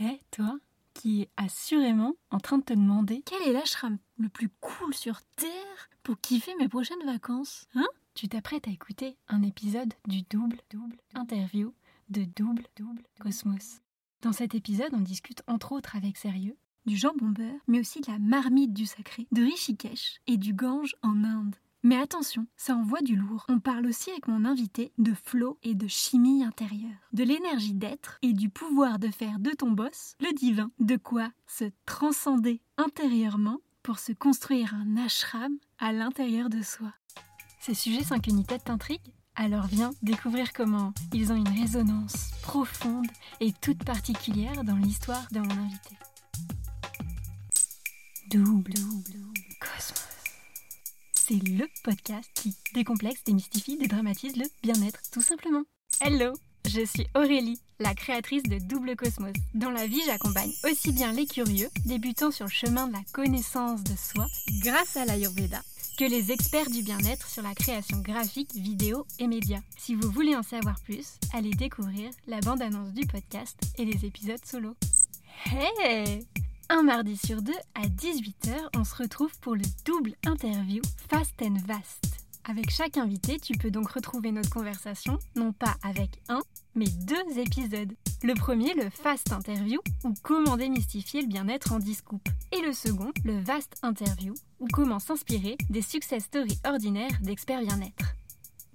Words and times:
Eh, 0.00 0.20
toi, 0.30 0.58
qui 0.94 1.22
est 1.22 1.30
assurément 1.36 2.14
en 2.30 2.38
train 2.38 2.58
de 2.58 2.64
te 2.64 2.72
demander 2.72 3.22
quel 3.24 3.42
est 3.42 3.52
l'ashram 3.52 3.98
le 4.18 4.28
plus 4.28 4.48
cool 4.60 4.94
sur 4.94 5.22
Terre 5.36 5.90
pour 6.02 6.20
kiffer 6.20 6.54
mes 6.56 6.68
prochaines 6.68 7.04
vacances 7.04 7.66
Hein? 7.74 7.86
Tu 8.14 8.28
t'apprêtes 8.28 8.68
à 8.68 8.70
écouter 8.70 9.16
un 9.28 9.42
épisode 9.42 9.94
du 10.06 10.22
double, 10.22 10.60
double 10.70 10.96
interview 11.14 11.72
de 12.10 12.24
Double, 12.36 12.66
Double 12.76 13.02
Cosmos. 13.20 13.80
Dans 14.20 14.32
cet 14.32 14.54
épisode, 14.54 14.92
on 14.92 15.00
discute 15.00 15.42
entre 15.46 15.72
autres 15.72 15.96
avec 15.96 16.18
sérieux 16.18 16.56
du 16.84 16.96
jambon 16.96 17.28
beurre, 17.28 17.60
mais 17.68 17.80
aussi 17.80 18.00
de 18.00 18.10
la 18.10 18.18
marmite 18.18 18.72
du 18.74 18.86
sacré, 18.86 19.26
de 19.32 19.42
Rishikesh 19.42 20.20
et 20.26 20.36
du 20.36 20.52
Gange 20.52 20.94
en 21.02 21.24
Inde. 21.24 21.56
Mais 21.84 21.96
attention, 21.96 22.46
ça 22.56 22.74
envoie 22.74 23.00
du 23.00 23.16
lourd. 23.16 23.44
On 23.48 23.58
parle 23.58 23.86
aussi 23.86 24.10
avec 24.10 24.28
mon 24.28 24.44
invité 24.44 24.92
de 24.98 25.12
flow 25.14 25.58
et 25.64 25.74
de 25.74 25.88
chimie 25.88 26.44
intérieure, 26.44 27.10
de 27.12 27.24
l'énergie 27.24 27.74
d'être 27.74 28.18
et 28.22 28.32
du 28.32 28.48
pouvoir 28.48 29.00
de 29.00 29.08
faire 29.08 29.40
de 29.40 29.50
ton 29.50 29.72
boss 29.72 30.14
le 30.20 30.32
divin. 30.32 30.70
De 30.78 30.96
quoi 30.96 31.28
se 31.46 31.64
transcender 31.84 32.60
intérieurement 32.76 33.58
pour 33.82 33.98
se 33.98 34.12
construire 34.12 34.74
un 34.74 34.96
ashram 34.96 35.56
à 35.78 35.92
l'intérieur 35.92 36.48
de 36.48 36.62
soi. 36.62 36.92
Ces 37.60 37.74
sujets 37.74 38.04
sans 38.04 38.20
qu'une 38.20 38.44
tête 38.44 38.64
t'intrigue 38.64 39.12
alors 39.34 39.66
viens 39.66 39.92
découvrir 40.02 40.52
comment 40.52 40.92
ils 41.12 41.32
ont 41.32 41.36
une 41.36 41.48
résonance 41.48 42.32
profonde 42.42 43.06
et 43.40 43.52
toute 43.52 43.82
particulière 43.82 44.62
dans 44.62 44.76
l'histoire 44.76 45.26
de 45.32 45.40
mon 45.40 45.50
invité. 45.50 45.96
Double, 48.28 48.74
double, 48.74 49.42
cosmos. 49.58 50.11
C'est 51.32 51.48
le 51.48 51.66
podcast 51.82 52.28
qui 52.34 52.54
décomplexe, 52.74 53.24
démystifie, 53.24 53.78
dédramatise 53.78 54.36
le 54.36 54.44
bien-être, 54.62 55.00
tout 55.10 55.22
simplement. 55.22 55.62
Hello, 56.02 56.34
je 56.66 56.84
suis 56.84 57.06
Aurélie, 57.14 57.58
la 57.80 57.94
créatrice 57.94 58.42
de 58.42 58.58
Double 58.58 58.96
Cosmos. 58.96 59.32
Dans 59.54 59.70
la 59.70 59.86
vie, 59.86 60.02
j'accompagne 60.04 60.52
aussi 60.70 60.92
bien 60.92 61.10
les 61.12 61.24
curieux, 61.24 61.70
débutant 61.86 62.32
sur 62.32 62.44
le 62.44 62.50
chemin 62.50 62.86
de 62.86 62.92
la 62.92 63.02
connaissance 63.14 63.82
de 63.82 63.96
soi, 63.96 64.26
grâce 64.62 64.98
à 64.98 65.06
l'Ayurveda, 65.06 65.62
que 65.98 66.04
les 66.04 66.32
experts 66.32 66.68
du 66.68 66.82
bien-être 66.82 67.26
sur 67.26 67.42
la 67.42 67.54
création 67.54 68.00
graphique, 68.00 68.52
vidéo 68.54 69.06
et 69.18 69.26
médias. 69.26 69.62
Si 69.78 69.94
vous 69.94 70.10
voulez 70.10 70.36
en 70.36 70.42
savoir 70.42 70.78
plus, 70.80 71.14
allez 71.32 71.52
découvrir 71.52 72.10
la 72.26 72.40
bande-annonce 72.40 72.92
du 72.92 73.06
podcast 73.06 73.58
et 73.78 73.86
les 73.86 74.04
épisodes 74.04 74.44
solo. 74.44 74.76
Hey 75.46 76.26
Un 76.74 76.84
mardi 76.84 77.18
sur 77.18 77.42
deux 77.42 77.52
à 77.74 77.82
18h, 77.82 78.56
on 78.74 78.82
se 78.82 78.94
retrouve 78.94 79.38
pour 79.40 79.54
le 79.54 79.62
double 79.84 80.14
interview 80.24 80.80
Fast 81.10 81.34
and 81.42 81.56
Vast. 81.66 82.26
Avec 82.48 82.70
chaque 82.70 82.96
invité, 82.96 83.38
tu 83.38 83.52
peux 83.58 83.70
donc 83.70 83.90
retrouver 83.90 84.32
notre 84.32 84.48
conversation, 84.48 85.18
non 85.36 85.52
pas 85.52 85.76
avec 85.82 86.22
un, 86.30 86.40
mais 86.74 86.86
deux 86.86 87.38
épisodes. 87.38 87.92
Le 88.22 88.32
premier, 88.32 88.72
le 88.72 88.88
Fast 88.88 89.34
Interview, 89.34 89.80
ou 90.04 90.14
comment 90.22 90.56
démystifier 90.56 91.20
le 91.20 91.28
bien-être 91.28 91.72
en 91.72 91.78
10 91.78 92.04
Et 92.52 92.62
le 92.62 92.72
second, 92.72 93.12
le 93.22 93.38
Vast 93.38 93.76
Interview, 93.82 94.32
ou 94.58 94.66
comment 94.72 94.98
s'inspirer 94.98 95.58
des 95.68 95.82
success 95.82 96.24
stories 96.24 96.58
ordinaires 96.64 97.18
d'experts 97.20 97.60
bien-être. 97.60 98.14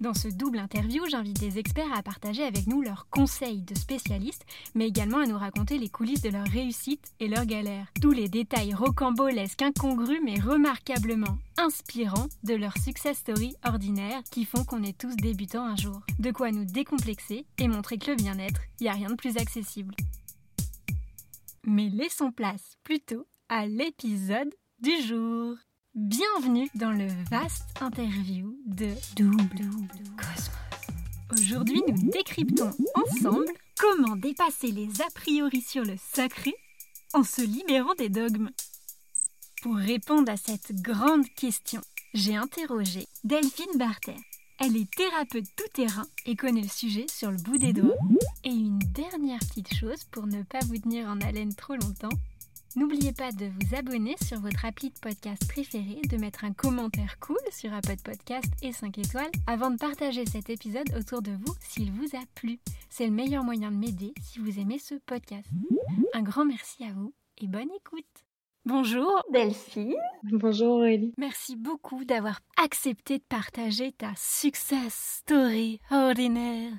Dans 0.00 0.14
ce 0.14 0.28
double 0.28 0.60
interview, 0.60 1.02
j'invite 1.08 1.40
des 1.40 1.58
experts 1.58 1.92
à 1.92 2.04
partager 2.04 2.44
avec 2.44 2.68
nous 2.68 2.82
leurs 2.82 3.08
conseils 3.10 3.62
de 3.62 3.74
spécialistes, 3.74 4.46
mais 4.76 4.86
également 4.86 5.18
à 5.18 5.26
nous 5.26 5.36
raconter 5.36 5.76
les 5.76 5.88
coulisses 5.88 6.22
de 6.22 6.28
leur 6.28 6.46
réussite 6.46 7.12
et 7.18 7.26
leurs 7.26 7.46
galères. 7.46 7.88
Tous 8.00 8.12
les 8.12 8.28
détails 8.28 8.74
rocambolesques, 8.74 9.62
incongrus, 9.62 10.20
mais 10.24 10.38
remarquablement 10.38 11.36
inspirants 11.56 12.28
de 12.44 12.54
leurs 12.54 12.78
success 12.78 13.18
stories 13.18 13.56
ordinaires 13.64 14.22
qui 14.30 14.44
font 14.44 14.62
qu'on 14.62 14.84
est 14.84 14.96
tous 14.96 15.16
débutants 15.16 15.66
un 15.66 15.74
jour. 15.74 16.00
De 16.20 16.30
quoi 16.30 16.52
nous 16.52 16.64
décomplexer 16.64 17.44
et 17.58 17.66
montrer 17.66 17.98
que 17.98 18.12
le 18.12 18.16
bien-être, 18.16 18.60
il 18.78 18.84
n'y 18.84 18.90
a 18.90 18.92
rien 18.92 19.10
de 19.10 19.16
plus 19.16 19.36
accessible. 19.36 19.96
Mais 21.64 21.88
laissons 21.88 22.30
place 22.30 22.76
plutôt 22.84 23.26
à 23.48 23.66
l'épisode 23.66 24.54
du 24.80 24.92
jour. 25.02 25.56
Bienvenue 26.00 26.70
dans 26.76 26.92
le 26.92 27.08
vaste 27.28 27.64
interview 27.80 28.56
de 28.66 28.90
Double 29.16 29.68
Cosmos. 30.16 30.50
Aujourd'hui, 31.32 31.82
nous 31.88 32.08
décryptons 32.12 32.70
ensemble 32.94 33.48
comment 33.76 34.14
dépasser 34.14 34.68
les 34.68 35.02
a 35.02 35.10
priori 35.12 35.60
sur 35.60 35.82
le 35.82 35.96
sacré 35.96 36.54
en 37.14 37.24
se 37.24 37.42
libérant 37.42 37.96
des 37.98 38.10
dogmes. 38.10 38.50
Pour 39.60 39.74
répondre 39.74 40.30
à 40.30 40.36
cette 40.36 40.70
grande 40.80 41.28
question, 41.34 41.80
j'ai 42.14 42.36
interrogé 42.36 43.08
Delphine 43.24 43.76
Barter. 43.76 44.14
Elle 44.60 44.76
est 44.76 44.90
thérapeute 44.92 45.48
tout-terrain 45.56 46.06
et 46.26 46.36
connaît 46.36 46.62
le 46.62 46.68
sujet 46.68 47.06
sur 47.10 47.32
le 47.32 47.38
bout 47.38 47.58
des 47.58 47.72
doigts. 47.72 47.96
Et 48.44 48.50
une 48.50 48.78
dernière 48.78 49.40
petite 49.40 49.74
chose 49.74 50.04
pour 50.12 50.28
ne 50.28 50.44
pas 50.44 50.60
vous 50.60 50.78
tenir 50.78 51.08
en 51.08 51.20
haleine 51.20 51.56
trop 51.56 51.74
longtemps, 51.74 52.16
N'oubliez 52.76 53.12
pas 53.12 53.32
de 53.32 53.46
vous 53.46 53.74
abonner 53.74 54.14
sur 54.22 54.40
votre 54.40 54.64
appli 54.64 54.90
de 54.90 54.98
podcast 54.98 55.48
préféré, 55.48 56.00
de 56.08 56.16
mettre 56.16 56.44
un 56.44 56.52
commentaire 56.52 57.18
cool 57.18 57.38
sur 57.50 57.72
Apple 57.72 57.96
Podcast 58.04 58.46
et 58.62 58.72
5 58.72 58.98
étoiles 58.98 59.30
avant 59.46 59.70
de 59.70 59.78
partager 59.78 60.26
cet 60.26 60.50
épisode 60.50 60.94
autour 60.96 61.22
de 61.22 61.32
vous 61.32 61.54
s'il 61.60 61.90
vous 61.90 62.14
a 62.14 62.20
plu. 62.34 62.58
C'est 62.90 63.06
le 63.06 63.12
meilleur 63.12 63.42
moyen 63.42 63.70
de 63.70 63.76
m'aider 63.76 64.12
si 64.20 64.38
vous 64.38 64.58
aimez 64.60 64.78
ce 64.78 64.94
podcast. 65.06 65.48
Un 66.12 66.22
grand 66.22 66.44
merci 66.44 66.84
à 66.84 66.92
vous 66.92 67.14
et 67.38 67.46
bonne 67.46 67.70
écoute. 67.76 68.27
Bonjour 68.64 69.22
Delphine. 69.32 69.94
Bonjour 70.24 70.76
Aurélie. 70.76 71.14
Merci 71.16 71.56
beaucoup 71.56 72.04
d'avoir 72.04 72.40
accepté 72.62 73.18
de 73.18 73.22
partager 73.22 73.92
ta 73.92 74.10
success 74.16 75.22
story 75.22 75.80
ordinaire 75.90 76.72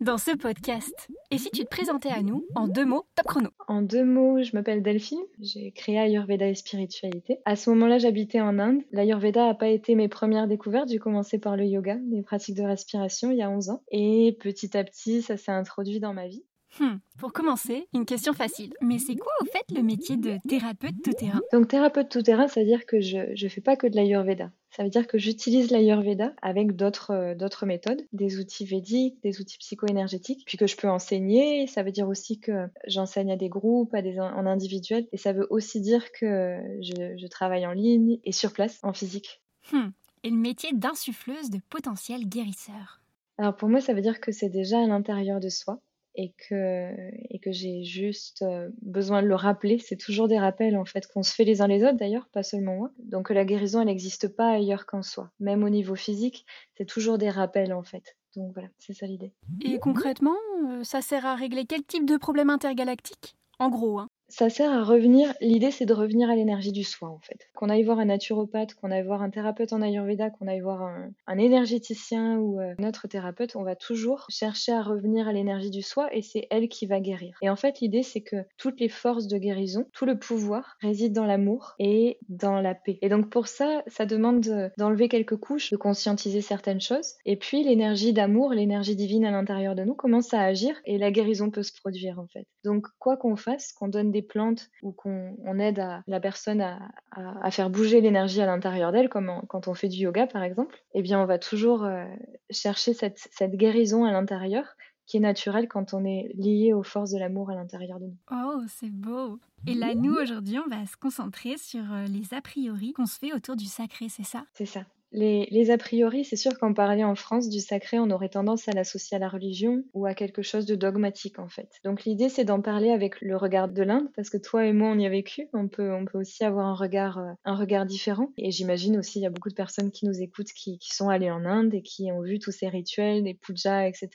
dans 0.00 0.18
ce 0.18 0.36
podcast. 0.36 1.08
Et 1.32 1.38
si 1.38 1.50
tu 1.50 1.64
te 1.64 1.68
présentais 1.68 2.10
à 2.10 2.22
nous 2.22 2.46
en 2.54 2.68
deux 2.68 2.84
mots, 2.84 3.06
top 3.16 3.26
chrono. 3.26 3.48
En 3.66 3.82
deux 3.82 4.04
mots, 4.04 4.40
je 4.42 4.50
m'appelle 4.54 4.82
Delphine. 4.82 5.22
J'ai 5.40 5.72
créé 5.72 5.98
Ayurveda 5.98 6.46
et 6.46 6.54
spiritualité. 6.54 7.38
À 7.44 7.56
ce 7.56 7.70
moment-là, 7.70 7.98
j'habitais 7.98 8.40
en 8.40 8.58
Inde. 8.60 8.82
L'Ayurveda 8.92 9.46
n'a 9.46 9.54
pas 9.54 9.68
été 9.68 9.96
mes 9.96 10.08
premières 10.08 10.46
découvertes. 10.46 10.90
J'ai 10.90 10.98
commencé 10.98 11.38
par 11.38 11.56
le 11.56 11.64
yoga, 11.64 11.96
les 12.10 12.22
pratiques 12.22 12.56
de 12.56 12.62
respiration 12.62 13.30
il 13.30 13.38
y 13.38 13.42
a 13.42 13.50
11 13.50 13.70
ans. 13.70 13.82
Et 13.90 14.36
petit 14.38 14.76
à 14.76 14.84
petit, 14.84 15.22
ça 15.22 15.36
s'est 15.36 15.50
introduit 15.50 15.98
dans 15.98 16.14
ma 16.14 16.28
vie. 16.28 16.44
Hmm. 16.80 16.96
Pour 17.18 17.32
commencer, 17.32 17.86
une 17.92 18.06
question 18.06 18.32
facile. 18.32 18.72
Mais 18.80 18.98
c'est 18.98 19.16
quoi 19.16 19.32
au 19.42 19.44
fait 19.44 19.64
le 19.74 19.82
métier 19.82 20.16
de 20.16 20.38
thérapeute 20.48 21.02
tout-terrain? 21.04 21.40
Donc 21.52 21.68
thérapeute 21.68 22.08
tout-terrain, 22.08 22.48
ça 22.48 22.60
veut 22.60 22.66
dire 22.66 22.86
que 22.86 23.00
je 23.00 23.44
ne 23.44 23.48
fais 23.48 23.60
pas 23.60 23.76
que 23.76 23.86
de 23.86 23.94
l'Ayurveda. 23.94 24.50
Ça 24.70 24.84
veut 24.84 24.88
dire 24.88 25.06
que 25.06 25.18
j'utilise 25.18 25.70
l'Ayurveda 25.70 26.32
avec 26.40 26.74
d'autres 26.74 27.10
euh, 27.10 27.34
d'autres 27.34 27.66
méthodes, 27.66 28.00
des 28.12 28.38
outils 28.38 28.64
védiques, 28.64 29.22
des 29.22 29.38
outils 29.40 29.58
psycho-énergétiques, 29.58 30.44
puis 30.46 30.56
que 30.56 30.66
je 30.66 30.76
peux 30.76 30.88
enseigner. 30.88 31.66
Ça 31.66 31.82
veut 31.82 31.92
dire 31.92 32.08
aussi 32.08 32.40
que 32.40 32.68
j'enseigne 32.86 33.30
à 33.30 33.36
des 33.36 33.50
groupes, 33.50 33.92
à 33.94 34.00
des 34.00 34.18
en 34.18 34.46
individuel, 34.46 35.06
et 35.12 35.18
ça 35.18 35.34
veut 35.34 35.46
aussi 35.50 35.82
dire 35.82 36.10
que 36.12 36.58
je, 36.80 37.26
travaille 37.26 37.66
en 37.66 37.72
ligne 37.72 38.18
et 38.24 38.32
sur 38.32 38.52
place, 38.52 38.78
en 38.82 38.92
physique. 38.92 39.42
Hmm. 39.72 39.90
Et 40.22 40.30
le 40.30 40.36
métier 40.36 40.70
d'insuffleuse 40.72 41.50
de 41.50 41.60
potentiel 41.68 42.26
guérisseur? 42.26 43.00
Alors 43.38 43.56
pour 43.56 43.68
moi, 43.68 43.80
ça 43.80 43.92
veut 43.92 44.02
dire 44.02 44.20
que 44.20 44.32
c'est 44.32 44.50
déjà 44.50 44.78
à 44.82 44.86
l'intérieur 44.86 45.40
de 45.40 45.48
soi 45.48 45.80
et 46.14 46.34
que, 46.48 46.90
et 47.30 47.38
que 47.38 47.52
j'ai 47.52 47.84
juste 47.84 48.42
euh, 48.42 48.68
besoin 48.82 49.22
de 49.22 49.28
le 49.28 49.34
rappeler. 49.34 49.78
C'est 49.78 49.96
toujours 49.96 50.28
des 50.28 50.38
rappels 50.38 50.76
en 50.76 50.84
fait 50.84 51.06
qu'on 51.06 51.22
se 51.22 51.34
fait 51.34 51.44
les 51.44 51.62
uns 51.62 51.66
les 51.66 51.84
autres 51.84 51.96
d'ailleurs, 51.96 52.28
pas 52.32 52.42
seulement 52.42 52.76
moi. 52.76 52.90
Donc 52.98 53.30
la 53.30 53.44
guérison, 53.44 53.80
elle 53.80 53.86
n'existe 53.86 54.28
pas 54.28 54.50
ailleurs 54.50 54.86
qu'en 54.86 55.02
soi. 55.02 55.30
Même 55.40 55.64
au 55.64 55.70
niveau 55.70 55.94
physique, 55.94 56.46
c'est 56.76 56.86
toujours 56.86 57.18
des 57.18 57.30
rappels 57.30 57.72
en 57.72 57.82
fait. 57.82 58.16
Donc 58.36 58.52
voilà, 58.52 58.68
c'est 58.78 58.94
ça 58.94 59.06
l'idée. 59.06 59.32
Et 59.62 59.78
concrètement, 59.78 60.36
euh, 60.66 60.84
ça 60.84 61.02
sert 61.02 61.26
à 61.26 61.34
régler 61.34 61.66
quel 61.66 61.84
type 61.84 62.06
de 62.06 62.16
problème 62.16 62.50
intergalactique? 62.50 63.36
En 63.58 63.68
gros, 63.68 63.98
hein 63.98 64.08
ça 64.32 64.48
sert 64.48 64.72
à 64.72 64.82
revenir. 64.82 65.34
L'idée, 65.42 65.70
c'est 65.70 65.84
de 65.84 65.92
revenir 65.92 66.30
à 66.30 66.34
l'énergie 66.34 66.72
du 66.72 66.84
soi, 66.84 67.10
en 67.10 67.18
fait. 67.18 67.50
Qu'on 67.54 67.68
aille 67.68 67.82
voir 67.82 67.98
un 67.98 68.06
naturopathe, 68.06 68.74
qu'on 68.74 68.90
aille 68.90 69.04
voir 69.04 69.22
un 69.22 69.28
thérapeute 69.28 69.74
en 69.74 69.82
Ayurveda, 69.82 70.30
qu'on 70.30 70.48
aille 70.48 70.60
voir 70.60 70.82
un, 70.82 71.38
énergéticien 71.38 72.38
ou 72.38 72.58
euh, 72.58 72.74
un 72.78 72.88
autre 72.88 73.08
thérapeute, 73.08 73.56
on 73.56 73.62
va 73.62 73.76
toujours 73.76 74.26
chercher 74.30 74.72
à 74.72 74.82
revenir 74.82 75.28
à 75.28 75.32
l'énergie 75.32 75.70
du 75.70 75.82
soi 75.82 76.08
et 76.14 76.22
c'est 76.22 76.46
elle 76.50 76.68
qui 76.68 76.86
va 76.86 77.00
guérir. 77.00 77.36
Et 77.42 77.50
en 77.50 77.56
fait, 77.56 77.80
l'idée, 77.80 78.02
c'est 78.02 78.22
que 78.22 78.36
toutes 78.56 78.80
les 78.80 78.88
forces 78.88 79.26
de 79.26 79.36
guérison, 79.36 79.84
tout 79.92 80.06
le 80.06 80.18
pouvoir 80.18 80.76
réside 80.80 81.12
dans 81.12 81.26
l'amour 81.26 81.74
et 81.78 82.18
dans 82.28 82.60
la 82.60 82.74
paix. 82.74 82.98
Et 83.02 83.10
donc, 83.10 83.28
pour 83.28 83.48
ça, 83.48 83.82
ça 83.86 84.06
demande 84.06 84.72
d'enlever 84.78 85.08
quelques 85.08 85.36
couches, 85.36 85.70
de 85.70 85.76
conscientiser 85.76 86.40
certaines 86.40 86.80
choses. 86.80 87.14
Et 87.26 87.36
puis, 87.36 87.64
l'énergie 87.64 88.14
d'amour, 88.14 88.54
l'énergie 88.54 88.96
divine 88.96 89.26
à 89.26 89.30
l'intérieur 89.30 89.74
de 89.74 89.84
nous 89.84 89.94
commence 89.94 90.32
à 90.32 90.40
agir 90.40 90.74
et 90.86 90.96
la 90.96 91.10
guérison 91.10 91.50
peut 91.50 91.62
se 91.62 91.72
produire, 91.78 92.18
en 92.18 92.26
fait. 92.28 92.46
Donc, 92.64 92.86
quoi 92.98 93.18
qu'on 93.18 93.36
fasse, 93.36 93.72
qu'on 93.72 93.88
donne 93.88 94.10
des 94.10 94.21
plantes 94.22 94.70
ou 94.82 94.92
qu'on 94.92 95.58
aide 95.58 95.78
à, 95.80 96.02
la 96.06 96.20
personne 96.20 96.60
à, 96.60 97.50
faire 97.50 97.70
bouger 97.70 98.00
l'énergie 98.00 98.40
à 98.40 98.46
l'intérieur 98.46 98.92
d'elle, 98.92 99.08
comme 99.08 99.42
quand 99.48 99.68
on 99.68 99.74
fait 99.74 99.88
du 99.88 99.98
yoga 99.98 100.26
par 100.26 100.42
exemple, 100.42 100.82
eh 100.94 101.02
bien 101.02 101.20
on 101.20 101.26
va 101.26 101.38
toujours 101.38 101.84
euh, 101.84 102.04
chercher 102.50 102.94
cette, 102.94 103.28
guérison 103.56 104.04
à 104.04 104.12
l'intérieur 104.12 104.76
qui 105.06 105.16
est 105.16 105.20
naturelle 105.20 105.68
quand 105.68 105.94
on 105.94 106.04
est 106.04 106.30
lié 106.34 106.72
aux 106.72 106.82
forces 106.82 107.10
de 107.10 107.18
l'amour 107.18 107.50
à 107.50 107.54
l'intérieur 107.54 107.98
de 107.98 108.06
nous. 108.06 108.16
Oh, 108.30 108.62
c'est 108.68 108.90
beau. 108.90 109.38
Et 109.66 109.74
là, 109.74 109.94
nous, 109.94 110.14
aujourd'hui, 110.14 110.58
on 110.58 110.68
va 110.68 110.86
se 110.86 110.96
concentrer 110.96 111.56
sur 111.58 111.92
euh, 111.92 112.04
les 112.06 112.34
a 112.34 112.40
priori 112.40 112.92
qu'on 112.92 113.06
se 113.06 113.18
fait 113.18 113.32
autour 113.32 113.56
du 113.56 113.66
sacré, 113.66 114.08
c'est 114.08 114.24
ça? 114.24 114.44
C'est 114.54 114.66
ça. 114.66 114.84
Les, 115.14 115.70
a 115.70 115.76
priori, 115.76 116.24
c'est 116.24 116.36
sûr 116.36 116.58
qu'en 116.58 116.72
parler 116.72 117.04
en 117.04 117.14
France 117.14 117.50
du 117.50 117.60
sacré, 117.60 117.98
on 117.98 118.10
aurait 118.10 118.30
tendance 118.30 118.66
à 118.68 118.72
l'associer 118.72 119.16
à 119.16 119.20
la 119.20 119.28
religion 119.28 119.84
ou 119.92 120.06
à 120.06 120.14
quelque 120.14 120.40
chose 120.40 120.64
de 120.64 120.74
dogmatique 120.74 121.38
en 121.38 121.48
fait. 121.48 121.68
Donc 121.84 122.04
l'idée, 122.04 122.30
c'est 122.30 122.44
d'en 122.44 122.62
parler 122.62 122.90
avec 122.90 123.20
le 123.20 123.36
regard 123.36 123.68
de 123.68 123.82
l'Inde, 123.82 124.08
parce 124.16 124.30
que 124.30 124.38
toi 124.38 124.64
et 124.64 124.72
moi, 124.72 124.88
on 124.88 124.98
y 124.98 125.04
a 125.04 125.10
vécu. 125.10 125.48
On 125.52 125.68
peut, 125.68 125.92
on 125.92 126.06
peut 126.06 126.18
aussi 126.18 126.44
avoir 126.44 126.66
un 126.66 126.74
regard, 126.74 127.18
euh, 127.18 127.32
un 127.44 127.54
regard 127.54 127.84
différent. 127.84 128.32
Et 128.38 128.50
j'imagine 128.50 128.96
aussi, 128.96 129.18
il 129.18 129.22
y 129.22 129.26
a 129.26 129.30
beaucoup 129.30 129.50
de 129.50 129.54
personnes 129.54 129.90
qui 129.90 130.06
nous 130.06 130.22
écoutent 130.22 130.52
qui, 130.52 130.78
qui 130.78 130.94
sont 130.94 131.10
allées 131.10 131.30
en 131.30 131.44
Inde 131.44 131.74
et 131.74 131.82
qui 131.82 132.10
ont 132.10 132.22
vu 132.22 132.38
tous 132.38 132.52
ces 132.52 132.68
rituels, 132.68 133.22
des 133.22 133.34
pujas, 133.34 133.86
etc. 133.86 134.08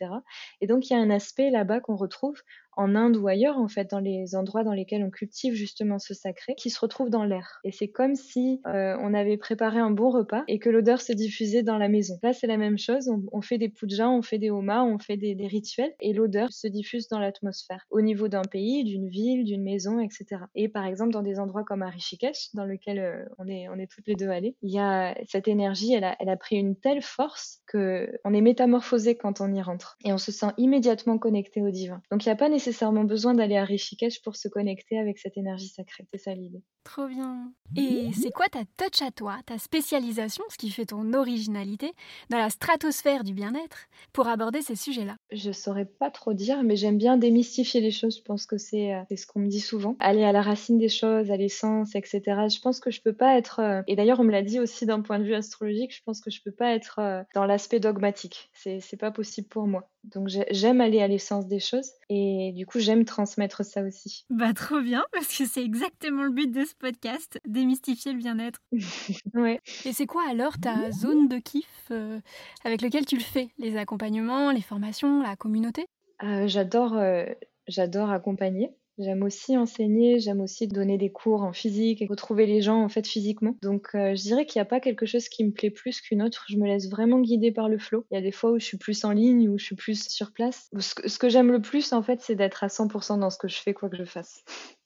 Et 0.61 0.67
donc 0.67 0.89
il 0.89 0.93
y 0.93 0.95
a 0.95 0.99
un 0.99 1.11
aspect 1.11 1.51
là-bas 1.51 1.79
qu'on 1.79 1.95
retrouve 1.95 2.41
en 2.77 2.95
Inde 2.95 3.17
ou 3.17 3.27
ailleurs, 3.27 3.57
en 3.57 3.67
fait, 3.67 3.89
dans 3.89 3.99
les 3.99 4.35
endroits 4.35 4.63
dans 4.63 4.73
lesquels 4.73 5.03
on 5.03 5.09
cultive 5.09 5.53
justement 5.53 5.99
ce 5.99 6.13
sacré, 6.13 6.55
qui 6.55 6.69
se 6.69 6.79
retrouve 6.79 7.09
dans 7.09 7.23
l'air. 7.23 7.59
Et 7.63 7.71
c'est 7.71 7.87
comme 7.87 8.15
si 8.15 8.61
euh, 8.67 8.95
on 9.01 9.13
avait 9.13 9.37
préparé 9.37 9.79
un 9.79 9.91
bon 9.91 10.09
repas 10.09 10.43
et 10.47 10.59
que 10.59 10.69
l'odeur 10.69 11.01
se 11.01 11.11
diffusait 11.11 11.63
dans 11.63 11.77
la 11.77 11.89
maison. 11.89 12.19
Là, 12.23 12.33
c'est 12.33 12.47
la 12.47 12.57
même 12.57 12.77
chose. 12.77 13.09
On, 13.31 13.41
fait 13.41 13.57
des 13.57 13.69
pujas, 13.69 14.09
on 14.09 14.21
fait 14.21 14.37
des 14.37 14.49
homas, 14.49 14.83
on 14.83 14.99
fait 14.99 15.17
des, 15.17 15.35
rituels 15.47 15.93
et 16.01 16.13
l'odeur 16.13 16.51
se 16.51 16.67
diffuse 16.67 17.07
dans 17.07 17.19
l'atmosphère 17.19 17.85
au 17.89 18.01
niveau 18.01 18.27
d'un 18.27 18.41
pays, 18.41 18.83
d'une 18.83 19.07
ville, 19.07 19.45
d'une 19.45 19.63
maison, 19.63 19.99
etc. 19.99 20.41
Et 20.55 20.67
par 20.67 20.85
exemple, 20.85 21.11
dans 21.13 21.21
des 21.21 21.39
endroits 21.39 21.63
comme 21.63 21.83
Rishikesh, 21.83 22.53
dans 22.53 22.65
lequel 22.65 22.99
euh, 22.99 23.23
on 23.37 23.47
est, 23.47 23.69
on 23.69 23.79
est 23.79 23.89
toutes 23.89 24.07
les 24.07 24.15
deux 24.15 24.29
allées, 24.29 24.55
il 24.61 24.71
y 24.71 24.79
a 24.79 25.15
cette 25.27 25.47
énergie, 25.47 25.93
elle 25.93 26.03
a, 26.03 26.15
elle 26.19 26.29
a 26.29 26.37
pris 26.37 26.57
une 26.57 26.75
telle 26.75 27.01
force 27.01 27.61
que 27.65 28.11
on 28.25 28.33
est 28.33 28.41
métamorphosé 28.41 29.15
quand 29.15 29.41
on 29.41 29.53
y 29.53 29.61
rentre 29.61 29.97
et 30.03 30.11
on 30.11 30.17
se 30.17 30.31
sent 30.31 30.47
immédiatement 30.57 31.17
connecté 31.17 31.61
au 31.61 31.69
divin. 31.69 32.01
Donc, 32.11 32.25
il 32.25 32.29
n'y 32.29 32.33
a 32.33 32.35
pas 32.35 32.49
nécessairement 32.49 32.66
nécessairement 32.67 33.05
besoin 33.05 33.33
d'aller 33.33 33.55
à 33.55 33.63
Rishikesh 33.63 34.21
pour 34.21 34.35
se 34.35 34.49
connecter 34.49 34.99
avec 34.99 35.19
cette 35.19 35.37
énergie 35.37 35.69
sacrée. 35.69 36.05
C'est 36.11 36.19
ça 36.19 36.33
l'idée. 36.35 36.61
Trop 36.83 37.07
bien. 37.07 37.51
Et 37.75 38.11
c'est 38.13 38.31
quoi 38.31 38.47
ta 38.47 38.61
touch 38.77 39.01
à 39.01 39.11
toi, 39.11 39.37
ta 39.45 39.57
spécialisation, 39.57 40.43
ce 40.49 40.57
qui 40.57 40.69
fait 40.69 40.85
ton 40.85 41.13
originalité 41.13 41.91
dans 42.29 42.37
la 42.37 42.49
stratosphère 42.49 43.25
du 43.25 43.33
bien-être 43.33 43.87
pour 44.13 44.27
aborder 44.27 44.61
ces 44.61 44.75
sujets-là? 44.75 45.17
Je 45.31 45.51
saurais 45.51 45.85
pas 45.85 46.09
trop 46.09 46.33
dire, 46.33 46.63
mais 46.63 46.77
j'aime 46.77 46.97
bien 46.97 47.17
démystifier 47.17 47.81
les 47.81 47.91
choses. 47.91 48.17
Je 48.17 48.23
pense 48.23 48.45
que 48.45 48.57
c'est 48.57 48.93
euh, 48.93 49.03
ce 49.15 49.25
qu'on 49.25 49.39
me 49.39 49.49
dit 49.49 49.59
souvent. 49.59 49.97
Aller 49.99 50.23
à 50.23 50.31
la 50.31 50.41
racine 50.41 50.77
des 50.77 50.89
choses, 50.89 51.29
à 51.29 51.35
l'essence, 51.35 51.95
etc. 51.95 52.21
Je 52.25 52.61
pense 52.61 52.79
que 52.79 52.91
je 52.91 53.01
peux 53.01 53.13
pas 53.13 53.37
être. 53.37 53.59
Euh, 53.59 53.81
et 53.87 53.95
d'ailleurs, 53.95 54.21
on 54.21 54.23
me 54.23 54.31
l'a 54.31 54.43
dit 54.43 54.59
aussi 54.59 54.85
d'un 54.85 55.01
point 55.01 55.19
de 55.19 55.25
vue 55.25 55.35
astrologique. 55.35 55.93
Je 55.93 56.03
pense 56.03 56.21
que 56.21 56.31
je 56.31 56.41
peux 56.41 56.53
pas 56.53 56.73
être 56.73 56.99
euh, 56.99 57.23
dans 57.35 57.45
l'aspect 57.45 57.81
dogmatique. 57.81 58.49
C'est 58.53 58.97
pas 58.97 59.11
possible 59.11 59.47
pour 59.47 59.67
moi. 59.67 59.89
Donc 60.13 60.29
j'aime 60.29 60.81
aller 60.81 61.01
à 61.01 61.07
l'essence 61.07 61.47
des 61.47 61.59
choses 61.59 61.91
et 62.09 62.51
du 62.55 62.65
coup 62.65 62.79
j'aime 62.79 63.05
transmettre 63.05 63.63
ça 63.65 63.81
aussi. 63.83 64.25
Bah 64.29 64.53
trop 64.53 64.81
bien 64.81 65.03
parce 65.11 65.37
que 65.37 65.45
c'est 65.45 65.63
exactement 65.63 66.23
le 66.23 66.31
but 66.31 66.51
de 66.51 66.63
ce 66.65 66.73
podcast, 66.75 67.39
démystifier 67.45 68.13
le 68.13 68.17
bien-être. 68.17 68.59
ouais. 69.33 69.59
Et 69.85 69.93
c'est 69.93 70.05
quoi 70.05 70.23
alors 70.29 70.57
ta 70.59 70.91
zone 70.91 71.27
de 71.27 71.37
kiff 71.37 71.67
euh, 71.91 72.19
avec 72.63 72.81
lequel 72.81 73.05
tu 73.05 73.17
le 73.17 73.23
fais? 73.23 73.49
Les 73.57 73.77
accompagnements, 73.77 74.51
les 74.51 74.61
formations, 74.61 75.21
la 75.21 75.35
communauté? 75.35 75.85
Euh, 76.23 76.47
J'adore 76.47 76.95
euh, 76.97 77.25
j'adore 77.67 78.09
accompagner. 78.11 78.71
J'aime 78.97 79.23
aussi 79.23 79.55
enseigner, 79.55 80.19
j'aime 80.19 80.41
aussi 80.41 80.67
donner 80.67 80.97
des 80.97 81.11
cours 81.11 81.43
en 81.43 81.53
physique 81.53 82.01
et 82.01 82.07
retrouver 82.07 82.47
les 82.47 82.61
gens 82.61 82.83
en 82.83 82.89
fait 82.89 83.05
physiquement. 83.05 83.55
Donc 83.61 83.89
euh, 83.93 84.15
je 84.15 84.21
dirais 84.23 84.45
qu'il 84.45 84.59
n'y 84.59 84.63
a 84.63 84.69
pas 84.69 84.79
quelque 84.79 85.05
chose 85.05 85.29
qui 85.29 85.43
me 85.43 85.51
plaît 85.51 85.69
plus 85.69 86.01
qu'une 86.01 86.23
autre. 86.23 86.45
Je 86.49 86.57
me 86.57 86.65
laisse 86.65 86.89
vraiment 86.89 87.19
guider 87.19 87.51
par 87.51 87.69
le 87.69 87.77
flow. 87.77 88.05
Il 88.09 88.15
y 88.15 88.17
a 88.17 88.21
des 88.21 88.31
fois 88.31 88.51
où 88.51 88.59
je 88.59 88.65
suis 88.65 88.77
plus 88.77 89.05
en 89.05 89.11
ligne, 89.11 89.49
où 89.49 89.57
je 89.57 89.65
suis 89.65 89.75
plus 89.75 90.07
sur 90.09 90.31
place. 90.31 90.69
Ce 90.79 90.95
que, 90.95 91.17
que 91.17 91.29
j'aime 91.29 91.51
le 91.51 91.61
plus 91.61 91.93
en 91.93 92.01
fait, 92.01 92.21
c'est 92.21 92.35
d'être 92.35 92.63
à 92.63 92.67
100% 92.67 93.19
dans 93.19 93.29
ce 93.29 93.37
que 93.37 93.47
je 93.47 93.57
fais, 93.57 93.73
quoi 93.73 93.89
que 93.89 93.97
je 93.97 94.05
fasse. 94.05 94.43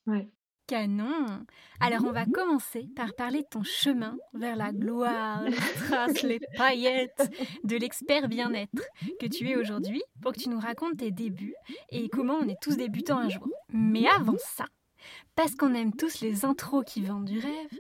Ouais. 0.08 0.28
Canon 0.72 1.46
Alors 1.82 2.06
on 2.06 2.14
va 2.14 2.26
commencer 2.26 2.88
par 2.96 3.14
parler 3.14 3.42
de 3.42 3.48
ton 3.48 3.62
chemin 3.62 4.16
vers 4.34 4.56
la 4.56 4.72
gloire, 4.72 5.44
les 5.44 5.58
traces, 5.58 6.24
les 6.24 6.40
paillettes 6.56 7.30
de 7.66 7.76
l'expert 7.76 8.30
bien-être 8.30 8.82
que 9.20 9.26
tu 9.26 9.50
es 9.50 9.58
aujourd'hui 9.58 10.02
pour 10.22 10.32
que 10.32 10.40
tu 10.40 10.48
nous 10.48 10.62
racontes 10.62 10.96
tes 10.96 11.12
débuts 11.12 11.56
et 11.90 12.08
comment 12.08 12.36
on 12.36 12.48
est 12.48 12.56
tous 12.62 12.78
débutants 12.78 13.18
un 13.18 13.28
jour. 13.28 13.50
Mais 13.74 14.08
avant 14.08 14.38
ça, 14.38 14.64
parce 15.36 15.56
qu'on 15.56 15.74
aime 15.74 15.94
tous 15.94 16.22
les 16.22 16.46
intros 16.46 16.84
qui 16.86 17.02
vendent 17.02 17.26
du 17.26 17.40
rêve, 17.40 17.80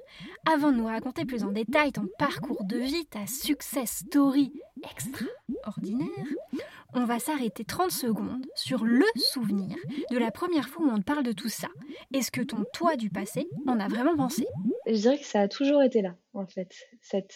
avant 0.52 0.72
de 0.72 0.78
nous 0.78 0.86
raconter 0.86 1.26
plus 1.26 1.44
en 1.44 1.52
détail 1.52 1.92
ton 1.92 2.08
parcours 2.18 2.64
de 2.64 2.78
vie, 2.78 3.06
ta 3.06 3.28
success 3.28 4.04
story 4.06 4.54
extraordinaire, 4.90 6.08
on 6.94 7.06
va 7.06 7.20
s'arrêter 7.20 7.64
30 7.64 7.92
secondes 7.92 8.46
sur 8.56 8.84
le 8.84 9.06
souvenir 9.16 9.78
de 10.10 10.18
la 10.18 10.32
première 10.32 10.68
fois 10.68 10.86
où 10.86 10.90
on 10.90 10.98
te 10.98 11.04
parle 11.04 11.24
de 11.24 11.32
tout 11.32 11.50
ça. 11.50 11.70
Est-ce 12.14 12.32
que 12.32 12.42
ton 12.42 12.66
toi 12.74 12.96
du 12.96 13.10
passé 13.10 13.48
en 13.68 13.80
a 13.80 13.88
vraiment 13.88 14.16
pensé? 14.16 14.46
Je 14.88 14.94
dirais 14.94 15.20
que 15.20 15.26
ça 15.26 15.42
a 15.42 15.48
toujours 15.48 15.84
été 15.84 16.02
là 16.02 16.16
en 16.34 16.46
fait, 16.46 16.74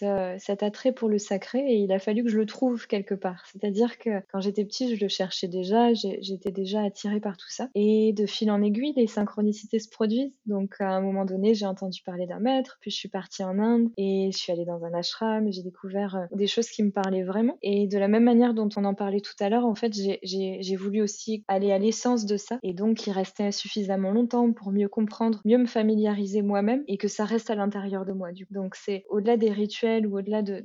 euh, 0.04 0.36
cet 0.40 0.64
attrait 0.64 0.92
pour 0.92 1.10
le 1.10 1.18
sacré 1.18 1.60
et 1.60 1.76
il 1.76 1.92
a 1.92 2.00
fallu 2.00 2.24
que 2.24 2.30
je 2.30 2.38
le 2.38 2.46
trouve 2.46 2.88
quelque 2.88 3.16
part. 3.16 3.46
C'est-à-dire 3.52 3.98
que 3.98 4.22
quand 4.32 4.40
j'étais 4.40 4.64
petite, 4.64 4.96
je 4.96 5.02
le 5.02 5.10
cherchais 5.10 5.48
déjà, 5.48 5.94
j'étais 5.94 6.52
déjà 6.52 6.82
attirée 6.82 7.20
par 7.20 7.38
tout 7.38 7.50
ça. 7.50 7.70
Et 7.76 8.14
de 8.14 8.26
fil 8.26 8.50
en 8.52 8.62
aiguille, 8.62 8.94
les 8.96 9.08
synchronicités 9.08 9.80
se 9.80 9.90
produisent. 9.90 10.40
Donc 10.46 10.76
à 10.80 10.90
un 10.90 11.02
moment 11.02 11.26
donné, 11.26 11.54
j'ai 11.54 11.66
entendu 11.66 12.02
parler 12.04 12.26
d'un 12.26 12.40
maître, 12.40 12.78
puis 12.82 12.92
je 12.92 12.96
suis 12.96 13.10
partie 13.10 13.44
en 13.44 13.60
Inde 13.60 13.90
et 13.98 14.30
je 14.32 14.38
suis 14.38 14.52
allée 14.52 14.66
dans 14.66 14.84
un 14.86 14.94
ashram 14.94 15.52
j'ai 15.52 15.64
découvert 15.64 16.16
euh, 16.16 16.26
des 16.36 16.48
choses 16.48 16.70
qui 16.70 16.84
me 16.84 16.92
parlaient 16.92 17.24
vraiment. 17.24 17.58
Et 17.62 17.88
de 17.88 17.98
la 17.98 18.08
même 18.08 18.24
manière 18.24 18.54
dont 18.54 18.70
on 18.76 18.86
en 18.86 18.94
parlait 18.94 19.22
tout 19.22 19.36
à 19.40 19.50
l'heure, 19.50 19.66
en 19.66 19.76
fait, 19.76 19.94
j'ai 19.94 20.76
voulu 20.76 21.02
aussi 21.02 21.44
aller 21.48 21.72
à 21.72 21.78
l'essence 21.78 22.26
de 22.26 22.38
ça 22.38 22.60
et 22.64 22.74
donc 22.74 23.08
il 23.08 23.12
restait 23.12 23.52
suffisamment 23.52 24.12
longtemps 24.12 24.52
pour 24.52 24.72
mieux 24.72 24.88
comprendre, 24.88 25.42
mieux 25.46 25.58
me 25.58 25.66
familiariser 25.66 26.42
moi-même 26.42 26.84
et 26.88 26.98
que 26.98 27.08
ça 27.08 27.26
reste 27.26 27.50
à 27.50 27.56
l'intérieur 27.56 28.06
de 28.06 28.14
moi. 28.14 28.30
Donc 28.52 28.76
c'est 28.86 29.06
au-delà 29.10 29.38
des 29.38 29.52
rituels 29.52 30.06
ou 30.08 30.18
au-delà 30.20 30.42
de, 30.42 30.64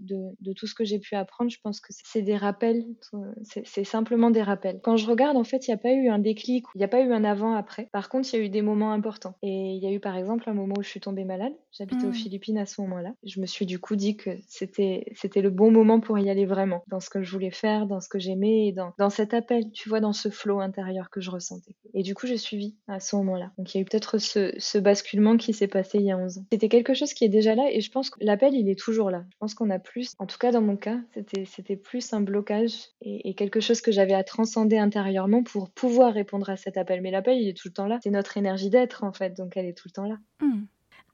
tout 0.56 0.66
ce 0.66 0.74
que 0.74 0.84
j'ai 0.84 0.98
pu 0.98 1.14
apprendre, 1.14 1.50
je 1.50 1.58
pense 1.62 1.80
que 1.80 1.88
c'est 1.90 2.22
des 2.22 2.36
rappels, 2.36 2.84
c'est 3.42 3.84
simplement 3.84 4.30
des 4.30 4.42
rappels. 4.42 4.80
Quand 4.82 4.96
je 4.96 5.06
regarde, 5.06 5.36
en 5.36 5.44
fait, 5.44 5.66
il 5.66 5.70
n'y 5.70 5.74
a 5.74 5.78
pas 5.78 5.92
eu 5.92 6.08
un 6.08 6.18
déclic, 6.18 6.64
il 6.74 6.78
n'y 6.78 6.84
a 6.84 6.88
pas 6.88 7.00
eu 7.00 7.12
un 7.12 7.24
avant-après. 7.24 7.88
Par 7.92 8.08
contre, 8.08 8.28
il 8.32 8.38
y 8.38 8.42
a 8.42 8.44
eu 8.44 8.48
des 8.48 8.62
moments 8.62 8.92
importants. 8.92 9.34
Et 9.42 9.72
il 9.74 9.82
y 9.82 9.86
a 9.86 9.92
eu 9.92 10.00
par 10.00 10.16
exemple 10.16 10.48
un 10.48 10.54
moment 10.54 10.74
où 10.78 10.82
je 10.82 10.88
suis 10.88 11.00
tombée 11.00 11.24
malade. 11.24 11.52
J'habitais 11.72 12.06
aux 12.06 12.10
mmh. 12.10 12.14
Philippines 12.14 12.58
à 12.58 12.66
ce 12.66 12.80
moment-là. 12.82 13.14
Je 13.24 13.40
me 13.40 13.46
suis 13.46 13.66
du 13.66 13.78
coup 13.78 13.96
dit 13.96 14.16
que 14.16 14.30
c'était 14.48 15.04
le 15.36 15.50
bon 15.50 15.70
moment 15.70 16.00
pour 16.00 16.18
y 16.18 16.28
aller 16.28 16.46
vraiment, 16.46 16.82
dans 16.88 17.00
ce 17.00 17.10
que 17.10 17.22
je 17.22 17.30
voulais 17.30 17.50
faire, 17.50 17.86
dans 17.86 18.00
ce 18.00 18.08
que 18.08 18.18
j'aimais 18.18 18.68
et 18.68 18.72
dans, 18.72 18.92
dans 18.98 19.10
cet 19.10 19.34
appel, 19.34 19.70
tu 19.72 19.88
vois, 19.88 20.00
dans 20.00 20.12
ce 20.12 20.28
flot 20.28 20.60
intérieur 20.60 21.10
que 21.10 21.20
je 21.20 21.30
ressentais. 21.30 21.74
Et 21.94 22.02
du 22.02 22.14
coup, 22.14 22.26
j'ai 22.26 22.36
suivi 22.36 22.76
à 22.88 23.00
ce 23.00 23.16
moment-là. 23.16 23.52
Donc 23.58 23.74
il 23.74 23.78
y 23.78 23.80
a 23.80 23.82
eu 23.82 23.84
peut-être 23.84 24.18
ce, 24.18 24.52
ce 24.58 24.78
basculement 24.78 25.36
qui 25.36 25.52
s'est 25.52 25.68
passé 25.68 25.98
il 25.98 26.04
y 26.04 26.12
a 26.12 26.18
11 26.18 26.38
ans. 26.38 26.46
C'était 26.52 26.68
quelque 26.68 26.94
chose 26.94 27.14
qui 27.14 27.24
est 27.24 27.28
déjà 27.28 27.54
là 27.54 27.70
et 27.70 27.80
je 27.80 27.90
pense 27.90 28.09
l'appel, 28.20 28.54
il 28.54 28.68
est 28.68 28.78
toujours 28.78 29.10
là. 29.10 29.24
Je 29.30 29.36
pense 29.38 29.54
qu'on 29.54 29.70
a 29.70 29.78
plus, 29.78 30.14
en 30.18 30.26
tout 30.26 30.38
cas 30.38 30.50
dans 30.50 30.60
mon 30.60 30.76
cas, 30.76 30.98
c'était 31.44 31.76
plus 31.76 32.12
un 32.12 32.20
blocage 32.20 32.88
et, 33.02 33.34
quelque 33.34 33.60
chose 33.60 33.80
que 33.80 33.92
j'avais 33.92 34.14
à 34.14 34.24
transcender 34.24 34.78
intérieurement 34.78 35.42
pour 35.42 35.70
pouvoir 35.70 36.12
répondre 36.12 36.50
à 36.50 36.56
cet 36.56 36.76
appel. 36.76 37.00
Mais 37.00 37.10
l'appel, 37.10 37.38
il 37.38 37.48
est 37.48 37.56
tout 37.56 37.68
le 37.68 37.74
temps 37.74 37.86
là. 37.86 37.98
C'est 38.02 38.10
notre 38.10 38.36
énergie 38.36 38.70
d'être, 38.70 39.04
en 39.04 39.12
fait, 39.12 39.36
donc 39.36 39.56
elle 39.56 39.66
est 39.66 39.76
tout 39.76 39.88
le 39.88 39.92
temps 39.92 40.06
là. 40.06 40.18
Hmm. 40.40 40.64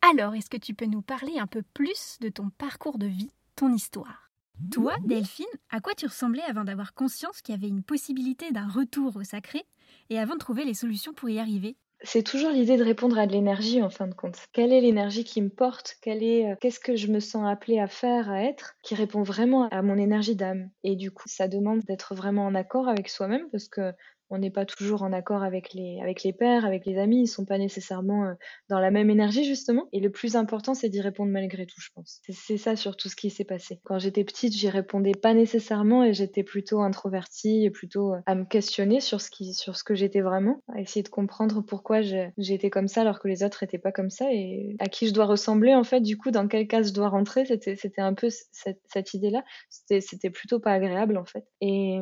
Alors, 0.02 0.34
est-ce 0.34 0.50
que 0.50 0.56
tu 0.56 0.74
peux 0.74 0.86
nous 0.86 1.02
parler 1.02 1.38
un 1.38 1.46
peu 1.46 1.62
plus 1.74 2.18
de 2.20 2.28
ton 2.28 2.50
parcours 2.50 2.98
de 2.98 3.06
vie, 3.06 3.30
ton 3.56 3.72
histoire? 3.72 4.30
Toi, 4.70 4.94
Delphine, 5.04 5.44
à 5.70 5.80
quoi 5.80 5.94
tu 5.94 6.06
ressemblais 6.06 6.42
avant 6.42 6.64
d'avoir 6.64 6.94
conscience 6.94 7.42
qu'il 7.42 7.54
y 7.54 7.58
avait 7.58 7.68
une 7.68 7.82
possibilité 7.82 8.52
d'un 8.52 8.68
retour 8.68 9.16
au 9.16 9.22
sacré 9.22 9.62
et 10.08 10.18
avant 10.18 10.34
de 10.34 10.38
trouver 10.38 10.64
les 10.64 10.74
solutions 10.74 11.12
pour 11.12 11.28
y 11.28 11.38
arriver? 11.38 11.76
C'est 12.02 12.22
toujours 12.22 12.50
l'idée 12.50 12.76
de 12.76 12.84
répondre 12.84 13.18
à 13.18 13.26
de 13.26 13.32
l'énergie 13.32 13.82
en 13.82 13.90
fin 13.90 14.06
de 14.06 14.14
compte. 14.14 14.38
Quelle 14.52 14.72
est 14.72 14.80
l'énergie 14.80 15.24
qui 15.24 15.40
me 15.40 15.48
porte? 15.48 15.96
Est, 16.04 16.52
euh, 16.52 16.56
qu'est-ce 16.60 16.80
que 16.80 16.96
je 16.96 17.08
me 17.08 17.20
sens 17.20 17.46
appelée 17.46 17.78
à 17.78 17.88
faire, 17.88 18.30
à 18.30 18.42
être, 18.42 18.74
qui 18.82 18.94
répond 18.94 19.22
vraiment 19.22 19.68
à 19.70 19.82
mon 19.82 19.96
énergie 19.96 20.36
d'âme? 20.36 20.70
Et 20.84 20.94
du 20.96 21.10
coup, 21.10 21.28
ça 21.28 21.48
demande 21.48 21.80
d'être 21.80 22.14
vraiment 22.14 22.46
en 22.46 22.54
accord 22.54 22.88
avec 22.88 23.08
soi-même 23.08 23.48
parce 23.50 23.68
que 23.68 23.92
on 24.30 24.38
n'est 24.38 24.50
pas 24.50 24.64
toujours 24.64 25.02
en 25.02 25.12
accord 25.12 25.42
avec 25.42 25.72
les, 25.72 26.00
avec 26.00 26.22
les 26.22 26.32
pères, 26.32 26.64
avec 26.64 26.84
les 26.86 26.98
amis, 26.98 27.22
ils 27.22 27.26
sont 27.26 27.44
pas 27.44 27.58
nécessairement 27.58 28.26
euh, 28.26 28.34
dans 28.68 28.80
la 28.80 28.90
même 28.90 29.10
énergie 29.10 29.44
justement. 29.44 29.88
Et 29.92 30.00
le 30.00 30.10
plus 30.10 30.36
important, 30.36 30.74
c'est 30.74 30.88
d'y 30.88 31.00
répondre 31.00 31.30
malgré 31.30 31.66
tout, 31.66 31.80
je 31.80 31.90
pense. 31.94 32.20
C'est 32.28 32.56
ça 32.56 32.76
surtout 32.76 33.08
ce 33.08 33.16
qui 33.16 33.30
s'est 33.30 33.44
passé. 33.44 33.80
Quand 33.84 33.98
j'étais 33.98 34.24
petite, 34.24 34.52
j'y 34.52 34.68
répondais 34.68 35.12
pas 35.12 35.34
nécessairement 35.34 36.04
et 36.04 36.12
j'étais 36.12 36.42
plutôt 36.42 36.80
introvertie 36.80 37.64
et 37.64 37.70
plutôt 37.70 38.14
euh, 38.14 38.20
à 38.26 38.34
me 38.34 38.44
questionner 38.44 39.00
sur 39.00 39.20
ce 39.20 39.30
qui, 39.30 39.54
sur 39.54 39.76
ce 39.76 39.84
que 39.84 39.94
j'étais 39.94 40.20
vraiment, 40.20 40.60
à 40.74 40.80
essayer 40.80 41.02
de 41.02 41.08
comprendre 41.08 41.62
pourquoi 41.62 42.00
j'étais 42.02 42.70
comme 42.70 42.88
ça 42.88 43.02
alors 43.02 43.20
que 43.20 43.28
les 43.28 43.42
autres 43.44 43.62
étaient 43.62 43.78
pas 43.78 43.92
comme 43.92 44.10
ça 44.10 44.26
et 44.32 44.76
à 44.78 44.88
qui 44.88 45.06
je 45.06 45.14
dois 45.14 45.26
ressembler 45.26 45.74
en 45.74 45.84
fait. 45.84 46.00
Du 46.00 46.16
coup, 46.16 46.30
dans 46.30 46.48
quelle 46.48 46.66
case 46.66 46.88
je 46.88 46.94
dois 46.94 47.08
rentrer, 47.08 47.44
c'était, 47.46 47.76
un 47.98 48.14
peu 48.14 48.28
cette, 48.30 49.14
idée-là. 49.14 49.44
C'était, 49.70 50.30
plutôt 50.30 50.58
pas 50.58 50.72
agréable 50.72 51.16
en 51.16 51.24
fait. 51.24 51.46
Et, 51.60 51.98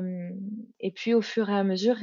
et 0.81 0.91
puis 0.91 1.15
au 1.15 1.21
fur 1.21 1.51
et 1.51 1.55
à 1.55 1.65
mesure, 1.65 1.97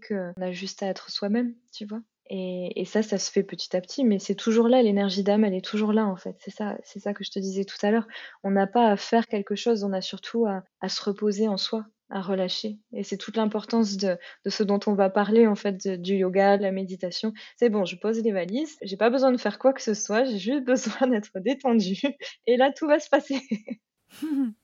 qu'on 0.00 0.32
a 0.40 0.52
juste 0.52 0.82
à 0.82 0.86
être 0.86 1.10
soi-même, 1.10 1.54
tu 1.72 1.86
vois. 1.86 2.00
Et, 2.30 2.84
ça, 2.86 3.02
ça 3.02 3.18
se 3.18 3.30
fait 3.30 3.42
petit 3.42 3.76
à 3.76 3.80
petit, 3.80 4.02
mais 4.02 4.18
c'est 4.18 4.34
toujours 4.34 4.68
là, 4.68 4.82
l'énergie 4.82 5.22
d'âme, 5.22 5.44
elle 5.44 5.54
est 5.54 5.64
toujours 5.64 5.92
là 5.92 6.06
en 6.06 6.16
fait. 6.16 6.36
C'est 6.40 6.50
ça, 6.50 6.78
c'est 6.82 6.98
ça 6.98 7.12
que 7.12 7.22
je 7.22 7.30
te 7.30 7.38
disais 7.38 7.64
tout 7.64 7.76
à 7.82 7.90
l'heure. 7.90 8.06
On 8.42 8.50
n'a 8.50 8.66
pas 8.66 8.88
à 8.88 8.96
faire 8.96 9.26
quelque 9.26 9.54
chose, 9.54 9.84
on 9.84 9.92
a 9.92 10.00
surtout 10.00 10.46
à, 10.46 10.62
se 10.88 11.02
reposer 11.02 11.48
en 11.48 11.58
soi, 11.58 11.84
à 12.08 12.22
relâcher. 12.22 12.78
Et 12.94 13.02
c'est 13.02 13.18
toute 13.18 13.36
l'importance 13.36 13.98
de, 13.98 14.16
ce 14.46 14.62
dont 14.62 14.80
on 14.86 14.94
va 14.94 15.10
parler 15.10 15.46
en 15.46 15.54
fait, 15.54 15.86
du 16.00 16.14
yoga, 16.14 16.56
de 16.56 16.62
la 16.62 16.72
méditation. 16.72 17.34
C'est 17.56 17.68
bon, 17.68 17.84
je 17.84 17.96
pose 17.96 18.22
les 18.22 18.32
valises, 18.32 18.78
j'ai 18.80 18.96
pas 18.96 19.10
besoin 19.10 19.30
de 19.30 19.36
faire 19.36 19.58
quoi 19.58 19.74
que 19.74 19.82
ce 19.82 19.92
soit, 19.92 20.24
j'ai 20.24 20.38
juste 20.38 20.64
besoin 20.64 21.08
d'être 21.08 21.38
détendue. 21.40 22.00
Et 22.46 22.56
là, 22.56 22.72
tout 22.72 22.86
va 22.86 23.00
se 23.00 23.10
passer. 23.10 23.42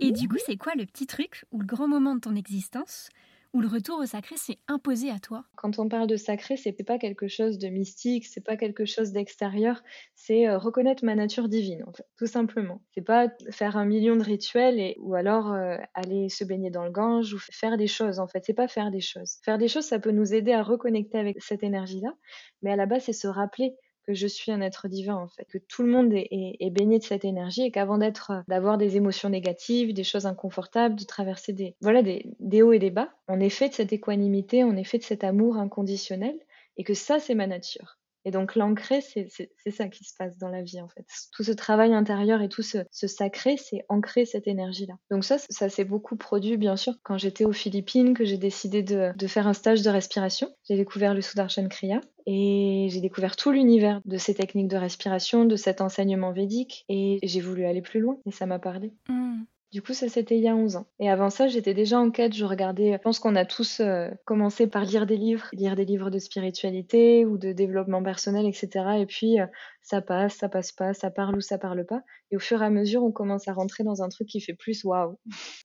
Et 0.00 0.12
du 0.12 0.28
coup, 0.28 0.36
c'est 0.44 0.56
quoi 0.56 0.72
le 0.76 0.86
petit 0.86 1.06
truc 1.06 1.44
ou 1.50 1.60
le 1.60 1.66
grand 1.66 1.88
moment 1.88 2.14
de 2.14 2.20
ton 2.20 2.34
existence 2.34 3.10
où 3.54 3.60
le 3.60 3.68
retour 3.68 3.98
au 3.98 4.06
sacré 4.06 4.36
s'est 4.36 4.58
imposé 4.68 5.10
à 5.10 5.18
toi 5.18 5.44
Quand 5.56 5.78
on 5.78 5.88
parle 5.88 6.06
de 6.06 6.16
sacré, 6.16 6.56
c'est 6.56 6.72
pas 6.72 6.98
quelque 6.98 7.28
chose 7.28 7.58
de 7.58 7.68
mystique, 7.68 8.26
c'est 8.26 8.44
pas 8.44 8.56
quelque 8.56 8.84
chose 8.84 9.12
d'extérieur, 9.12 9.82
c'est 10.14 10.46
euh, 10.46 10.58
reconnaître 10.58 11.04
ma 11.04 11.14
nature 11.14 11.48
divine, 11.48 11.84
tout 12.16 12.26
simplement. 12.26 12.82
C'est 12.94 13.04
pas 13.04 13.28
faire 13.50 13.76
un 13.76 13.84
million 13.84 14.16
de 14.16 14.22
rituels 14.22 14.78
et, 14.78 14.96
ou 15.00 15.14
alors 15.14 15.52
euh, 15.52 15.76
aller 15.94 16.28
se 16.28 16.44
baigner 16.44 16.70
dans 16.70 16.84
le 16.84 16.90
Gange 16.90 17.32
ou 17.32 17.38
faire 17.38 17.76
des 17.76 17.86
choses, 17.86 18.18
en 18.18 18.28
fait. 18.28 18.44
C'est 18.44 18.54
pas 18.54 18.68
faire 18.68 18.90
des 18.90 19.00
choses. 19.00 19.38
Faire 19.42 19.58
des 19.58 19.68
choses, 19.68 19.84
ça 19.84 19.98
peut 19.98 20.12
nous 20.12 20.34
aider 20.34 20.52
à 20.52 20.62
reconnecter 20.62 21.18
avec 21.18 21.42
cette 21.42 21.62
énergie-là, 21.62 22.14
mais 22.62 22.72
à 22.72 22.76
la 22.76 22.86
base, 22.86 23.04
c'est 23.04 23.12
se 23.12 23.28
rappeler 23.28 23.74
que 24.08 24.14
je 24.14 24.26
suis 24.26 24.50
un 24.50 24.62
être 24.62 24.88
divin 24.88 25.16
en 25.16 25.28
fait, 25.28 25.44
que 25.44 25.58
tout 25.58 25.82
le 25.82 25.92
monde 25.92 26.10
est, 26.14 26.70
baigné 26.70 26.98
de 26.98 27.04
cette 27.04 27.26
énergie 27.26 27.64
et 27.64 27.70
qu'avant 27.70 27.98
d'être, 27.98 28.30
euh, 28.30 28.40
d'avoir 28.48 28.78
des 28.78 28.96
émotions 28.96 29.28
négatives, 29.28 29.92
des 29.92 30.02
choses 30.02 30.24
inconfortables, 30.24 30.94
de 30.94 31.04
traverser 31.04 31.52
des, 31.52 31.76
voilà, 31.82 32.00
des, 32.00 32.24
des 32.40 32.62
hauts 32.62 32.72
et 32.72 32.78
des 32.78 32.90
bas, 32.90 33.10
on 33.28 33.38
est 33.38 33.50
fait 33.50 33.68
de 33.68 33.74
cette 33.74 33.92
équanimité, 33.92 34.64
on 34.64 34.76
est 34.76 34.84
fait 34.84 34.96
de 34.96 35.02
cet 35.02 35.24
amour 35.24 35.58
inconditionnel 35.58 36.38
et 36.78 36.84
que 36.84 36.94
ça 36.94 37.18
c'est 37.18 37.34
ma 37.34 37.46
nature. 37.46 37.98
Et 38.28 38.30
donc 38.30 38.56
l'ancrer, 38.56 39.00
c'est 39.00 39.48
ça 39.70 39.88
qui 39.88 40.04
se 40.04 40.12
passe 40.14 40.36
dans 40.36 40.50
la 40.50 40.60
vie 40.60 40.82
en 40.82 40.88
fait. 40.88 41.06
Tout 41.32 41.44
ce 41.44 41.52
travail 41.52 41.94
intérieur 41.94 42.42
et 42.42 42.50
tout 42.50 42.60
ce, 42.60 42.84
sacré, 42.90 43.56
c'est 43.56 43.86
ancrer 43.88 44.26
cette 44.26 44.46
énergie-là. 44.46 44.92
Donc 45.10 45.24
ça, 45.24 45.38
ça 45.38 45.70
s'est 45.70 45.86
beaucoup 45.86 46.14
produit 46.14 46.58
bien 46.58 46.76
sûr 46.76 46.92
quand 47.04 47.16
j'étais 47.16 47.46
aux 47.46 47.54
Philippines, 47.54 48.12
que 48.12 48.26
j'ai 48.26 48.36
décidé 48.36 48.82
de, 48.82 49.14
faire 49.26 49.48
un 49.48 49.54
stage 49.54 49.80
de 49.80 49.88
respiration. 49.88 50.50
J'ai 50.68 50.76
découvert 50.76 51.14
le 51.14 51.22
Sudarshan 51.22 51.68
Kriya 51.68 52.02
et 52.26 52.88
j'ai 52.90 53.00
découvert 53.00 53.34
tout 53.34 53.50
l'univers 53.50 54.02
de 54.04 54.18
ces 54.18 54.34
techniques 54.34 54.68
de 54.68 54.76
respiration, 54.76 55.46
de 55.46 55.56
cet 55.56 55.80
enseignement 55.80 56.32
védique 56.32 56.84
et 56.90 57.20
j'ai 57.22 57.40
voulu 57.40 57.64
aller 57.64 57.80
plus 57.80 58.00
loin 58.00 58.18
et 58.26 58.30
ça 58.30 58.44
m'a 58.44 58.58
parlé. 58.58 58.92
Mmh. 59.08 59.44
Du 59.70 59.82
coup, 59.82 59.92
ça 59.92 60.08
c'était 60.08 60.36
il 60.38 60.42
y 60.42 60.48
a 60.48 60.56
11 60.56 60.76
ans. 60.76 60.86
Et 60.98 61.10
avant 61.10 61.28
ça, 61.28 61.46
j'étais 61.46 61.74
déjà 61.74 61.98
en 61.98 62.10
quête, 62.10 62.34
je 62.34 62.44
regardais, 62.46 62.92
je 62.92 62.98
pense 62.98 63.18
qu'on 63.18 63.36
a 63.36 63.44
tous 63.44 63.80
euh, 63.80 64.08
commencé 64.24 64.66
par 64.66 64.84
lire 64.84 65.04
des 65.06 65.18
livres, 65.18 65.46
lire 65.52 65.76
des 65.76 65.84
livres 65.84 66.08
de 66.10 66.18
spiritualité 66.18 67.26
ou 67.26 67.36
de 67.36 67.52
développement 67.52 68.02
personnel, 68.02 68.46
etc. 68.46 68.68
Et 68.98 69.06
puis, 69.06 69.40
euh, 69.40 69.46
ça 69.82 70.00
passe, 70.00 70.36
ça 70.36 70.48
passe 70.48 70.72
pas, 70.72 70.94
ça 70.94 71.10
parle 71.10 71.36
ou 71.36 71.40
ça 71.42 71.58
parle 71.58 71.84
pas. 71.84 72.02
Et 72.30 72.36
au 72.36 72.40
fur 72.40 72.62
et 72.62 72.66
à 72.66 72.70
mesure, 72.70 73.04
on 73.04 73.12
commence 73.12 73.46
à 73.46 73.52
rentrer 73.52 73.84
dans 73.84 74.02
un 74.02 74.08
truc 74.08 74.28
qui 74.28 74.40
fait 74.40 74.54
plus 74.54 74.84
waouh. 74.84 75.18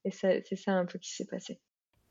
Et 0.06 0.12
c'est 0.12 0.44
ça 0.56 0.74
un 0.74 0.86
peu 0.86 1.00
qui 1.00 1.14
s'est 1.16 1.26
passé. 1.26 1.62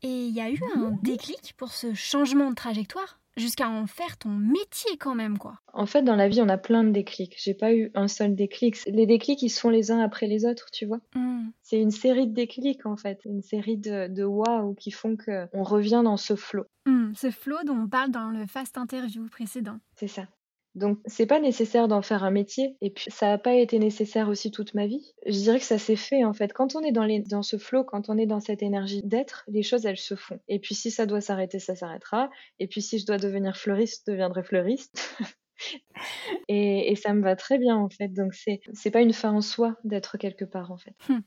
Et 0.03 0.25
il 0.27 0.33
y 0.33 0.41
a 0.41 0.49
eu 0.49 0.59
un 0.75 0.91
déclic 1.01 1.53
pour 1.57 1.71
ce 1.71 1.93
changement 1.93 2.49
de 2.49 2.55
trajectoire 2.55 3.19
jusqu'à 3.37 3.69
en 3.69 3.87
faire 3.87 4.17
ton 4.17 4.29
métier 4.29 4.97
quand 4.97 5.15
même, 5.15 5.37
quoi. 5.37 5.59
En 5.73 5.85
fait, 5.85 6.03
dans 6.03 6.15
la 6.15 6.27
vie, 6.27 6.41
on 6.41 6.49
a 6.49 6.57
plein 6.57 6.83
de 6.83 6.91
déclics. 6.91 7.35
J'ai 7.37 7.53
pas 7.53 7.73
eu 7.73 7.91
un 7.95 8.07
seul 8.07 8.35
déclic. 8.35 8.77
Les 8.85 9.05
déclics, 9.05 9.41
ils 9.41 9.49
sont 9.49 9.69
les 9.69 9.91
uns 9.91 9.99
après 9.99 10.27
les 10.27 10.45
autres, 10.45 10.69
tu 10.71 10.85
vois. 10.85 10.99
Mmh. 11.15 11.47
C'est 11.61 11.79
une 11.79 11.91
série 11.91 12.27
de 12.27 12.33
déclics, 12.33 12.85
en 12.85 12.95
fait. 12.95 13.21
Une 13.25 13.41
série 13.41 13.77
de, 13.77 14.07
de 14.07 14.23
waouh 14.23 14.75
qui 14.75 14.91
font 14.91 15.17
qu'on 15.17 15.63
revient 15.63 16.01
dans 16.03 16.17
ce 16.17 16.35
flot. 16.35 16.65
Mmh, 16.85 17.13
ce 17.15 17.31
flot 17.31 17.63
dont 17.65 17.77
on 17.77 17.87
parle 17.87 18.11
dans 18.11 18.29
le 18.29 18.45
fast 18.45 18.77
interview 18.77 19.25
précédent. 19.29 19.77
C'est 19.95 20.07
ça. 20.07 20.27
Donc, 20.75 20.99
c'est 21.05 21.27
pas 21.27 21.39
nécessaire 21.39 21.87
d'en 21.87 22.01
faire 22.01 22.23
un 22.23 22.31
métier. 22.31 22.75
Et 22.81 22.89
puis, 22.89 23.05
ça 23.09 23.27
n'a 23.27 23.37
pas 23.37 23.53
été 23.53 23.77
nécessaire 23.77 24.27
aussi 24.27 24.49
toute 24.49 24.73
ma 24.73 24.87
vie. 24.87 25.13
Je 25.25 25.31
dirais 25.33 25.59
que 25.59 25.65
ça 25.65 25.77
s'est 25.77 25.95
fait, 25.95 26.23
en 26.23 26.33
fait. 26.33 26.51
Quand 26.51 26.75
on 26.75 26.81
est 26.81 26.91
dans, 26.91 27.03
les, 27.03 27.19
dans 27.19 27.43
ce 27.43 27.57
flot, 27.57 27.83
quand 27.83 28.09
on 28.09 28.17
est 28.17 28.25
dans 28.25 28.39
cette 28.39 28.63
énergie 28.63 29.01
d'être, 29.03 29.43
les 29.47 29.61
choses, 29.61 29.85
elles 29.85 29.97
se 29.97 30.15
font. 30.15 30.39
Et 30.47 30.59
puis, 30.59 30.73
si 30.73 30.89
ça 30.89 31.05
doit 31.05 31.21
s'arrêter, 31.21 31.59
ça 31.59 31.75
s'arrêtera. 31.75 32.29
Et 32.59 32.67
puis, 32.67 32.81
si 32.81 32.97
je 32.97 33.05
dois 33.05 33.17
devenir 33.17 33.55
fleuriste, 33.55 34.03
je 34.07 34.11
deviendrai 34.11 34.43
fleuriste. 34.43 35.15
et, 36.47 36.95
ça 36.95 37.13
me 37.13 37.21
va 37.21 37.35
très 37.35 37.59
bien, 37.59 37.77
en 37.77 37.89
fait. 37.89 38.07
Donc, 38.07 38.33
c'est, 38.33 38.91
pas 38.91 39.01
une 39.01 39.13
fin 39.13 39.31
en 39.31 39.41
soi 39.41 39.75
d'être 39.83 40.17
quelque 40.17 40.45
part, 40.45 40.71
en 40.71 40.77
fait. 40.77 40.95
Hum. 41.09 41.21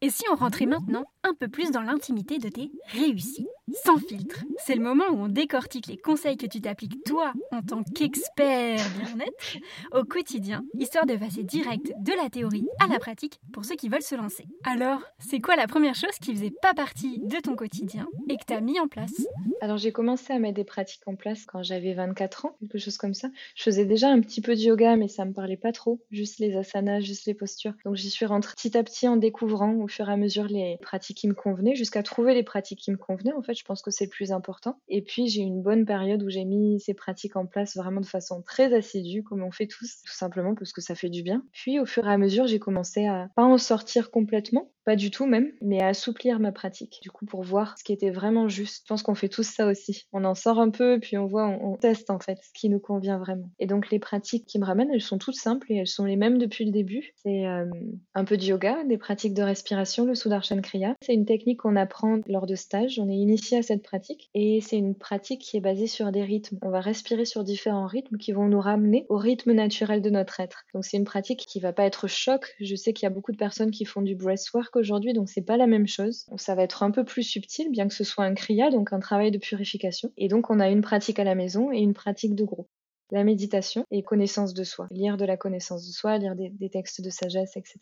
Et 0.00 0.10
si 0.10 0.22
on 0.30 0.36
rentrait 0.36 0.66
maintenant 0.66 1.06
un 1.24 1.34
peu 1.34 1.48
plus 1.48 1.72
dans 1.72 1.80
l'intimité 1.80 2.38
de 2.38 2.48
tes 2.48 2.70
réussites 2.92 3.48
sans 3.84 3.96
filtre? 3.98 4.44
C'est 4.64 4.76
le 4.76 4.80
moment 4.80 5.08
où 5.10 5.16
on 5.16 5.28
décortique 5.28 5.88
les 5.88 5.96
conseils 5.96 6.36
que 6.36 6.46
tu 6.46 6.60
t'appliques 6.60 7.02
toi 7.04 7.32
en 7.50 7.62
tant 7.62 7.82
qu'expert 7.82 8.78
bien-être 8.96 9.58
au 9.92 10.04
quotidien, 10.04 10.64
histoire 10.78 11.04
de 11.04 11.16
passer 11.16 11.42
direct 11.42 11.92
de 11.98 12.12
la 12.12 12.30
théorie 12.30 12.68
à 12.78 12.86
la 12.86 13.00
pratique 13.00 13.40
pour 13.52 13.64
ceux 13.64 13.74
qui 13.74 13.88
veulent 13.88 14.00
se 14.00 14.14
lancer. 14.14 14.44
Alors, 14.64 15.02
c'est 15.18 15.40
quoi 15.40 15.56
la 15.56 15.66
première 15.66 15.96
chose 15.96 16.14
qui 16.22 16.32
faisait 16.32 16.54
pas 16.62 16.74
partie 16.74 17.18
de 17.18 17.40
ton 17.40 17.56
quotidien 17.56 18.06
et 18.28 18.36
que 18.36 18.44
tu 18.46 18.54
as 18.54 18.60
mis 18.60 18.78
en 18.78 18.86
place? 18.86 19.26
Alors, 19.60 19.78
j'ai 19.78 19.90
commencé 19.90 20.32
à 20.32 20.38
mettre 20.38 20.54
des 20.54 20.64
pratiques 20.64 21.02
en 21.06 21.16
place 21.16 21.44
quand 21.44 21.64
j'avais 21.64 21.92
24 21.92 22.46
ans, 22.46 22.56
quelque 22.60 22.78
chose 22.78 22.96
comme 22.96 23.14
ça. 23.14 23.28
Je 23.56 23.64
faisais 23.64 23.84
déjà 23.84 24.08
un 24.08 24.20
petit 24.20 24.40
peu 24.40 24.54
de 24.54 24.60
yoga, 24.60 24.94
mais 24.94 25.08
ça 25.08 25.24
me 25.24 25.32
parlait 25.32 25.56
pas 25.56 25.72
trop, 25.72 25.98
juste 26.12 26.38
les 26.38 26.54
asanas, 26.54 27.00
juste 27.00 27.26
les 27.26 27.34
postures. 27.34 27.74
Donc, 27.84 27.96
j'y 27.96 28.10
suis 28.10 28.26
rentrée 28.26 28.54
petit 28.54 28.78
à 28.78 28.84
petit 28.84 29.08
en 29.08 29.16
découvrant 29.16 29.87
au 29.88 29.90
fur 29.90 30.08
et 30.10 30.12
à 30.12 30.16
mesure 30.18 30.44
les 30.44 30.76
pratiques 30.82 31.16
qui 31.16 31.28
me 31.28 31.34
convenaient 31.34 31.74
jusqu'à 31.74 32.02
trouver 32.02 32.34
les 32.34 32.42
pratiques 32.42 32.78
qui 32.78 32.90
me 32.90 32.98
convenaient. 32.98 33.32
En 33.32 33.40
fait, 33.40 33.54
je 33.54 33.64
pense 33.64 33.80
que 33.80 33.90
c'est 33.90 34.04
le 34.04 34.10
plus 34.10 34.32
important. 34.32 34.78
Et 34.88 35.00
puis 35.00 35.28
j'ai 35.28 35.40
eu 35.40 35.44
une 35.46 35.62
bonne 35.62 35.86
période 35.86 36.22
où 36.22 36.28
j'ai 36.28 36.44
mis 36.44 36.78
ces 36.78 36.92
pratiques 36.92 37.36
en 37.36 37.46
place 37.46 37.74
vraiment 37.74 38.02
de 38.02 38.06
façon 38.06 38.42
très 38.42 38.74
assidue, 38.74 39.22
comme 39.22 39.42
on 39.42 39.50
fait 39.50 39.66
tous, 39.66 40.02
tout 40.04 40.12
simplement 40.12 40.54
parce 40.54 40.72
que 40.72 40.82
ça 40.82 40.94
fait 40.94 41.08
du 41.08 41.22
bien. 41.22 41.42
Puis 41.52 41.80
au 41.80 41.86
fur 41.86 42.06
et 42.06 42.12
à 42.12 42.18
mesure, 42.18 42.46
j'ai 42.46 42.58
commencé 42.58 43.06
à 43.06 43.30
pas 43.34 43.44
en 43.44 43.56
sortir 43.56 44.10
complètement, 44.10 44.70
pas 44.88 44.96
du 44.96 45.10
tout 45.10 45.26
même, 45.26 45.52
mais 45.60 45.82
à 45.82 45.88
assouplir 45.88 46.40
ma 46.40 46.50
pratique. 46.50 47.00
Du 47.02 47.10
coup, 47.10 47.26
pour 47.26 47.42
voir 47.42 47.76
ce 47.76 47.84
qui 47.84 47.92
était 47.92 48.08
vraiment 48.08 48.48
juste. 48.48 48.84
Je 48.84 48.88
pense 48.88 49.02
qu'on 49.02 49.14
fait 49.14 49.28
tous 49.28 49.42
ça 49.42 49.66
aussi. 49.66 50.06
On 50.14 50.24
en 50.24 50.34
sort 50.34 50.58
un 50.58 50.70
peu, 50.70 50.98
puis 50.98 51.18
on 51.18 51.26
voit, 51.26 51.46
on, 51.46 51.76
teste 51.76 52.08
en 52.08 52.18
fait 52.18 52.38
ce 52.42 52.58
qui 52.58 52.70
nous 52.70 52.78
convient 52.78 53.18
vraiment. 53.18 53.50
Et 53.58 53.66
donc 53.66 53.90
les 53.90 53.98
pratiques 53.98 54.46
qui 54.46 54.58
me 54.58 54.64
ramènent, 54.64 54.90
elles 54.90 55.02
sont 55.02 55.18
toutes 55.18 55.34
simples 55.34 55.70
et 55.70 55.76
elles 55.76 55.86
sont 55.86 56.06
les 56.06 56.16
mêmes 56.16 56.38
depuis 56.38 56.64
le 56.64 56.70
début. 56.70 57.12
C'est 57.16 57.46
euh, 57.46 57.66
un 58.14 58.24
peu 58.24 58.38
de 58.38 58.44
yoga, 58.44 58.82
des 58.84 58.96
pratiques 58.96 59.34
de 59.34 59.42
respiration, 59.42 60.06
le 60.06 60.14
Sudarshan 60.14 60.62
Kriya. 60.62 60.94
C'est 61.02 61.12
une 61.12 61.26
technique 61.26 61.60
qu'on 61.60 61.76
apprend 61.76 62.20
lors 62.26 62.46
de 62.46 62.54
stages. 62.54 62.98
On 62.98 63.10
est 63.10 63.16
initié 63.16 63.58
à 63.58 63.62
cette 63.62 63.82
pratique 63.82 64.30
et 64.32 64.62
c'est 64.62 64.78
une 64.78 64.94
pratique 64.94 65.42
qui 65.42 65.58
est 65.58 65.60
basée 65.60 65.86
sur 65.86 66.10
des 66.12 66.22
rythmes. 66.22 66.56
On 66.62 66.70
va 66.70 66.80
respirer 66.80 67.26
sur 67.26 67.44
différents 67.44 67.86
rythmes 67.86 68.16
qui 68.16 68.32
vont 68.32 68.48
nous 68.48 68.60
ramener 68.60 69.04
au 69.10 69.18
rythme 69.18 69.52
naturel 69.52 70.00
de 70.00 70.08
notre 70.08 70.40
être. 70.40 70.64
Donc 70.72 70.86
c'est 70.86 70.96
une 70.96 71.04
pratique 71.04 71.44
qui 71.46 71.60
va 71.60 71.74
pas 71.74 71.84
être 71.84 72.08
choc. 72.08 72.56
Je 72.58 72.74
sais 72.74 72.94
qu'il 72.94 73.04
y 73.04 73.10
a 73.10 73.14
beaucoup 73.14 73.32
de 73.32 73.36
personnes 73.36 73.70
qui 73.70 73.84
font 73.84 74.00
du 74.00 74.16
breathwork 74.16 74.77
aujourd'hui, 74.78 75.12
donc 75.12 75.28
c'est 75.28 75.42
pas 75.42 75.56
la 75.56 75.66
même 75.66 75.86
chose. 75.86 76.26
ça 76.36 76.54
va 76.54 76.62
être 76.62 76.82
un 76.82 76.90
peu 76.90 77.04
plus 77.04 77.22
subtil, 77.22 77.70
bien 77.70 77.88
que 77.88 77.94
ce 77.94 78.04
soit 78.04 78.24
un 78.24 78.34
kriya, 78.34 78.70
donc 78.70 78.92
un 78.92 79.00
travail 79.00 79.30
de 79.30 79.38
purification. 79.38 80.12
Et 80.16 80.28
donc 80.28 80.50
on 80.50 80.60
a 80.60 80.68
une 80.68 80.82
pratique 80.82 81.18
à 81.18 81.24
la 81.24 81.34
maison 81.34 81.72
et 81.72 81.78
une 81.78 81.94
pratique 81.94 82.34
de 82.34 82.44
groupe. 82.44 82.68
La 83.10 83.24
méditation 83.24 83.84
et 83.90 84.02
connaissance 84.02 84.54
de 84.54 84.64
soi. 84.64 84.86
Lire 84.90 85.16
de 85.16 85.24
la 85.24 85.36
connaissance 85.36 85.86
de 85.86 85.92
soi, 85.92 86.18
lire 86.18 86.34
des, 86.34 86.70
textes 86.70 87.00
de 87.00 87.10
sagesse, 87.10 87.56
etc. 87.56 87.78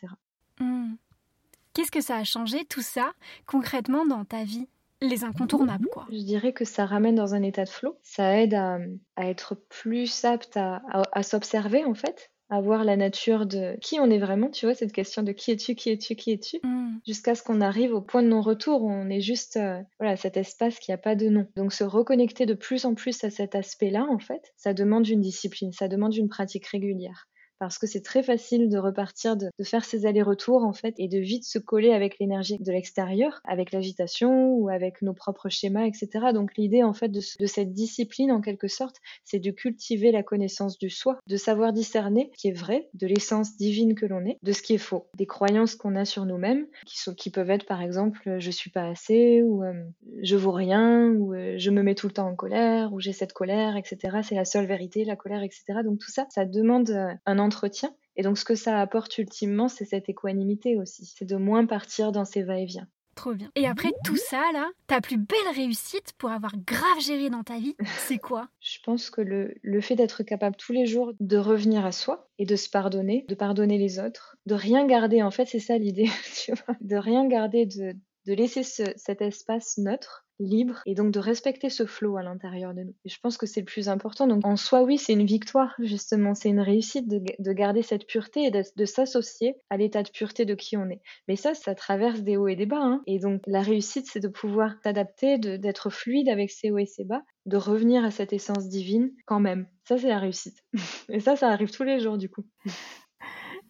Hmm. 0.60 0.94
Qu'est-ce 1.72 1.90
que 1.90 2.00
ça 2.00 2.16
a 2.16 2.24
changé 2.24 2.64
tout 2.64 2.82
ça 2.82 3.12
concrètement 3.46 4.06
dans 4.06 4.24
ta 4.24 4.44
vie? 4.44 4.66
Les 5.02 5.24
incontournables, 5.24 5.88
quoi. 5.88 6.06
Je 6.10 6.22
dirais 6.22 6.54
que 6.54 6.64
ça 6.64 6.86
ramène 6.86 7.16
dans 7.16 7.34
un 7.34 7.42
état 7.42 7.64
de 7.64 7.68
flow. 7.68 7.98
Ça 8.02 8.40
aide 8.40 8.54
à, 8.54 8.78
être 9.18 9.54
plus 9.54 10.24
apte 10.24 10.56
à 10.56 11.22
s'observer, 11.22 11.84
en 11.84 11.92
fait, 11.92 12.30
à 12.48 12.60
voir 12.60 12.84
la 12.84 12.96
nature 12.96 13.46
de 13.46 13.76
qui 13.80 13.98
on 13.98 14.10
est 14.10 14.18
vraiment, 14.18 14.50
tu 14.50 14.66
vois, 14.66 14.74
cette 14.74 14.92
question 14.92 15.22
de 15.22 15.32
qui 15.32 15.50
es-tu, 15.50 15.74
qui 15.74 15.90
es-tu, 15.90 16.14
qui 16.14 16.32
es-tu, 16.32 16.58
mm. 16.62 17.00
jusqu'à 17.06 17.34
ce 17.34 17.42
qu'on 17.42 17.60
arrive 17.60 17.92
au 17.92 18.00
point 18.00 18.22
de 18.22 18.28
non-retour 18.28 18.82
où 18.82 18.90
on 18.90 19.08
est 19.08 19.20
juste, 19.20 19.56
euh, 19.56 19.80
voilà, 19.98 20.16
cet 20.16 20.36
espace 20.36 20.78
qui 20.78 20.90
n'a 20.90 20.98
pas 20.98 21.16
de 21.16 21.28
nom. 21.28 21.46
Donc 21.56 21.72
se 21.72 21.84
reconnecter 21.84 22.46
de 22.46 22.54
plus 22.54 22.84
en 22.84 22.94
plus 22.94 23.24
à 23.24 23.30
cet 23.30 23.54
aspect-là, 23.54 24.06
en 24.10 24.18
fait, 24.18 24.52
ça 24.56 24.74
demande 24.74 25.08
une 25.08 25.20
discipline, 25.20 25.72
ça 25.72 25.88
demande 25.88 26.14
une 26.14 26.28
pratique 26.28 26.66
régulière 26.66 27.28
parce 27.58 27.78
que 27.78 27.86
c'est 27.86 28.02
très 28.02 28.22
facile 28.22 28.68
de 28.68 28.78
repartir, 28.78 29.36
de, 29.36 29.50
faire 29.62 29.84
ces 29.84 30.06
allers-retours 30.06 30.64
en 30.64 30.72
fait, 30.72 30.94
et 30.98 31.08
de 31.08 31.18
vite 31.18 31.44
se 31.44 31.58
coller 31.58 31.92
avec 31.92 32.18
l'énergie 32.18 32.58
de 32.58 32.72
l'extérieur, 32.72 33.40
avec 33.44 33.72
l'agitation 33.72 34.50
ou 34.52 34.68
avec 34.68 35.02
nos 35.02 35.14
propres 35.14 35.48
schémas, 35.48 35.86
etc. 35.86 36.26
Donc 36.32 36.56
l'idée 36.56 36.82
en 36.82 36.92
fait 36.92 37.08
de, 37.08 37.20
cette 37.20 37.72
discipline 37.72 38.30
en 38.32 38.40
quelque 38.40 38.68
sorte, 38.68 38.96
c'est 39.24 39.38
de 39.38 39.50
cultiver 39.50 40.12
la 40.12 40.22
connaissance 40.22 40.78
du 40.78 40.90
soi, 40.90 41.18
de 41.26 41.36
savoir 41.36 41.72
discerner 41.72 42.30
ce 42.34 42.40
qui 42.40 42.48
est 42.48 42.52
vrai, 42.52 42.88
de 42.94 43.06
l'essence 43.06 43.56
divine 43.56 43.94
que 43.94 44.06
l'on 44.06 44.24
est, 44.24 44.38
de 44.42 44.52
ce 44.52 44.62
qui 44.62 44.74
est 44.74 44.78
faux, 44.78 45.06
des 45.16 45.26
croyances 45.26 45.74
qu'on 45.74 45.96
a 45.96 46.04
sur 46.04 46.24
nous-mêmes, 46.24 46.66
qui, 46.84 47.30
peuvent 47.30 47.50
être 47.50 47.66
par 47.66 47.82
exemple 47.82 48.38
je 48.38 48.50
suis 48.50 48.70
pas 48.70 48.88
assez 48.88 49.42
ou 49.42 49.62
euh, 49.62 49.72
je 50.22 50.36
vaux 50.36 50.52
rien 50.52 51.08
ou 51.10 51.34
euh, 51.34 51.54
je 51.58 51.70
me 51.70 51.82
mets 51.82 51.94
tout 51.94 52.06
le 52.06 52.12
temps 52.12 52.28
en 52.28 52.34
colère 52.34 52.92
ou 52.92 53.00
j'ai 53.00 53.12
cette 53.12 53.32
colère, 53.32 53.76
etc. 53.76 54.18
C'est 54.22 54.34
la 54.34 54.44
seule 54.44 54.66
vérité, 54.66 55.04
la 55.04 55.16
colère, 55.16 55.42
etc. 55.42 55.64
Donc 55.84 55.98
tout 55.98 56.10
ça, 56.10 56.26
ça 56.30 56.44
demande 56.44 56.90
euh, 56.90 57.12
un 57.26 57.38
Et 58.16 58.22
donc, 58.22 58.38
ce 58.38 58.44
que 58.44 58.54
ça 58.54 58.80
apporte 58.80 59.18
ultimement, 59.18 59.68
c'est 59.68 59.84
cette 59.84 60.08
équanimité 60.08 60.76
aussi. 60.76 61.06
C'est 61.06 61.26
de 61.26 61.36
moins 61.36 61.66
partir 61.66 62.12
dans 62.12 62.24
ces 62.24 62.42
va-et-vient. 62.42 62.88
Trop 63.14 63.32
bien. 63.32 63.50
Et 63.54 63.66
après 63.66 63.92
tout 64.04 64.16
ça, 64.16 64.42
là, 64.52 64.68
ta 64.86 65.00
plus 65.00 65.16
belle 65.16 65.54
réussite 65.54 66.12
pour 66.18 66.30
avoir 66.30 66.52
grave 66.66 67.00
géré 67.00 67.30
dans 67.30 67.42
ta 67.42 67.58
vie, 67.58 67.74
c'est 68.06 68.18
quoi? 68.18 68.48
Je 68.60 68.78
pense 68.84 69.08
que 69.08 69.22
le, 69.22 69.54
le 69.62 69.80
fait 69.80 69.96
d'être 69.96 70.22
capable 70.22 70.56
tous 70.56 70.72
les 70.72 70.84
jours 70.84 71.12
de 71.18 71.38
revenir 71.38 71.86
à 71.86 71.92
soi 71.92 72.28
et 72.38 72.44
de 72.44 72.56
se 72.56 72.68
pardonner, 72.68 73.24
de 73.28 73.34
pardonner 73.34 73.78
les 73.78 73.98
autres, 73.98 74.36
de 74.44 74.54
rien 74.54 74.86
garder, 74.86 75.22
en 75.22 75.30
fait, 75.30 75.46
c'est 75.46 75.60
ça 75.60 75.78
l'idée, 75.78 76.10
tu 76.44 76.52
vois, 76.52 76.76
de 76.82 76.96
rien 76.96 77.26
garder, 77.26 77.64
de, 77.64 77.94
de 78.26 78.34
laisser 78.34 78.62
cet 78.62 79.22
espace 79.22 79.78
neutre 79.78 80.25
libre 80.38 80.82
et 80.86 80.94
donc 80.94 81.12
de 81.12 81.18
respecter 81.18 81.70
ce 81.70 81.86
flot 81.86 82.16
à 82.16 82.22
l'intérieur 82.22 82.74
de 82.74 82.82
nous. 82.82 82.94
Je 83.04 83.16
pense 83.22 83.36
que 83.36 83.46
c'est 83.46 83.60
le 83.60 83.66
plus 83.66 83.88
important. 83.88 84.26
Donc 84.26 84.44
en 84.46 84.56
soi, 84.56 84.82
oui, 84.82 84.98
c'est 84.98 85.12
une 85.12 85.26
victoire, 85.26 85.74
justement, 85.78 86.34
c'est 86.34 86.48
une 86.48 86.60
réussite 86.60 87.08
de, 87.08 87.22
de, 87.38 87.52
garder 87.52 87.82
cette 87.82 88.06
pureté 88.06 88.44
et 88.44 88.50
de, 88.50 88.84
s'associer 88.84 89.56
à 89.70 89.76
l'état 89.76 90.02
de 90.02 90.10
pureté 90.10 90.44
de 90.44 90.54
qui 90.54 90.76
on 90.76 90.88
est. 90.88 91.00
Mais 91.28 91.36
ça, 91.36 91.54
ça 91.54 91.74
traverse 91.74 92.20
des 92.20 92.36
hauts 92.36 92.48
et 92.48 92.56
des 92.56 92.66
bas. 92.66 92.82
Hein. 92.82 93.02
Et 93.06 93.18
donc 93.18 93.42
la 93.46 93.62
réussite, 93.62 94.06
c'est 94.10 94.20
de 94.20 94.28
pouvoir 94.28 94.74
s'adapter, 94.82 95.38
d'être 95.38 95.90
fluide 95.90 96.28
avec 96.28 96.50
ces 96.50 96.70
hauts 96.70 96.78
et 96.78 96.86
ces 96.86 97.04
bas, 97.04 97.22
de 97.46 97.56
revenir 97.56 98.04
à 98.04 98.10
cette 98.10 98.32
essence 98.32 98.68
divine 98.68 99.10
quand 99.24 99.40
même. 99.40 99.66
Ça, 99.84 99.98
c'est 99.98 100.08
la 100.08 100.18
réussite. 100.18 100.64
Et 101.08 101.20
ça, 101.20 101.36
ça 101.36 101.48
arrive 101.48 101.70
tous 101.70 101.84
les 101.84 102.00
jours 102.00 102.18
du 102.18 102.28
coup. 102.28 102.44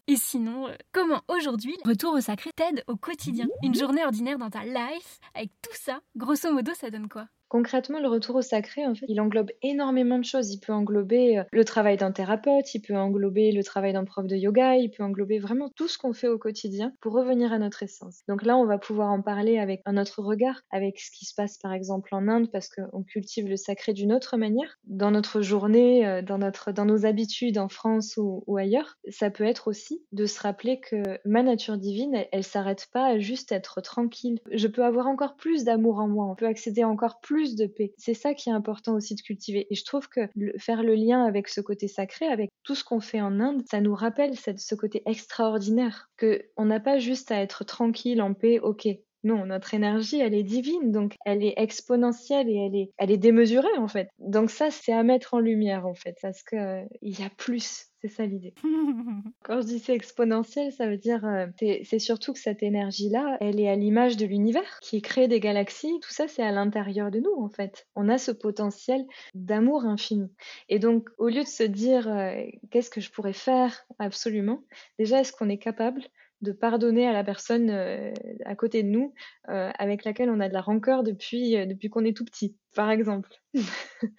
Et 0.08 0.16
sinon, 0.16 0.68
euh, 0.68 0.74
comment 0.92 1.22
aujourd'hui, 1.26 1.76
retour 1.84 2.14
au 2.14 2.20
sacré 2.20 2.50
t'aide 2.54 2.84
au 2.86 2.96
quotidien? 2.96 3.46
Une 3.64 3.74
journée 3.74 4.04
ordinaire 4.04 4.38
dans 4.38 4.50
ta 4.50 4.64
life, 4.64 5.18
avec 5.34 5.50
tout 5.62 5.74
ça, 5.74 6.00
grosso 6.14 6.52
modo, 6.52 6.72
ça 6.74 6.90
donne 6.90 7.08
quoi? 7.08 7.26
Concrètement, 7.48 8.00
le 8.00 8.08
retour 8.08 8.36
au 8.36 8.42
sacré, 8.42 8.84
en 8.84 8.94
fait, 8.94 9.06
il 9.08 9.20
englobe 9.20 9.52
énormément 9.62 10.18
de 10.18 10.24
choses. 10.24 10.52
Il 10.52 10.58
peut 10.58 10.72
englober 10.72 11.38
euh, 11.38 11.44
le 11.52 11.64
travail 11.64 11.96
d'un 11.96 12.10
thérapeute, 12.10 12.74
il 12.74 12.80
peut 12.80 12.96
englober 12.96 13.52
le 13.52 13.62
travail 13.62 13.92
d'un 13.92 14.04
prof 14.04 14.26
de 14.26 14.36
yoga, 14.36 14.76
il 14.76 14.90
peut 14.90 15.04
englober 15.04 15.38
vraiment 15.38 15.68
tout 15.76 15.86
ce 15.86 15.96
qu'on 15.96 16.12
fait 16.12 16.26
au 16.26 16.38
quotidien 16.38 16.92
pour 17.00 17.12
revenir 17.12 17.52
à 17.52 17.58
notre 17.58 17.84
essence. 17.84 18.22
Donc 18.28 18.44
là, 18.44 18.56
on 18.56 18.66
va 18.66 18.78
pouvoir 18.78 19.10
en 19.12 19.22
parler 19.22 19.58
avec 19.58 19.80
un 19.86 19.96
autre 19.96 20.22
regard, 20.22 20.62
avec 20.70 20.98
ce 20.98 21.10
qui 21.16 21.24
se 21.24 21.34
passe 21.34 21.58
par 21.58 21.72
exemple 21.72 22.14
en 22.14 22.26
Inde, 22.26 22.50
parce 22.50 22.68
qu'on 22.68 23.04
cultive 23.04 23.48
le 23.48 23.56
sacré 23.56 23.92
d'une 23.92 24.12
autre 24.12 24.36
manière. 24.36 24.78
Dans 24.84 25.12
notre 25.12 25.40
journée, 25.40 26.04
euh, 26.04 26.22
dans, 26.22 26.38
notre, 26.38 26.72
dans 26.72 26.84
nos 26.84 27.06
habitudes 27.06 27.58
en 27.58 27.68
France 27.68 28.16
ou, 28.16 28.56
ailleurs, 28.56 28.96
ça 29.08 29.30
peut 29.30 29.44
être 29.44 29.68
aussi 29.68 30.02
de 30.10 30.26
se 30.26 30.40
rappeler 30.40 30.80
que 30.80 30.96
ma 31.24 31.42
nature 31.44 31.78
divine, 31.78 32.14
elle, 32.14 32.28
elle 32.32 32.44
s'arrête 32.44 32.88
pas 32.92 33.06
à 33.06 33.18
juste 33.18 33.52
être 33.52 33.80
tranquille. 33.80 34.40
Je 34.50 34.66
peux 34.66 34.84
avoir 34.84 35.06
encore 35.06 35.36
plus 35.36 35.64
d'amour 35.64 36.00
en 36.00 36.08
moi, 36.08 36.26
on 36.26 36.34
peut 36.34 36.46
accéder 36.46 36.82
encore 36.82 37.20
plus 37.20 37.35
de 37.36 37.66
paix. 37.66 37.94
C'est 37.98 38.14
ça 38.14 38.34
qui 38.34 38.48
est 38.48 38.52
important 38.52 38.94
aussi 38.94 39.14
de 39.14 39.20
cultiver. 39.20 39.66
Et 39.70 39.74
je 39.74 39.84
trouve 39.84 40.08
que 40.08 40.28
faire 40.58 40.82
le 40.82 40.94
lien 40.94 41.24
avec 41.24 41.48
ce 41.48 41.60
côté 41.60 41.88
sacré, 41.88 42.26
avec 42.26 42.50
tout 42.62 42.74
ce 42.74 42.84
qu'on 42.84 43.00
fait 43.00 43.20
en 43.20 43.40
Inde, 43.40 43.62
ça 43.70 43.80
nous 43.80 43.94
rappelle 43.94 44.36
cette, 44.36 44.60
ce 44.60 44.74
côté 44.74 45.02
extraordinaire, 45.06 46.08
que 46.16 46.42
on 46.56 46.64
n'a 46.64 46.80
pas 46.80 46.98
juste 46.98 47.30
à 47.30 47.40
être 47.40 47.64
tranquille, 47.64 48.22
en 48.22 48.34
paix, 48.34 48.58
ok. 48.60 48.88
Non, 49.26 49.44
notre 49.44 49.74
énergie, 49.74 50.20
elle 50.20 50.34
est 50.34 50.44
divine, 50.44 50.92
donc 50.92 51.16
elle 51.24 51.42
est 51.42 51.54
exponentielle 51.56 52.48
et 52.48 52.54
elle 52.54 52.76
est, 52.76 52.92
elle 52.96 53.10
est 53.10 53.16
démesurée 53.16 53.76
en 53.76 53.88
fait. 53.88 54.08
Donc 54.20 54.52
ça, 54.52 54.70
c'est 54.70 54.92
à 54.92 55.02
mettre 55.02 55.34
en 55.34 55.40
lumière 55.40 55.84
en 55.84 55.94
fait, 55.94 56.16
parce 56.22 56.44
que 56.44 56.54
euh, 56.54 56.84
il 57.02 57.18
y 57.18 57.24
a 57.24 57.30
plus. 57.30 57.86
C'est 58.02 58.08
ça 58.08 58.24
l'idée. 58.24 58.54
Quand 59.42 59.62
je 59.62 59.66
dis 59.66 59.78
c'est 59.80 59.96
exponentiel, 59.96 60.70
ça 60.70 60.86
veut 60.86 60.96
dire 60.96 61.24
euh, 61.24 61.46
c'est 61.58 61.98
surtout 61.98 62.34
que 62.34 62.38
cette 62.38 62.62
énergie-là, 62.62 63.36
elle 63.40 63.58
est 63.58 63.68
à 63.68 63.74
l'image 63.74 64.16
de 64.16 64.26
l'univers 64.26 64.78
qui 64.80 65.02
crée 65.02 65.26
des 65.26 65.40
galaxies. 65.40 65.98
Tout 66.02 66.12
ça, 66.12 66.28
c'est 66.28 66.44
à 66.44 66.52
l'intérieur 66.52 67.10
de 67.10 67.18
nous 67.18 67.34
en 67.36 67.48
fait. 67.48 67.88
On 67.96 68.08
a 68.08 68.18
ce 68.18 68.30
potentiel 68.30 69.04
d'amour 69.34 69.86
infini. 69.86 70.28
Et 70.68 70.78
donc, 70.78 71.08
au 71.18 71.26
lieu 71.26 71.42
de 71.42 71.48
se 71.48 71.64
dire 71.64 72.06
euh, 72.06 72.44
qu'est-ce 72.70 72.90
que 72.90 73.00
je 73.00 73.10
pourrais 73.10 73.32
faire 73.32 73.86
absolument, 73.98 74.62
déjà, 75.00 75.18
est-ce 75.18 75.32
qu'on 75.32 75.48
est 75.48 75.58
capable 75.58 76.02
de 76.42 76.52
pardonner 76.52 77.06
à 77.06 77.12
la 77.12 77.24
personne 77.24 77.70
euh, 77.70 78.12
à 78.44 78.54
côté 78.54 78.82
de 78.82 78.88
nous 78.88 79.14
euh, 79.48 79.70
avec 79.78 80.04
laquelle 80.04 80.30
on 80.30 80.40
a 80.40 80.48
de 80.48 80.54
la 80.54 80.60
rancœur 80.60 81.02
depuis, 81.02 81.56
euh, 81.56 81.66
depuis 81.66 81.88
qu'on 81.88 82.04
est 82.04 82.16
tout 82.16 82.24
petit, 82.24 82.56
par 82.76 82.90
exemple. 82.90 83.30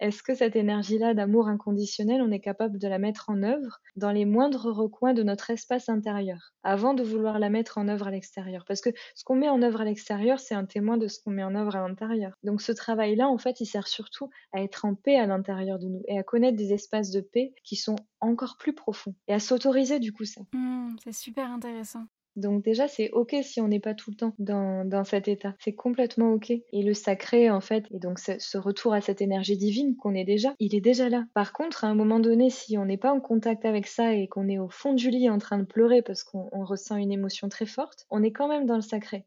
Est-ce 0.00 0.22
que 0.22 0.34
cette 0.34 0.54
énergie-là 0.54 1.14
d'amour 1.14 1.48
inconditionnel, 1.48 2.22
on 2.22 2.30
est 2.30 2.40
capable 2.40 2.78
de 2.78 2.86
la 2.86 2.98
mettre 2.98 3.28
en 3.28 3.42
œuvre 3.42 3.80
dans 3.96 4.12
les 4.12 4.24
moindres 4.24 4.72
recoins 4.72 5.14
de 5.14 5.24
notre 5.24 5.50
espace 5.50 5.88
intérieur, 5.88 6.54
avant 6.62 6.94
de 6.94 7.02
vouloir 7.02 7.40
la 7.40 7.50
mettre 7.50 7.76
en 7.76 7.88
œuvre 7.88 8.06
à 8.06 8.10
l'extérieur? 8.12 8.64
Parce 8.66 8.80
que 8.80 8.90
ce 9.16 9.24
qu'on 9.24 9.34
met 9.34 9.48
en 9.48 9.60
œuvre 9.62 9.80
à 9.80 9.84
l'extérieur, 9.84 10.38
c'est 10.38 10.54
un 10.54 10.64
témoin 10.64 10.96
de 10.96 11.08
ce 11.08 11.18
qu'on 11.20 11.32
met 11.32 11.42
en 11.42 11.56
œuvre 11.56 11.74
à 11.74 11.86
l'intérieur. 11.86 12.32
Donc 12.44 12.62
ce 12.62 12.70
travail-là, 12.70 13.28
en 13.28 13.36
fait, 13.36 13.60
il 13.60 13.66
sert 13.66 13.88
surtout 13.88 14.30
à 14.52 14.62
être 14.62 14.84
en 14.84 14.94
paix 14.94 15.16
à 15.16 15.26
l'intérieur 15.26 15.80
de 15.80 15.88
nous 15.88 16.02
et 16.06 16.16
à 16.16 16.22
connaître 16.22 16.56
des 16.56 16.72
espaces 16.72 17.10
de 17.10 17.20
paix 17.20 17.52
qui 17.64 17.74
sont 17.74 17.96
encore 18.20 18.56
plus 18.58 18.74
profonds 18.74 19.14
et 19.26 19.34
à 19.34 19.40
s'autoriser 19.40 19.98
du 19.98 20.12
coup 20.12 20.24
ça. 20.24 20.40
Mmh, 20.52 20.96
c'est 21.02 21.12
super 21.12 21.50
intéressant. 21.50 22.06
Donc 22.36 22.64
déjà, 22.64 22.88
c'est 22.88 23.10
ok 23.10 23.36
si 23.42 23.60
on 23.60 23.68
n'est 23.68 23.80
pas 23.80 23.94
tout 23.94 24.10
le 24.10 24.16
temps 24.16 24.34
dans, 24.38 24.84
dans 24.84 25.04
cet 25.04 25.28
état. 25.28 25.54
C'est 25.60 25.74
complètement 25.74 26.32
ok. 26.32 26.50
Et 26.50 26.82
le 26.82 26.94
sacré, 26.94 27.50
en 27.50 27.60
fait, 27.60 27.84
et 27.90 27.98
donc 27.98 28.18
ce, 28.18 28.58
retour 28.58 28.92
à 28.94 29.00
cette 29.00 29.20
énergie 29.20 29.56
divine 29.56 29.96
qu'on 29.96 30.14
est 30.14 30.24
déjà, 30.24 30.54
il 30.58 30.74
est 30.74 30.80
déjà 30.80 31.08
là. 31.08 31.24
Par 31.34 31.52
contre, 31.52 31.84
à 31.84 31.88
un 31.88 31.94
moment 31.94 32.20
donné, 32.20 32.50
si 32.50 32.76
on 32.78 32.84
n'est 32.84 32.96
pas 32.96 33.12
en 33.12 33.20
contact 33.20 33.64
avec 33.64 33.86
ça 33.86 34.14
et 34.14 34.28
qu'on 34.28 34.48
est 34.48 34.58
au 34.58 34.68
fond 34.68 34.94
du 34.94 35.10
lit 35.10 35.30
en 35.30 35.38
train 35.38 35.58
de 35.58 35.64
pleurer 35.64 36.02
parce 36.02 36.24
qu'on 36.24 36.64
ressent 36.64 36.96
une 36.96 37.12
émotion 37.12 37.48
très 37.48 37.66
forte, 37.66 38.06
on 38.10 38.22
est 38.22 38.32
quand 38.32 38.48
même 38.48 38.66
dans 38.66 38.76
le 38.76 38.82
sacré. 38.82 39.24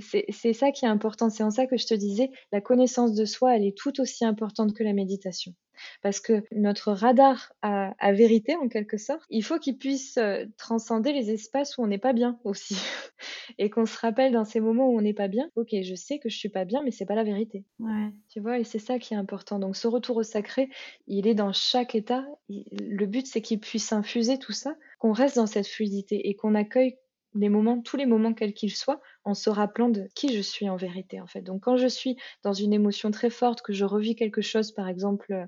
C'est 0.00 0.52
ça 0.52 0.70
qui 0.70 0.84
est 0.86 0.88
important. 0.88 1.30
C'est 1.30 1.42
en 1.42 1.50
ça 1.50 1.66
que 1.66 1.76
je 1.76 1.86
te 1.86 1.94
disais, 1.94 2.30
la 2.52 2.60
connaissance 2.60 3.14
de 3.14 3.24
soi, 3.24 3.56
elle 3.56 3.64
est 3.64 3.76
tout 3.76 4.00
aussi 4.00 4.24
importante 4.24 4.74
que 4.74 4.82
la 4.82 4.92
méditation 4.92 5.54
parce 6.02 6.20
que 6.20 6.44
notre 6.52 6.92
radar 6.92 7.52
à, 7.62 8.12
vérité, 8.12 8.56
en 8.56 8.68
quelque 8.68 8.96
sorte, 8.96 9.22
il 9.30 9.44
faut 9.44 9.58
qu'il 9.58 9.78
puisse 9.78 10.16
euh, 10.16 10.44
transcender 10.56 11.12
les 11.12 11.30
espaces 11.30 11.78
où 11.78 11.82
on 11.82 11.86
n'est 11.86 11.98
pas 11.98 12.12
bien 12.12 12.38
aussi. 12.44 12.76
et 13.58 13.70
qu'on 13.70 13.86
se 13.86 13.98
rappelle 13.98 14.32
dans 14.32 14.44
ces 14.44 14.60
moments 14.60 14.88
où 14.88 14.98
on 14.98 15.02
n'est 15.02 15.14
pas 15.14 15.28
bien, 15.28 15.50
ok, 15.56 15.68
je 15.82 15.94
sais 15.94 16.18
que 16.18 16.28
je 16.28 16.36
suis 16.36 16.48
pas 16.48 16.64
bien, 16.64 16.82
mais 16.82 16.90
c'est 16.90 17.06
pas 17.06 17.14
la 17.14 17.24
vérité. 17.24 17.64
Ouais. 17.78 18.10
Tu 18.28 18.40
vois, 18.40 18.58
et 18.58 18.64
c'est 18.64 18.78
ça 18.78 18.98
qui 18.98 19.14
est 19.14 19.18
important. 19.18 19.58
Donc 19.58 19.76
ce 19.76 19.88
retour 19.88 20.16
au 20.16 20.22
sacré, 20.22 20.68
il 21.06 21.26
est 21.26 21.34
dans 21.34 21.52
chaque 21.52 21.94
état. 21.94 22.24
Le 22.48 23.06
but, 23.06 23.26
c'est 23.26 23.42
qu'il 23.42 23.60
puisse 23.60 23.92
infuser 23.92 24.38
tout 24.38 24.52
ça, 24.52 24.74
qu'on 24.98 25.12
reste 25.12 25.36
dans 25.36 25.46
cette 25.46 25.66
fluidité 25.66 26.28
et 26.28 26.34
qu'on 26.34 26.54
accueille 26.54 26.96
les 27.34 27.48
moments, 27.48 27.80
tous 27.80 27.96
les 27.96 28.06
moments 28.06 28.34
quels 28.34 28.54
qu'ils 28.54 28.74
soient, 28.74 29.00
en 29.24 29.34
se 29.34 29.50
rappelant 29.50 29.88
de 29.88 30.08
qui 30.14 30.34
je 30.34 30.40
suis 30.40 30.68
en 30.68 30.76
vérité 30.76 31.20
en 31.20 31.26
fait. 31.26 31.42
Donc 31.42 31.62
quand 31.62 31.76
je 31.76 31.86
suis 31.86 32.16
dans 32.42 32.52
une 32.52 32.72
émotion 32.72 33.10
très 33.10 33.30
forte, 33.30 33.62
que 33.62 33.72
je 33.72 33.84
revis 33.84 34.16
quelque 34.16 34.40
chose 34.40 34.72
par 34.72 34.88
exemple, 34.88 35.46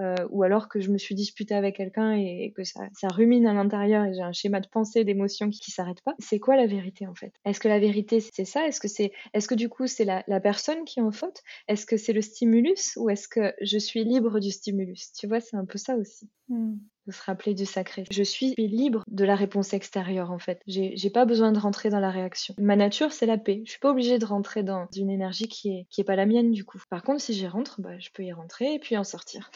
euh, 0.00 0.14
ou 0.30 0.42
alors 0.42 0.68
que 0.68 0.80
je 0.80 0.90
me 0.90 0.98
suis 0.98 1.14
disputée 1.14 1.54
avec 1.54 1.76
quelqu'un 1.76 2.12
et, 2.12 2.52
que 2.56 2.62
ça, 2.64 2.88
rumine 3.04 3.46
à 3.46 3.54
l'intérieur 3.54 4.04
et 4.04 4.14
j'ai 4.14 4.22
un 4.22 4.32
schéma 4.32 4.60
de 4.60 4.68
pensée, 4.68 5.04
d'émotion 5.04 5.50
qui, 5.50 5.60
qui 5.60 5.70
s'arrête 5.70 6.02
pas, 6.02 6.14
c'est 6.18 6.38
quoi 6.38 6.56
la 6.56 6.66
vérité 6.66 7.06
en 7.06 7.14
fait? 7.14 7.32
Est-ce 7.44 7.60
que 7.60 7.68
la 7.68 7.78
vérité 7.78 8.20
c'est 8.20 8.44
ça? 8.44 8.66
Est-ce 8.66 8.80
que 8.80 8.88
c'est, 8.88 9.12
est-ce 9.32 9.48
que 9.48 9.54
du 9.54 9.68
coup 9.68 9.86
c'est 9.86 10.04
la, 10.04 10.22
personne 10.40 10.84
qui 10.84 11.00
est 11.00 11.02
en 11.02 11.12
faute? 11.12 11.42
Est-ce 11.68 11.86
que 11.86 11.96
c'est 11.96 12.12
le 12.12 12.22
stimulus 12.22 12.96
ou 12.96 13.08
est-ce 13.10 13.28
que 13.28 13.54
je 13.60 13.78
suis 13.78 14.04
libre 14.04 14.40
du 14.40 14.50
stimulus? 14.50 15.12
Tu 15.12 15.26
vois, 15.26 15.40
c'est 15.40 15.56
un 15.56 15.64
peu 15.64 15.78
ça 15.78 15.96
aussi. 15.96 16.28
Mmh 16.48 16.74
de 17.06 17.12
se 17.12 17.22
rappeler 17.22 17.54
du 17.54 17.66
sacré. 17.66 18.04
Je 18.10 18.22
suis 18.22 18.54
libre 18.56 19.04
de 19.08 19.24
la 19.24 19.36
réponse 19.36 19.72
extérieure 19.72 20.30
en 20.30 20.38
fait. 20.38 20.60
J'ai 20.66 21.10
pas 21.10 21.24
besoin 21.24 21.52
de 21.52 21.58
rentrer 21.58 21.90
dans 21.90 22.00
la 22.00 22.10
réaction. 22.10 22.54
Ma 22.58 22.76
nature 22.76 23.12
c'est 23.12 23.26
la 23.26 23.38
paix. 23.38 23.62
Je 23.64 23.70
suis 23.70 23.80
pas 23.80 23.90
obligée 23.90 24.18
de 24.18 24.24
rentrer 24.24 24.62
dans 24.62 24.86
une 24.96 25.10
énergie 25.10 25.48
qui 25.48 25.70
est 25.70 25.86
qui 25.90 26.00
est 26.00 26.04
pas 26.04 26.16
la 26.16 26.26
mienne 26.26 26.50
du 26.50 26.64
coup. 26.64 26.80
Par 26.90 27.02
contre 27.02 27.20
si 27.20 27.34
j'y 27.34 27.46
rentre, 27.46 27.80
bah, 27.80 27.98
je 27.98 28.10
peux 28.12 28.24
y 28.24 28.32
rentrer 28.32 28.74
et 28.74 28.78
puis 28.78 28.96
en 28.96 29.04
sortir. 29.04 29.50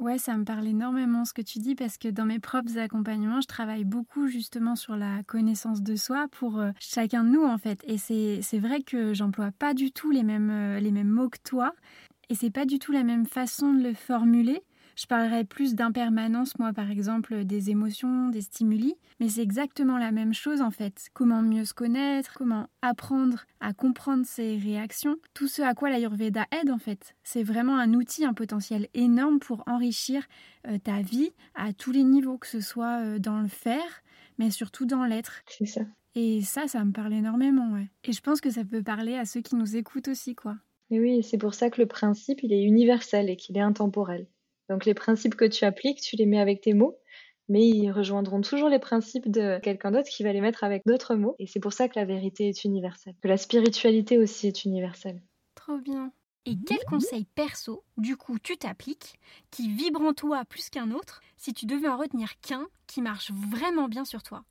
Ouais, 0.00 0.18
ça 0.18 0.36
me 0.36 0.44
parle 0.44 0.68
énormément 0.68 1.24
ce 1.24 1.32
que 1.32 1.42
tu 1.42 1.58
dis 1.58 1.74
parce 1.74 1.98
que 1.98 2.06
dans 2.06 2.24
mes 2.24 2.38
propres 2.38 2.78
accompagnements, 2.78 3.40
je 3.40 3.48
travaille 3.48 3.84
beaucoup 3.84 4.28
justement 4.28 4.76
sur 4.76 4.94
la 4.94 5.24
connaissance 5.26 5.82
de 5.82 5.96
soi 5.96 6.28
pour 6.30 6.60
euh, 6.60 6.70
chacun 6.78 7.24
de 7.24 7.30
nous 7.30 7.42
en 7.42 7.58
fait. 7.58 7.82
Et 7.84 7.98
c'est 7.98 8.58
vrai 8.60 8.82
que 8.82 9.12
j'emploie 9.12 9.50
pas 9.50 9.74
du 9.74 9.90
tout 9.90 10.12
les 10.12 10.22
mêmes, 10.22 10.50
euh, 10.50 10.78
les 10.78 10.92
mêmes 10.92 11.08
mots 11.08 11.28
que 11.28 11.38
toi 11.42 11.72
et 12.28 12.34
c'est 12.34 12.50
pas 12.50 12.66
du 12.66 12.78
tout 12.78 12.92
la 12.92 13.04
même 13.04 13.26
façon 13.26 13.72
de 13.72 13.82
le 13.82 13.94
formuler. 13.94 14.62
Je 14.98 15.06
parlerai 15.06 15.44
plus 15.44 15.76
d'impermanence, 15.76 16.58
moi 16.58 16.72
par 16.72 16.90
exemple, 16.90 17.44
des 17.44 17.70
émotions, 17.70 18.30
des 18.30 18.40
stimuli, 18.40 18.96
mais 19.20 19.28
c'est 19.28 19.42
exactement 19.42 19.96
la 19.96 20.10
même 20.10 20.34
chose 20.34 20.60
en 20.60 20.72
fait. 20.72 21.06
Comment 21.14 21.40
mieux 21.40 21.64
se 21.64 21.72
connaître, 21.72 22.34
comment 22.34 22.66
apprendre 22.82 23.44
à 23.60 23.72
comprendre 23.72 24.26
ses 24.26 24.56
réactions, 24.56 25.14
tout 25.34 25.46
ce 25.46 25.62
à 25.62 25.74
quoi 25.74 25.90
l'Ayurveda 25.90 26.46
aide 26.50 26.72
en 26.72 26.78
fait. 26.78 27.14
C'est 27.22 27.44
vraiment 27.44 27.78
un 27.78 27.94
outil, 27.94 28.24
un 28.24 28.34
potentiel 28.34 28.88
énorme 28.92 29.38
pour 29.38 29.62
enrichir 29.68 30.26
euh, 30.66 30.78
ta 30.78 31.00
vie 31.00 31.30
à 31.54 31.72
tous 31.72 31.92
les 31.92 32.02
niveaux, 32.02 32.36
que 32.36 32.48
ce 32.48 32.60
soit 32.60 33.00
euh, 33.00 33.18
dans 33.20 33.38
le 33.38 33.46
faire, 33.46 34.02
mais 34.38 34.50
surtout 34.50 34.84
dans 34.84 35.04
l'être. 35.04 35.42
C'est 35.46 35.66
ça. 35.66 35.82
Et 36.16 36.42
ça, 36.42 36.66
ça 36.66 36.84
me 36.84 36.90
parle 36.90 37.12
énormément, 37.12 37.70
ouais. 37.72 37.88
Et 38.02 38.10
je 38.10 38.20
pense 38.20 38.40
que 38.40 38.50
ça 38.50 38.64
peut 38.64 38.82
parler 38.82 39.14
à 39.14 39.26
ceux 39.26 39.42
qui 39.42 39.54
nous 39.54 39.76
écoutent 39.76 40.08
aussi, 40.08 40.34
quoi. 40.34 40.56
Et 40.90 40.98
oui, 40.98 41.22
c'est 41.22 41.38
pour 41.38 41.54
ça 41.54 41.70
que 41.70 41.80
le 41.80 41.86
principe, 41.86 42.42
il 42.42 42.52
est 42.52 42.64
universel 42.64 43.30
et 43.30 43.36
qu'il 43.36 43.56
est 43.56 43.60
intemporel. 43.60 44.26
Donc 44.68 44.84
les 44.84 44.94
principes 44.94 45.34
que 45.36 45.44
tu 45.44 45.64
appliques, 45.64 46.00
tu 46.00 46.16
les 46.16 46.26
mets 46.26 46.40
avec 46.40 46.60
tes 46.62 46.74
mots, 46.74 46.98
mais 47.48 47.66
ils 47.68 47.90
rejoindront 47.90 48.40
toujours 48.40 48.68
les 48.68 48.78
principes 48.78 49.30
de 49.30 49.58
quelqu'un 49.62 49.90
d'autre 49.90 50.08
qui 50.08 50.22
va 50.22 50.32
les 50.32 50.40
mettre 50.40 50.64
avec 50.64 50.82
d'autres 50.86 51.14
mots. 51.16 51.36
Et 51.38 51.46
c'est 51.46 51.60
pour 51.60 51.72
ça 51.72 51.88
que 51.88 51.98
la 51.98 52.04
vérité 52.04 52.48
est 52.48 52.64
universelle, 52.64 53.14
que 53.22 53.28
la 53.28 53.36
spiritualité 53.36 54.18
aussi 54.18 54.46
est 54.48 54.64
universelle. 54.64 55.22
Trop 55.54 55.78
bien. 55.78 56.12
Et 56.46 56.56
quel 56.64 56.82
conseil 56.86 57.26
perso, 57.26 57.84
du 57.98 58.16
coup, 58.16 58.38
tu 58.38 58.56
t'appliques, 58.56 59.18
qui 59.50 59.68
vibre 59.68 60.00
en 60.00 60.14
toi 60.14 60.44
plus 60.46 60.70
qu'un 60.70 60.90
autre, 60.90 61.20
si 61.36 61.52
tu 61.52 61.66
devais 61.66 61.88
en 61.88 61.98
retenir 61.98 62.40
qu'un 62.40 62.66
qui 62.86 63.02
marche 63.02 63.30
vraiment 63.30 63.88
bien 63.88 64.06
sur 64.06 64.22
toi? 64.22 64.44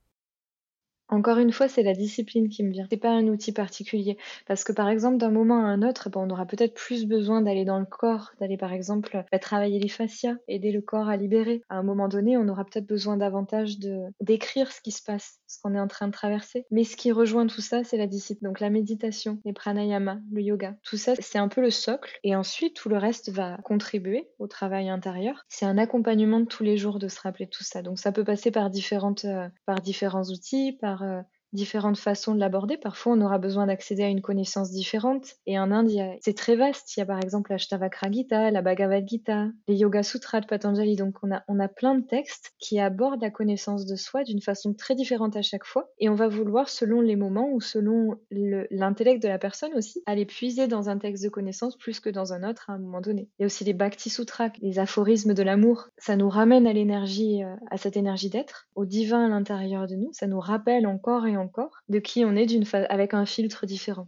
Encore 1.10 1.38
une 1.38 1.54
fois, 1.54 1.68
c'est 1.70 1.84
la 1.84 1.94
discipline 1.94 2.50
qui 2.50 2.64
me 2.64 2.72
vient. 2.72 2.86
C'est 2.90 2.98
pas 2.98 3.12
un 3.12 3.28
outil 3.28 3.54
particulier. 3.54 4.18
Parce 4.46 4.64
que 4.64 4.74
par 4.74 4.90
exemple, 4.90 5.18
d'un 5.18 5.32
moment 5.32 5.64
à 5.66 5.68
un 5.68 5.82
autre, 5.82 6.10
ben, 6.10 6.22
on 6.22 6.30
aura 6.30 6.46
peut-être 6.46 6.74
plus 6.74 7.06
besoin 7.06 7.42
d'aller 7.42 7.64
dans 7.64 7.80
le 7.80 7.86
corps, 7.86 8.32
d'aller 8.40 8.58
par 8.58 8.74
exemple 8.74 9.24
bah, 9.32 9.40
travailler 9.40 9.80
les 9.80 9.88
fascias, 9.88 10.36
aider 10.48 10.72
le 10.72 10.82
corps 10.82 11.08
à 11.08 11.16
libérer. 11.16 11.64
À 11.70 11.78
un 11.78 11.84
moment 11.84 12.10
donné, 12.10 12.38
on 12.38 12.48
aura 12.50 12.66
peut-être 12.66 12.88
besoin 12.88 13.16
davantage 13.16 13.78
d'écrire 14.20 14.72
ce 14.72 14.82
qui 14.82 14.92
se 14.92 15.02
passe, 15.02 15.40
ce 15.48 15.60
qu'on 15.62 15.76
est 15.76 15.80
en 15.80 15.88
train 15.88 16.08
de 16.08 16.12
traverser. 16.12 16.66
Mais 16.72 16.84
ce 16.84 16.98
qui 16.98 17.12
rejoint 17.12 17.48
tout 17.48 17.62
ça, 17.62 17.84
c'est 17.84 17.98
la 17.98 18.08
discipline. 18.08 18.50
Donc 18.50 18.60
la 18.60 18.70
méditation, 18.70 19.40
les 19.46 19.54
pranayama, 19.54 20.20
le 20.32 20.42
yoga. 20.42 20.76
Tout 20.84 20.98
ça, 20.98 21.14
c'est 21.20 21.38
un 21.40 21.48
peu 21.48 21.62
le 21.62 21.72
socle. 21.72 22.20
Et 22.24 22.36
ensuite, 22.36 22.76
tout 22.76 22.90
le 22.90 22.98
reste 22.98 23.30
va 23.30 23.58
contribuer 23.64 24.30
au 24.40 24.48
travail 24.48 24.90
intérieur. 24.90 25.46
C'est 25.48 25.66
un 25.66 25.78
accompagnement 25.78 26.42
de 26.42 26.46
tous 26.46 26.64
les 26.64 26.76
jours 26.76 27.00
de 27.00 27.08
se 27.08 27.22
rappeler 27.22 27.48
tout 27.48 27.64
ça. 27.64 27.82
Donc 27.82 27.98
ça 27.98 28.12
peut 28.12 28.26
passer 28.26 28.52
par 28.52 28.70
différentes, 28.70 29.26
euh, 29.26 29.48
par 29.66 29.82
différents 29.82 30.24
outils, 30.24 30.78
par 30.82 30.97
euh, 31.04 31.24
différentes 31.54 31.98
façons 31.98 32.36
de 32.36 32.40
l'aborder. 32.40 32.78
Parfois, 32.78 33.14
on 33.14 33.22
aura 33.22 33.38
besoin 33.38 33.68
d'accéder 33.68 34.04
à 34.04 34.10
une 34.10 34.22
connaissance 34.22 34.72
différente. 34.72 35.36
Et 35.46 35.60
en 35.60 35.72
Inde, 35.72 35.92
c'est 36.22 36.36
très 36.36 36.56
vaste. 36.56 36.96
Il 36.96 37.00
y 37.00 37.04
a 37.04 37.06
par 37.06 37.22
exemple 37.22 37.52
la 37.52 37.58
Shtavakra 37.58 38.12
Gita, 38.12 38.52
la 38.52 38.62
Bhagavad 38.62 39.08
Gita, 39.08 39.48
les 39.68 39.76
Yoga 39.76 40.04
Sutras 40.04 40.42
de 40.42 40.46
Patanjali. 40.46 40.96
Donc, 40.96 41.16
on 41.24 41.32
a, 41.32 41.44
on 41.48 41.60
a 41.60 41.68
plein 41.68 41.96
de 41.96 42.06
textes 42.06 42.52
qui 42.60 42.80
abordent 42.80 43.22
la 43.22 43.32
connaissance 43.32 43.86
de 43.86 43.96
soi 43.96 44.24
d'une 44.24 44.42
façon 44.42 44.74
très 44.74 44.96
différente 44.96 45.36
à 45.36 45.42
chaque 45.42 45.66
fois. 45.66 45.90
Et 46.00 46.10
on 46.10 46.16
va 46.16 46.28
vouloir, 46.28 46.70
selon 46.70 47.02
les 47.02 47.16
moments 47.16 47.50
ou 47.52 47.62
selon 47.62 48.16
l'intellect 48.32 49.24
de 49.24 49.28
la 49.28 49.40
personne 49.40 49.74
aussi, 49.76 50.02
aller 50.06 50.26
puiser 50.26 50.68
dans 50.68 50.90
un 50.90 50.98
texte 50.98 51.24
de 51.24 51.30
connaissance 51.30 51.78
plus 51.78 52.00
que 52.00 52.10
dans 52.10 52.34
un 52.34 52.48
autre 52.48 52.70
à 52.70 52.74
un 52.74 52.80
moment 52.80 53.02
donné. 53.02 53.30
Il 53.40 53.42
y 53.42 53.44
a 53.44 53.48
aussi 53.48 53.64
les 53.64 53.74
Bhakti 53.74 54.10
Sutras, 54.10 54.50
les 54.62 54.80
aphorismes 54.80 55.34
de 55.34 55.44
l'amour. 55.44 55.88
Ça 55.98 56.16
nous 56.16 56.30
ramène 56.30 56.68
à 56.68 56.74
l'énergie, 56.74 57.44
euh, 57.44 57.56
à 57.72 57.78
cette 57.78 57.98
énergie 57.98 58.30
d'être, 58.30 58.68
au 58.76 58.86
divin 58.86 59.26
à 59.26 59.30
l'intérieur 59.30 59.88
de 59.88 59.96
nous. 59.96 60.10
Ça 60.14 60.28
nous 60.28 60.40
rappelle 60.40 60.88
encore 60.88 61.26
et 61.26 61.37
encore 61.38 61.82
de 61.90 62.00
qui 62.00 62.26
on 62.26 62.36
est 62.36 62.46
d'une 62.46 62.66
avec 62.90 63.14
un 63.14 63.26
filtre 63.26 63.66
différent. 63.66 64.08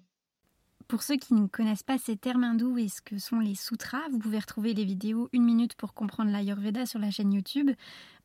Pour 0.89 1.03
ceux 1.03 1.17
qui 1.17 1.35
ne 1.35 1.45
connaissent 1.45 1.83
pas 1.83 1.99
ces 1.99 2.17
termes 2.17 2.43
hindous 2.43 2.79
et 2.79 2.87
ce 2.87 2.99
que 2.99 3.19
sont 3.19 3.39
les 3.39 3.53
sutras, 3.53 4.09
vous 4.09 4.17
pouvez 4.17 4.39
retrouver 4.39 4.73
les 4.73 4.85
vidéos 4.85 5.29
une 5.33 5.43
minute 5.43 5.75
pour 5.75 5.93
comprendre 5.93 6.31
l'Ayurveda 6.31 6.87
sur 6.87 6.97
la 6.97 7.11
chaîne 7.11 7.31
YouTube, 7.31 7.69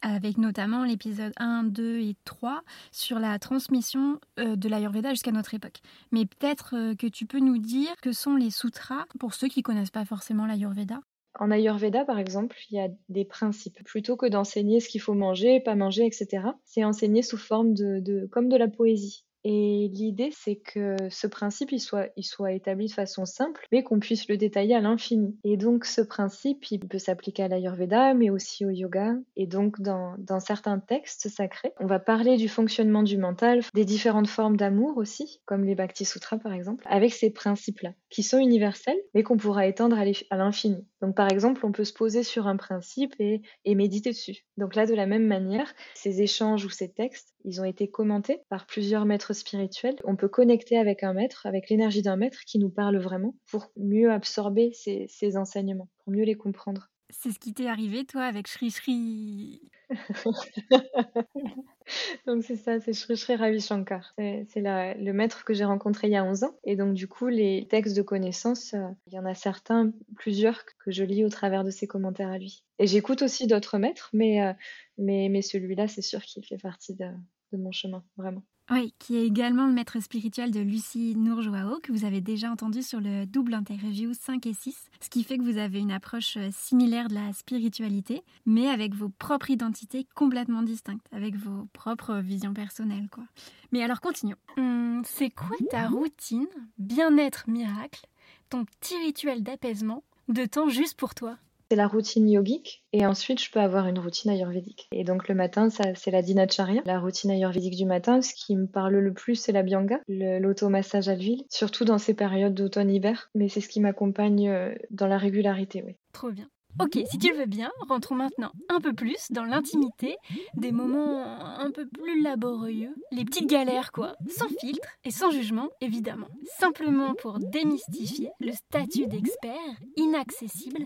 avec 0.01 0.39
notamment 0.39 0.83
l'épisode 0.83 1.35
1, 1.37 1.65
2 1.65 1.99
et 1.99 2.17
3 2.25 2.63
sur 2.91 3.19
la 3.19 3.39
transmission 3.39 4.19
euh, 4.39 4.57
de 4.57 4.69
l'Ayurveda 4.71 5.11
jusqu'à 5.11 5.31
notre 5.31 5.53
époque. 5.53 5.81
Mais 6.11 6.25
peut-être 6.25 6.75
euh, 6.75 6.95
que 6.95 7.07
tu 7.07 7.27
peux 7.27 7.41
nous 7.41 7.59
dire 7.59 7.95
que 8.01 8.13
sont 8.13 8.35
les 8.35 8.51
sutras 8.51 9.05
pour 9.21 9.35
ceux 9.35 9.49
qui 9.49 9.61
ne 9.61 9.65
connaissent 9.65 9.91
pas 9.91 10.07
forcément 10.07 10.47
l'Ayurveda? 10.47 11.01
En 11.39 11.51
Ayurveda, 11.51 12.05
par 12.05 12.19
exemple, 12.19 12.57
il 12.71 12.77
y 12.77 12.81
a 12.81 12.89
des 13.09 13.25
principes. 13.25 13.83
Plutôt 13.85 14.17
que 14.17 14.27
d'enseigner 14.27 14.81
ce 14.81 14.89
qu'il 14.89 15.01
faut 15.01 15.15
manger, 15.15 15.61
pas 15.61 15.75
manger, 15.75 16.07
etc., 16.07 16.49
c'est 16.65 16.85
enseigné 16.85 17.23
sous 17.23 17.37
forme 17.37 17.75
de, 17.75 18.29
comme 18.31 18.49
de 18.49 18.57
la 18.57 18.69
poésie. 18.69 19.25
Et 19.45 19.91
l'idée, 19.93 20.31
c'est 20.33 20.57
que 20.57 20.97
ce 21.11 21.27
principe, 21.27 21.71
il 21.73 21.81
soit, 21.81 22.09
établi 22.53 22.87
de 22.87 22.93
façon 22.93 23.27
simple, 23.27 23.67
mais 23.73 23.83
qu'on 23.83 24.01
puisse 24.01 24.27
le 24.29 24.39
détailler 24.39 24.75
à 24.75 24.81
l'infini. 24.81 25.37
Et 25.45 25.59
donc, 25.59 25.85
ce 25.85 26.01
principe, 26.01 26.71
il 26.71 26.81
peut 26.81 26.99
s'appliquer 26.99 27.43
à 27.43 27.49
l'Ayurveda, 27.49 28.15
mais 28.15 28.31
aussi 28.31 28.65
au 28.65 28.71
yoga. 28.71 29.15
Et 29.37 29.47
donc, 29.47 29.81
dans, 29.81 30.17
certains 30.41 30.79
textes 30.79 31.29
sacrés, 31.29 31.73
on 31.79 31.87
va 31.87 31.99
parler 31.99 32.37
du 32.37 32.49
fonctionnement 32.49 33.03
du 33.03 33.19
mental, 33.19 33.61
des 33.75 33.85
différentes 33.85 34.29
formes 34.29 34.57
d'amour 34.57 34.97
aussi, 34.97 35.41
comme 35.45 35.65
les 35.65 35.75
Bhakti 35.75 36.07
Sutras, 36.07 36.39
par 36.39 36.55
exemple, 36.55 36.85
avec 36.89 37.13
ces 37.13 37.31
principes-là, 37.31 37.93
qui 38.09 38.23
sont 38.23 38.39
universels, 38.39 38.99
mais 39.15 39.23
qu'on 39.23 39.37
pourra 39.37 39.67
étendre 39.67 39.99
à 39.99 40.37
l'infini. 40.37 40.87
Donc, 41.03 41.15
par 41.15 41.31
exemple, 41.31 41.67
on 41.67 41.73
peut 41.73 41.85
se 41.85 41.93
poser 41.93 42.23
sur 42.23 42.47
un 42.47 42.57
principe 42.57 43.15
et 43.19 43.43
méditer 43.67 44.11
dessus. 44.11 44.45
Donc 44.57 44.75
là, 44.75 44.87
de 44.87 44.95
la 44.95 45.07
même 45.07 45.27
manière, 45.27 45.75
ces 45.95 46.23
échanges 46.23 46.65
ou 46.65 46.71
ces 46.71 46.91
textes, 46.91 47.34
ils 47.45 47.61
ont 47.61 47.65
été 47.65 47.89
commentés 47.89 48.41
par 48.49 48.67
plusieurs 48.67 49.05
maîtres 49.05 49.35
spirituels. 49.35 49.97
On 50.05 50.17
peut 50.17 50.29
connecter 50.29 50.79
avec 50.79 51.03
un 51.03 51.13
maître, 51.13 51.47
avec 51.47 51.71
l'énergie 51.71 52.03
d'un 52.03 52.17
maître 52.17 52.41
qui 52.47 52.59
nous 52.59 52.71
parle 52.71 52.99
vraiment 52.99 53.37
pour 53.51 53.71
mieux 53.77 54.11
absorber 54.11 54.73
ces, 54.73 55.07
ces 55.09 55.37
enseignements, 55.37 55.89
pour 55.99 56.13
mieux 56.13 56.25
les 56.25 56.35
comprendre. 56.35 56.91
C'est 57.11 57.31
ce 57.31 57.39
qui 57.39 57.53
t'est 57.53 57.69
arrivé, 57.69 58.05
toi, 58.05 58.25
avec 58.25 58.49
Shri 58.49 58.71
Shri 58.71 59.61
donc 62.27 62.43
c'est 62.43 62.57
ça, 62.57 62.81
c'est 62.81 62.95
Shri 62.95 63.17
Shri 63.17 63.37
Ravi 63.37 63.61
Shankar. 63.61 64.15
C'est 64.17 64.47
le 64.57 65.13
maître 65.13 65.45
que 65.45 65.53
j'ai 65.53 65.65
rencontré 65.65 66.09
il 66.09 66.13
y 66.13 66.17
a 66.17 66.25
11 66.25 66.45
ans. 66.45 66.57
Et 66.65 66.77
donc 66.77 66.95
du 66.95 67.07
coup, 67.07 67.29
les 67.29 67.67
textes 67.69 67.97
de 67.97 68.03
connaissances, 68.03 68.75
euh, 68.75 68.89
il 69.07 69.15
y 69.15 69.19
en 69.19 69.27
a 69.27 69.35
certains, 69.35 69.93
plusieurs 70.17 70.65
que 70.65 70.91
je 70.91 71.05
lis 71.05 71.25
au 71.25 71.29
travers 71.29 71.65
de 71.65 71.71
ses 71.71 71.87
commentaires 71.87 72.31
à 72.31 72.39
lui. 72.39 72.65
Et 72.79 72.87
j'écoute 72.87 73.23
aussi 73.23 73.47
d'autres 73.47 73.79
maîtres, 73.79 74.11
mais, 74.13 74.43
euh, 74.43 74.53
mais, 74.99 75.29
mais 75.31 75.43
celui-là, 75.43 75.87
c'est 75.87 76.03
sûr 76.03 76.23
qu'il 76.23 76.45
fait 76.47 76.59
partie 76.59 76.95
de, 76.95 77.07
de 77.57 77.63
mon 77.63 77.73
chemin, 77.73 78.03
vraiment. 78.17 78.43
Oui, 78.71 78.95
qui 78.99 79.17
est 79.17 79.27
également 79.27 79.67
le 79.67 79.75
maître 79.75 80.01
spirituel 80.01 80.51
de 80.51 80.61
Lucie 80.61 81.15
Nourjoao, 81.17 81.81
que 81.83 81.93
vous 81.93 82.07
avez 82.07 82.23
déjà 82.23 82.51
entendu 82.51 82.83
sur 82.83 82.99
le 82.99 83.27
double 83.27 83.53
interview 83.53 84.15
5 84.15 84.47
et 84.47 84.55
6, 84.55 84.89
ce 85.03 85.11
qui 85.11 85.23
fait 85.23 85.37
que 85.37 85.43
vous 85.43 85.59
avez 85.59 85.81
une 85.81 85.93
approche 85.93 86.39
euh, 86.39 86.49
similaire 86.51 87.09
de 87.09 87.15
la 87.15 87.35
spiritualité, 87.35 88.23
mais 88.47 88.69
avec 88.69 88.95
vos 88.95 89.11
propres 89.11 89.51
identités 89.51 90.07
complètement 90.15 90.63
distinctes, 90.63 91.07
avec 91.13 91.37
vos 91.37 91.67
propres 91.75 92.21
visions 92.21 92.55
personnelles. 92.55 93.09
quoi. 93.11 93.25
Mais 93.71 93.83
alors 93.83 94.01
continuons. 94.01 94.39
Hum, 94.57 95.03
c'est 95.05 95.31
quoi 95.31 95.57
ta 95.69 95.89
routine, 95.89 96.47
bien-être 96.79 97.51
miracle, 97.51 98.07
ton 98.49 98.65
petit 98.65 98.97
rituel 98.97 99.43
d'apaisement, 99.43 100.05
de 100.29 100.47
temps 100.47 100.71
juste 100.71 100.97
pour 100.97 101.15
toi? 101.15 101.37
C'est 101.71 101.77
la 101.77 101.87
routine 101.87 102.29
yogique 102.29 102.85
et 102.93 103.07
ensuite 103.07 103.43
je 103.43 103.51
peux 103.51 103.61
avoir 103.61 103.87
une 103.87 103.99
routine 103.99 104.31
ayurvédique. 104.31 104.89
Et 104.93 105.05
donc 105.05 105.29
le 105.29 105.35
matin, 105.35 105.71
ça 105.71 105.95
c'est 105.95 106.11
la 106.11 106.23
dinacharya, 106.23 106.83
la 106.85 107.01
routine 107.01 107.31
ayurvédique 107.31 107.77
du 107.77 107.87
matin. 107.87 108.23
Ce 108.23 108.35
qui 108.35 108.57
me 108.57 108.67
parle 108.67 108.97
le 108.97 109.13
plus, 109.13 109.37
c'est 109.37 109.53
la 109.53 109.63
byanga, 109.63 110.01
l'automassage 110.09 111.09
à 111.09 111.15
l'huile, 111.15 111.45
surtout 111.51 111.85
dans 111.85 111.99
ces 111.99 112.15
périodes 112.15 112.55
d'automne-hiver. 112.55 113.31
Mais 113.35 113.49
c'est 113.49 113.61
ce 113.61 113.69
qui 113.69 113.81
m'accompagne 113.81 114.49
euh, 114.49 114.75
dans 114.91 115.07
la 115.07 115.19
régularité, 115.19 115.83
oui. 115.85 115.97
Trop 116.13 116.31
bien. 116.31 116.49
Ok, 116.81 116.99
si 117.09 117.19
tu 117.19 117.33
veux 117.33 117.47
bien, 117.47 117.71
rentrons 117.89 118.17
maintenant 118.17 118.51
un 118.69 118.81
peu 118.81 118.93
plus 118.93 119.31
dans 119.31 119.45
l'intimité, 119.45 120.17
des 120.57 120.73
moments 120.73 121.23
un 121.25 121.71
peu 121.71 121.87
plus 121.87 122.21
laborieux, 122.21 122.95
les 123.13 123.25
petites 123.25 123.49
galères 123.49 123.93
quoi, 123.93 124.17
sans 124.29 124.49
filtre 124.61 124.89
et 125.05 125.13
sans 125.13 125.31
jugement 125.31 125.69
évidemment, 125.81 126.27
simplement 126.59 127.15
pour 127.15 127.39
démystifier 127.39 128.31
le 128.41 128.51
statut 128.51 129.07
d'expert 129.07 129.55
inaccessible 129.97 130.85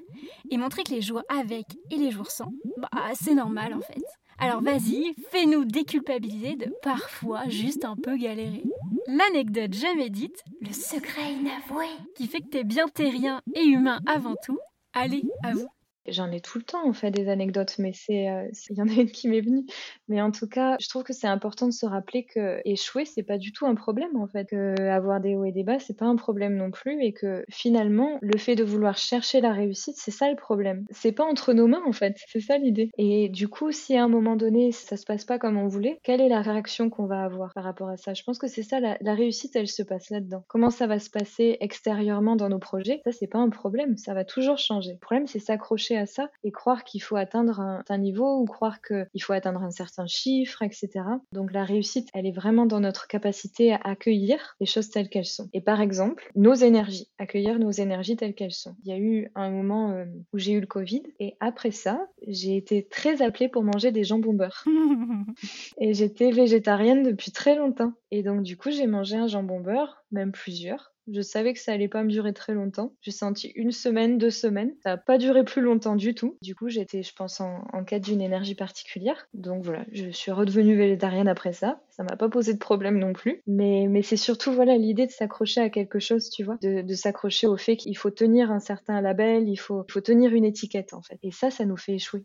et 0.50 0.58
montrer 0.58 0.82
que 0.82 0.92
les 0.92 1.00
jours 1.00 1.22
avec 1.30 1.64
et 1.90 1.96
les 1.96 2.10
jours 2.10 2.30
sans, 2.30 2.52
bah 2.76 2.90
c'est 3.14 3.34
normal 3.34 3.72
en 3.72 3.80
fait. 3.80 4.04
Alors 4.38 4.62
vas-y, 4.62 5.14
fais-nous 5.30 5.64
déculpabiliser 5.64 6.56
de 6.56 6.70
parfois 6.82 7.48
juste 7.48 7.86
un 7.86 7.96
peu 7.96 8.16
galérer. 8.16 8.62
L'anecdote 9.06 9.72
jamais 9.72 10.10
dite, 10.10 10.44
le 10.60 10.72
secret 10.72 11.32
inavoué, 11.32 11.86
qui 12.14 12.26
fait 12.26 12.40
que 12.40 12.48
t'es 12.48 12.64
bien 12.64 12.88
terrien 12.88 13.40
et 13.54 13.64
humain 13.64 14.00
avant 14.06 14.36
tout. 14.44 14.58
Allez, 14.92 15.24
à 15.42 15.52
vous. 15.54 15.68
J'en 16.10 16.30
ai 16.30 16.40
tout 16.40 16.58
le 16.58 16.64
temps, 16.64 16.86
en 16.86 16.92
fait, 16.92 17.10
des 17.10 17.28
anecdotes, 17.28 17.76
mais 17.78 17.92
c'est, 17.92 18.28
euh, 18.28 18.48
il 18.70 18.76
y 18.76 18.82
en 18.82 18.88
a 18.88 18.92
une 18.92 19.10
qui 19.10 19.28
m'est 19.28 19.40
venue. 19.40 19.64
Mais 20.08 20.20
en 20.20 20.30
tout 20.30 20.48
cas, 20.48 20.76
je 20.80 20.88
trouve 20.88 21.04
que 21.04 21.12
c'est 21.12 21.26
important 21.26 21.66
de 21.66 21.72
se 21.72 21.86
rappeler 21.86 22.24
que 22.24 22.60
échouer, 22.64 23.04
c'est 23.04 23.22
pas 23.22 23.38
du 23.38 23.52
tout 23.52 23.66
un 23.66 23.74
problème, 23.74 24.16
en 24.16 24.26
fait. 24.26 24.46
Que 24.48 24.80
avoir 24.88 25.20
des 25.20 25.36
hauts 25.36 25.44
et 25.44 25.52
des 25.52 25.64
bas, 25.64 25.78
c'est 25.78 25.96
pas 25.96 26.06
un 26.06 26.16
problème 26.16 26.56
non 26.56 26.70
plus. 26.70 27.02
Et 27.02 27.12
que 27.12 27.44
finalement, 27.50 28.18
le 28.22 28.38
fait 28.38 28.56
de 28.56 28.64
vouloir 28.64 28.96
chercher 28.96 29.40
la 29.40 29.52
réussite, 29.52 29.96
c'est 29.98 30.10
ça 30.10 30.30
le 30.30 30.36
problème. 30.36 30.84
C'est 30.90 31.12
pas 31.12 31.24
entre 31.24 31.52
nos 31.52 31.66
mains, 31.66 31.82
en 31.86 31.92
fait. 31.92 32.16
C'est 32.28 32.40
ça 32.40 32.58
l'idée. 32.58 32.90
Et 32.98 33.28
du 33.28 33.48
coup, 33.48 33.72
si 33.72 33.96
à 33.96 34.04
un 34.04 34.08
moment 34.08 34.36
donné, 34.36 34.72
ça 34.72 34.96
se 34.96 35.04
passe 35.04 35.24
pas 35.24 35.38
comme 35.38 35.56
on 35.56 35.68
voulait, 35.68 35.98
quelle 36.02 36.20
est 36.20 36.28
la 36.28 36.42
réaction 36.42 36.90
qu'on 36.90 37.06
va 37.06 37.22
avoir 37.22 37.52
par 37.54 37.64
rapport 37.64 37.88
à 37.88 37.96
ça? 37.96 38.14
Je 38.14 38.22
pense 38.22 38.38
que 38.38 38.46
c'est 38.46 38.62
ça, 38.62 38.80
la, 38.80 38.96
la 39.00 39.14
réussite, 39.14 39.56
elle 39.56 39.68
se 39.68 39.82
passe 39.82 40.10
là-dedans. 40.10 40.44
Comment 40.48 40.70
ça 40.70 40.86
va 40.86 40.98
se 40.98 41.10
passer 41.10 41.56
extérieurement 41.60 42.36
dans 42.36 42.48
nos 42.48 42.58
projets? 42.58 43.00
Ça, 43.04 43.12
c'est 43.12 43.26
pas 43.26 43.38
un 43.38 43.50
problème. 43.50 43.96
Ça 43.96 44.14
va 44.14 44.24
toujours 44.24 44.58
changer. 44.58 44.92
Le 44.92 44.98
problème, 44.98 45.26
c'est 45.26 45.38
s'accrocher 45.38 45.96
à 45.98 46.06
ça 46.06 46.30
et 46.44 46.50
croire 46.50 46.84
qu'il 46.84 47.02
faut 47.02 47.16
atteindre 47.16 47.60
un, 47.60 47.82
un 47.88 47.98
niveau 47.98 48.38
ou 48.38 48.46
croire 48.46 48.80
qu'il 48.80 49.22
faut 49.22 49.32
atteindre 49.32 49.62
un 49.62 49.70
certain 49.70 50.06
chiffre, 50.06 50.62
etc. 50.62 50.88
Donc 51.32 51.52
la 51.52 51.64
réussite, 51.64 52.08
elle 52.14 52.26
est 52.26 52.32
vraiment 52.32 52.66
dans 52.66 52.80
notre 52.80 53.06
capacité 53.06 53.72
à 53.72 53.80
accueillir 53.84 54.56
les 54.60 54.66
choses 54.66 54.90
telles 54.90 55.08
qu'elles 55.08 55.24
sont. 55.24 55.48
Et 55.52 55.60
par 55.60 55.80
exemple, 55.80 56.30
nos 56.34 56.54
énergies, 56.54 57.08
accueillir 57.18 57.58
nos 57.58 57.70
énergies 57.70 58.16
telles 58.16 58.34
qu'elles 58.34 58.52
sont. 58.52 58.76
Il 58.84 58.90
y 58.90 58.92
a 58.92 58.98
eu 58.98 59.30
un 59.34 59.50
moment 59.50 59.92
euh, 59.92 60.04
où 60.32 60.38
j'ai 60.38 60.52
eu 60.52 60.60
le 60.60 60.66
Covid 60.66 61.02
et 61.20 61.36
après 61.40 61.70
ça, 61.70 62.06
j'ai 62.26 62.56
été 62.56 62.86
très 62.86 63.22
appelée 63.22 63.48
pour 63.48 63.62
manger 63.62 63.92
des 63.92 64.04
jambons 64.04 64.34
beurre. 64.34 64.64
et 65.78 65.94
j'étais 65.94 66.30
végétarienne 66.30 67.02
depuis 67.02 67.32
très 67.32 67.56
longtemps. 67.56 67.92
Et 68.10 68.22
donc 68.22 68.42
du 68.42 68.56
coup, 68.56 68.70
j'ai 68.70 68.86
mangé 68.86 69.16
un 69.16 69.26
jambon 69.26 69.60
beurre, 69.60 70.04
même 70.10 70.32
plusieurs. 70.32 70.92
Je 71.12 71.20
savais 71.22 71.52
que 71.54 71.60
ça 71.60 71.72
allait 71.72 71.88
pas 71.88 72.02
me 72.02 72.10
durer 72.10 72.32
très 72.32 72.54
longtemps. 72.54 72.92
J'ai 73.00 73.10
senti 73.10 73.48
une 73.54 73.72
semaine, 73.72 74.18
deux 74.18 74.30
semaines. 74.30 74.74
Ça 74.82 74.90
n'a 74.90 74.96
pas 74.96 75.18
duré 75.18 75.44
plus 75.44 75.62
longtemps 75.62 75.96
du 75.96 76.14
tout. 76.14 76.36
Du 76.42 76.54
coup, 76.54 76.68
j'étais, 76.68 77.02
je 77.02 77.14
pense, 77.14 77.40
en, 77.40 77.62
quête 77.86 78.04
d'une 78.04 78.20
énergie 78.20 78.54
particulière. 78.54 79.28
Donc 79.34 79.64
voilà, 79.64 79.84
je 79.92 80.10
suis 80.10 80.30
redevenue 80.30 80.76
végétarienne 80.76 81.28
après 81.28 81.52
ça. 81.52 81.80
Ça 81.90 82.02
m'a 82.02 82.16
pas 82.16 82.28
posé 82.28 82.52
de 82.52 82.58
problème 82.58 82.98
non 82.98 83.12
plus. 83.12 83.42
Mais, 83.46 83.86
mais 83.88 84.02
c'est 84.02 84.16
surtout 84.16 84.52
voilà 84.52 84.76
l'idée 84.76 85.06
de 85.06 85.12
s'accrocher 85.12 85.60
à 85.60 85.70
quelque 85.70 85.98
chose, 85.98 86.30
tu 86.30 86.44
vois, 86.44 86.58
de, 86.62 86.82
de 86.82 86.94
s'accrocher 86.94 87.46
au 87.46 87.56
fait 87.56 87.76
qu'il 87.76 87.96
faut 87.96 88.10
tenir 88.10 88.50
un 88.50 88.60
certain 88.60 89.00
label, 89.00 89.48
il 89.48 89.56
faut, 89.56 89.84
il 89.88 89.92
faut 89.92 90.00
tenir 90.00 90.34
une 90.34 90.44
étiquette 90.44 90.92
en 90.92 91.02
fait. 91.02 91.18
Et 91.22 91.30
ça, 91.30 91.50
ça 91.50 91.64
nous 91.64 91.76
fait 91.76 91.94
échouer. 91.94 92.24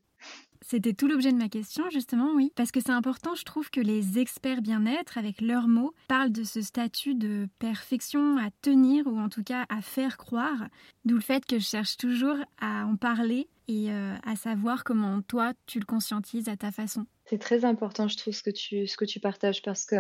C'était 0.65 0.93
tout 0.93 1.07
l'objet 1.07 1.31
de 1.31 1.37
ma 1.37 1.49
question, 1.49 1.89
justement, 1.89 2.31
oui. 2.33 2.51
Parce 2.55 2.71
que 2.71 2.79
c'est 2.79 2.91
important, 2.91 3.35
je 3.35 3.43
trouve, 3.43 3.69
que 3.69 3.81
les 3.81 4.17
experts 4.17 4.61
bien-être, 4.61 5.17
avec 5.17 5.41
leurs 5.41 5.67
mots, 5.67 5.93
parlent 6.07 6.31
de 6.31 6.43
ce 6.43 6.61
statut 6.61 7.15
de 7.15 7.47
perfection 7.59 8.37
à 8.37 8.49
tenir, 8.61 9.05
ou 9.07 9.19
en 9.19 9.29
tout 9.29 9.43
cas 9.43 9.65
à 9.69 9.81
faire 9.81 10.17
croire. 10.17 10.67
D'où 11.05 11.15
le 11.15 11.21
fait 11.21 11.45
que 11.45 11.59
je 11.59 11.65
cherche 11.65 11.97
toujours 11.97 12.37
à 12.59 12.85
en 12.85 12.95
parler 12.95 13.49
et 13.67 13.91
euh, 13.91 14.15
à 14.25 14.35
savoir 14.35 14.83
comment 14.83 15.21
toi, 15.21 15.53
tu 15.65 15.79
le 15.79 15.85
conscientises 15.85 16.49
à 16.49 16.57
ta 16.57 16.71
façon. 16.71 17.05
C'est 17.33 17.39
très 17.39 17.65
important, 17.65 18.07
je 18.07 18.15
trouve, 18.15 18.31
ce 18.31 18.43
que 18.43 18.51
tu, 18.51 18.85
ce 18.85 18.95
que 18.95 19.05
tu 19.05 19.19
partages, 19.19 19.63
parce 19.63 19.85
que 19.85 19.95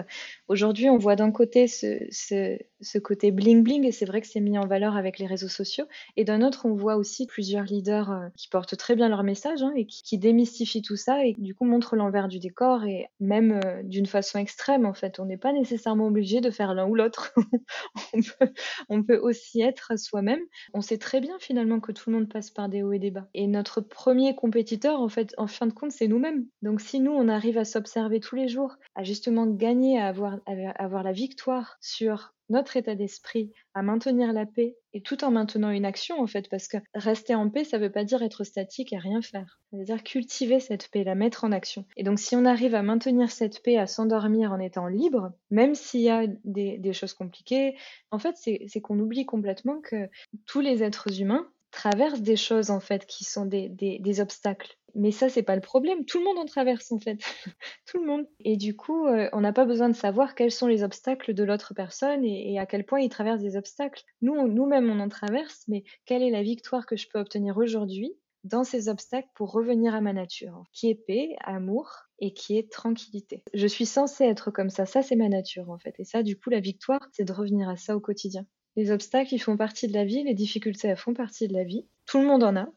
aujourd'hui, 0.49 0.87
on 0.87 0.99
voit 0.99 1.15
d'un 1.15 1.31
côté 1.31 1.67
ce, 1.67 1.97
ce, 2.11 2.59
ce 2.79 2.99
côté 2.99 3.31
bling-bling, 3.31 3.87
et 3.87 3.91
c'est 3.91 4.05
vrai 4.05 4.21
que 4.21 4.27
c'est 4.27 4.39
mis 4.39 4.55
en 4.59 4.67
valeur 4.67 4.95
avec 4.95 5.17
les 5.17 5.25
réseaux 5.25 5.47
sociaux, 5.47 5.85
et 6.15 6.25
d'un 6.25 6.43
autre, 6.43 6.67
on 6.67 6.75
voit 6.75 6.95
aussi 6.95 7.25
plusieurs 7.25 7.63
leaders 7.63 8.11
euh, 8.11 8.27
qui 8.37 8.49
portent 8.49 8.77
très 8.77 8.95
bien 8.95 9.09
leur 9.09 9.23
message, 9.23 9.63
hein, 9.63 9.73
et 9.75 9.87
qui, 9.87 10.03
qui, 10.03 10.19
démystifient 10.19 10.83
tout 10.83 10.95
ça, 10.95 11.25
et 11.25 11.33
du 11.35 11.55
coup 11.55 11.65
montrent 11.65 11.95
l'envers 11.95 12.27
du 12.27 12.37
décor, 12.37 12.83
et 12.83 13.07
même 13.19 13.59
euh, 13.65 13.81
d'une 13.81 14.05
façon 14.05 14.37
extrême, 14.37 14.85
en 14.85 14.93
fait. 14.93 15.19
On 15.19 15.25
n'est 15.25 15.35
pas 15.35 15.53
nécessairement 15.53 16.05
obligé 16.05 16.39
de 16.39 16.51
faire 16.51 16.75
l'un 16.75 16.85
ou 16.85 16.93
l'autre. 16.93 17.33
on, 18.13 18.21
peut, 18.21 18.53
on 18.89 19.01
peut 19.01 19.17
aussi 19.17 19.59
être 19.59 19.97
soi-même. 19.97 20.41
On 20.75 20.81
sait 20.81 20.99
très 20.99 21.19
bien, 21.19 21.35
finalement, 21.39 21.79
que 21.79 21.91
tout 21.91 22.11
le 22.11 22.17
monde 22.17 22.29
passe 22.31 22.51
par 22.51 22.69
des 22.69 22.83
hauts 22.83 22.93
et 22.93 22.99
des 22.99 23.09
bas. 23.09 23.27
Et 23.33 23.47
notre 23.47 23.81
premier 23.81 24.35
compétiteur, 24.35 25.01
en 25.01 25.09
fait, 25.09 25.33
en 25.39 25.47
fin 25.47 25.65
de 25.65 25.73
compte, 25.73 25.91
c'est 25.91 26.07
nous-mêmes. 26.07 26.45
Donc 26.61 26.79
si 26.79 26.99
nous, 26.99 27.22
on 27.23 27.29
arrive 27.29 27.57
à 27.57 27.63
s'observer 27.63 28.19
tous 28.19 28.35
les 28.35 28.49
jours, 28.49 28.75
à 28.95 29.03
justement 29.03 29.47
gagner, 29.47 29.97
à 29.97 30.07
avoir, 30.07 30.39
avoir 30.75 31.03
la 31.03 31.13
victoire 31.13 31.77
sur 31.79 32.33
notre 32.49 32.75
état 32.75 32.95
d'esprit, 32.95 33.53
à 33.73 33.81
maintenir 33.81 34.33
la 34.33 34.45
paix, 34.45 34.75
et 34.91 35.01
tout 35.01 35.23
en 35.23 35.31
maintenant 35.31 35.69
une 35.69 35.85
action 35.85 36.19
en 36.21 36.27
fait, 36.27 36.49
parce 36.49 36.67
que 36.67 36.77
rester 36.93 37.33
en 37.33 37.49
paix, 37.49 37.63
ça 37.63 37.77
ne 37.77 37.83
veut 37.83 37.91
pas 37.91 38.03
dire 38.03 38.21
être 38.21 38.43
statique 38.43 38.91
et 38.91 38.97
rien 38.97 39.21
faire. 39.21 39.61
Ça 39.71 39.77
veut 39.77 39.85
dire 39.85 40.03
cultiver 40.03 40.59
cette 40.59 40.89
paix, 40.89 41.05
la 41.05 41.15
mettre 41.15 41.45
en 41.45 41.53
action. 41.53 41.85
Et 41.95 42.03
donc 42.03 42.19
si 42.19 42.35
on 42.35 42.43
arrive 42.43 42.75
à 42.75 42.83
maintenir 42.83 43.31
cette 43.31 43.63
paix, 43.63 43.77
à 43.77 43.87
s'endormir 43.87 44.51
en 44.51 44.59
étant 44.59 44.87
libre, 44.87 45.31
même 45.49 45.75
s'il 45.75 46.01
y 46.01 46.09
a 46.09 46.27
des, 46.43 46.93
choses 46.93 47.13
compliquées, 47.13 47.75
en 48.11 48.19
fait 48.19 48.35
c'est 48.35 48.81
qu'on 48.81 48.99
oublie 48.99 49.25
complètement 49.25 49.79
que 49.79 50.09
tous 50.45 50.59
les 50.59 50.83
êtres 50.83 51.21
humains 51.21 51.47
traversent 51.71 52.21
des 52.21 52.35
choses 52.35 52.69
en 52.69 52.81
fait 52.81 53.05
qui 53.05 53.23
sont 53.23 53.45
des 53.45 54.19
obstacles. 54.19 54.77
Mais 54.95 55.11
ça, 55.11 55.29
c'est 55.29 55.43
pas 55.43 55.55
le 55.55 55.61
problème. 55.61 56.05
Tout 56.05 56.19
le 56.19 56.25
monde 56.25 56.37
en 56.37 56.45
traverse 56.45 56.91
en 56.91 56.99
fait. 56.99 57.17
Tout 57.87 57.99
le 57.99 58.05
monde. 58.05 58.27
Et 58.39 58.57
du 58.57 58.75
coup, 58.75 59.07
euh, 59.07 59.29
on 59.33 59.41
n'a 59.41 59.53
pas 59.53 59.65
besoin 59.65 59.89
de 59.89 59.95
savoir 59.95 60.35
quels 60.35 60.51
sont 60.51 60.67
les 60.67 60.83
obstacles 60.83 61.33
de 61.33 61.43
l'autre 61.43 61.73
personne 61.73 62.23
et, 62.23 62.53
et, 62.53 62.59
à 62.59 62.65
quel 62.65 62.85
point 62.85 62.99
il 62.99 63.09
traverse 63.09 63.41
des 63.41 63.55
obstacles. 63.55 64.03
Nous, 64.21 64.47
nous-mêmes, 64.47 64.89
on 64.89 64.99
en 64.99 65.09
traverse, 65.09 65.63
mais 65.67 65.83
quelle 66.05 66.21
est 66.21 66.29
la 66.29 66.43
victoire 66.43 66.85
que 66.85 66.95
je 66.95 67.07
peux 67.09 67.19
obtenir 67.19 67.57
aujourd'hui 67.57 68.15
dans 68.43 68.63
ces 68.63 68.89
obstacles 68.89 69.29
pour 69.35 69.51
revenir 69.51 69.95
à 69.95 70.01
ma 70.01 70.13
nature, 70.13 70.63
qui 70.73 70.89
est 70.89 70.95
paix, 70.95 71.35
amour 71.43 71.89
et 72.19 72.33
qui 72.33 72.57
est 72.57 72.71
tranquillité. 72.71 73.43
Je 73.53 73.67
suis 73.67 73.85
censée 73.85 74.25
être 74.25 74.51
comme 74.51 74.69
ça, 74.69 74.85
ça 74.85 75.01
c'est 75.01 75.15
ma 75.15 75.29
nature 75.29 75.69
en 75.69 75.77
fait. 75.77 75.95
Et 75.99 76.03
ça, 76.03 76.23
du 76.23 76.37
coup, 76.37 76.49
la 76.49 76.59
victoire, 76.59 77.07
c'est 77.13 77.23
de 77.23 77.33
revenir 77.33 77.69
à 77.69 77.77
ça 77.77 77.95
au 77.95 77.99
quotidien. 77.99 78.45
Les 78.75 78.91
obstacles, 78.91 79.33
ils 79.33 79.39
font 79.39 79.55
partie 79.55 79.87
de 79.87 79.93
la 79.93 80.03
vie, 80.03 80.23
les 80.23 80.33
difficultés, 80.33 80.87
elles 80.89 80.97
font 80.97 81.13
partie 81.13 81.47
de 81.47 81.53
la 81.53 81.63
vie. 81.63 81.87
Tout 82.05 82.19
le 82.19 82.25
monde 82.25 82.43
en 82.43 82.55
a, 82.55 82.67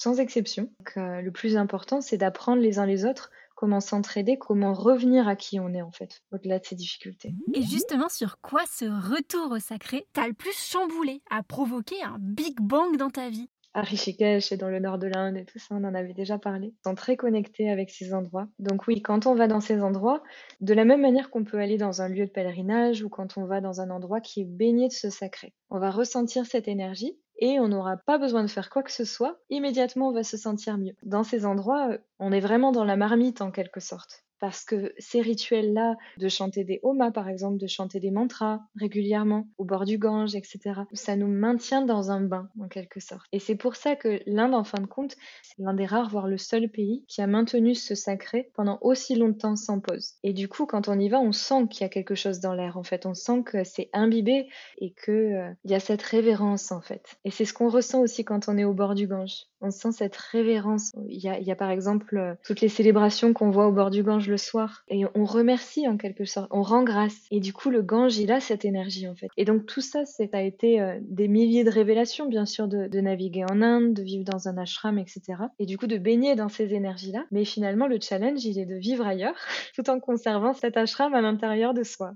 sans 0.00 0.18
exception. 0.18 0.62
Donc, 0.78 0.96
euh, 0.96 1.20
le 1.20 1.30
plus 1.30 1.58
important, 1.58 2.00
c'est 2.00 2.16
d'apprendre 2.16 2.62
les 2.62 2.78
uns 2.78 2.86
les 2.86 3.04
autres 3.04 3.30
comment 3.54 3.80
s'entraider, 3.80 4.38
comment 4.38 4.72
revenir 4.72 5.28
à 5.28 5.36
qui 5.36 5.60
on 5.60 5.74
est 5.74 5.82
en 5.82 5.90
fait, 5.90 6.22
au-delà 6.32 6.58
de 6.58 6.64
ces 6.64 6.74
difficultés. 6.74 7.34
Et 7.52 7.60
justement, 7.60 8.08
sur 8.08 8.40
quoi 8.40 8.62
ce 8.66 8.86
retour 8.86 9.52
au 9.52 9.58
sacré 9.58 10.06
t'a 10.14 10.26
le 10.26 10.32
plus 10.32 10.56
chamboulé, 10.56 11.20
a 11.30 11.42
provoqué 11.42 11.96
un 12.02 12.16
big 12.18 12.58
bang 12.58 12.96
dans 12.96 13.10
ta 13.10 13.28
vie? 13.28 13.50
À 13.74 13.82
Rishikesh 13.82 14.50
et 14.50 14.56
dans 14.56 14.70
le 14.70 14.80
nord 14.80 14.98
de 14.98 15.06
l'Inde 15.06 15.36
et 15.36 15.44
tout 15.44 15.58
ça, 15.58 15.74
on 15.74 15.84
en 15.84 15.94
avait 15.94 16.14
déjà 16.14 16.38
parlé. 16.38 16.68
Ils 16.68 16.88
sont 16.88 16.94
très 16.94 17.16
connectés 17.16 17.70
avec 17.70 17.90
ces 17.90 18.14
endroits. 18.14 18.48
Donc 18.58 18.86
oui, 18.86 19.02
quand 19.02 19.26
on 19.26 19.34
va 19.34 19.48
dans 19.48 19.60
ces 19.60 19.82
endroits, 19.82 20.22
de 20.62 20.72
la 20.72 20.86
même 20.86 21.02
manière 21.02 21.28
qu'on 21.28 21.44
peut 21.44 21.58
aller 21.58 21.76
dans 21.76 22.00
un 22.00 22.08
lieu 22.08 22.24
de 22.24 22.30
pèlerinage 22.30 23.02
ou 23.02 23.10
quand 23.10 23.36
on 23.36 23.44
va 23.44 23.60
dans 23.60 23.82
un 23.82 23.90
endroit 23.90 24.22
qui 24.22 24.40
est 24.40 24.48
baigné 24.48 24.88
de 24.88 24.94
ce 24.94 25.10
sacré, 25.10 25.52
on 25.68 25.78
va 25.78 25.90
ressentir 25.90 26.46
cette 26.46 26.66
énergie 26.66 27.18
et 27.40 27.58
on 27.58 27.68
n'aura 27.68 27.96
pas 27.96 28.18
besoin 28.18 28.42
de 28.42 28.48
faire 28.48 28.70
quoi 28.70 28.82
que 28.82 28.92
ce 28.92 29.04
soit. 29.04 29.38
Immédiatement, 29.50 30.08
on 30.08 30.12
va 30.12 30.22
se 30.22 30.36
sentir 30.36 30.78
mieux. 30.78 30.94
Dans 31.02 31.24
ces 31.24 31.44
endroits, 31.46 31.96
on 32.18 32.32
est 32.32 32.40
vraiment 32.40 32.72
dans 32.72 32.84
la 32.84 32.96
marmite 32.96 33.40
en 33.40 33.50
quelque 33.50 33.80
sorte 33.80 34.24
parce 34.40 34.64
que 34.64 34.92
ces 34.98 35.20
rituels-là, 35.20 35.96
de 36.18 36.28
chanter 36.28 36.64
des 36.64 36.80
homas 36.82 37.10
par 37.10 37.28
exemple, 37.28 37.58
de 37.58 37.66
chanter 37.66 38.00
des 38.00 38.10
mantras 38.10 38.60
régulièrement 38.76 39.46
au 39.58 39.64
bord 39.64 39.84
du 39.84 39.98
Gange, 39.98 40.34
etc., 40.34 40.80
ça 40.92 41.16
nous 41.16 41.28
maintient 41.28 41.82
dans 41.82 42.10
un 42.10 42.20
bain 42.20 42.48
en 42.60 42.68
quelque 42.68 43.00
sorte. 43.00 43.26
Et 43.32 43.38
c'est 43.38 43.56
pour 43.56 43.76
ça 43.76 43.96
que 43.96 44.20
l'Inde, 44.26 44.54
en 44.54 44.64
fin 44.64 44.80
de 44.80 44.86
compte, 44.86 45.16
c'est 45.42 45.62
l'un 45.62 45.74
des 45.74 45.86
rares, 45.86 46.10
voire 46.10 46.26
le 46.26 46.38
seul 46.38 46.68
pays 46.68 47.04
qui 47.08 47.22
a 47.22 47.26
maintenu 47.26 47.74
ce 47.74 47.94
sacré 47.94 48.50
pendant 48.54 48.78
aussi 48.80 49.14
longtemps 49.14 49.56
sans 49.56 49.80
pause. 49.80 50.14
Et 50.22 50.32
du 50.32 50.48
coup, 50.48 50.66
quand 50.66 50.88
on 50.88 50.98
y 50.98 51.08
va, 51.08 51.20
on 51.20 51.32
sent 51.32 51.68
qu'il 51.68 51.82
y 51.82 51.84
a 51.84 51.88
quelque 51.88 52.14
chose 52.14 52.40
dans 52.40 52.54
l'air. 52.54 52.76
En 52.76 52.82
fait, 52.82 53.06
on 53.06 53.14
sent 53.14 53.42
que 53.44 53.64
c'est 53.64 53.90
imbibé 53.92 54.48
et 54.78 54.92
que 54.92 55.12
euh, 55.12 55.52
il 55.64 55.70
y 55.70 55.74
a 55.74 55.80
cette 55.80 56.02
révérence 56.02 56.72
en 56.72 56.80
fait. 56.80 57.18
Et 57.24 57.30
c'est 57.30 57.44
ce 57.44 57.52
qu'on 57.52 57.68
ressent 57.68 58.00
aussi 58.00 58.24
quand 58.24 58.48
on 58.48 58.56
est 58.56 58.64
au 58.64 58.74
bord 58.74 58.94
du 58.94 59.06
Gange. 59.06 59.46
On 59.60 59.70
sent 59.70 59.92
cette 59.92 60.16
révérence. 60.16 60.92
Il 61.08 61.20
y 61.20 61.50
a, 61.50 61.56
par 61.56 61.70
exemple 61.70 62.16
euh, 62.16 62.34
toutes 62.44 62.60
les 62.60 62.68
célébrations 62.68 63.32
qu'on 63.32 63.50
voit 63.50 63.66
au 63.66 63.72
bord 63.72 63.90
du 63.90 64.02
Gange 64.02 64.29
le 64.30 64.38
soir 64.38 64.84
et 64.88 65.04
on 65.14 65.24
remercie 65.24 65.86
en 65.86 65.96
quelque 65.96 66.24
sorte, 66.24 66.48
on 66.50 66.62
rend 66.62 66.82
grâce. 66.82 67.26
Et 67.30 67.40
du 67.40 67.52
coup, 67.52 67.70
le 67.70 67.82
Gange, 67.82 68.16
il 68.18 68.32
a 68.32 68.40
cette 68.40 68.64
énergie 68.64 69.08
en 69.08 69.14
fait. 69.14 69.28
Et 69.36 69.44
donc 69.44 69.66
tout 69.66 69.80
ça, 69.80 70.04
ça 70.06 70.24
a 70.32 70.40
été 70.40 70.80
euh, 70.80 70.98
des 71.02 71.28
milliers 71.28 71.64
de 71.64 71.70
révélations, 71.70 72.26
bien 72.26 72.46
sûr, 72.46 72.68
de, 72.68 72.86
de, 72.86 73.00
naviguer 73.00 73.44
en 73.50 73.60
Inde, 73.60 73.92
de 73.92 74.02
vivre 74.02 74.24
dans 74.24 74.48
un 74.48 74.56
ashram, 74.56 74.98
etc. 74.98 75.20
Et 75.58 75.66
du 75.66 75.76
coup, 75.76 75.86
de 75.86 75.98
baigner 75.98 76.36
dans 76.36 76.48
ces 76.48 76.72
énergies-là. 76.72 77.26
Mais 77.30 77.44
finalement, 77.44 77.86
le 77.86 77.98
challenge, 78.00 78.44
il 78.44 78.58
est 78.58 78.66
de 78.66 78.76
vivre 78.76 79.06
ailleurs, 79.06 79.36
tout 79.74 79.88
en 79.90 80.00
conservant 80.00 80.54
cet 80.54 80.76
ashram 80.76 81.12
à 81.14 81.20
l'intérieur 81.20 81.74
de 81.74 81.82
soi. 81.82 82.12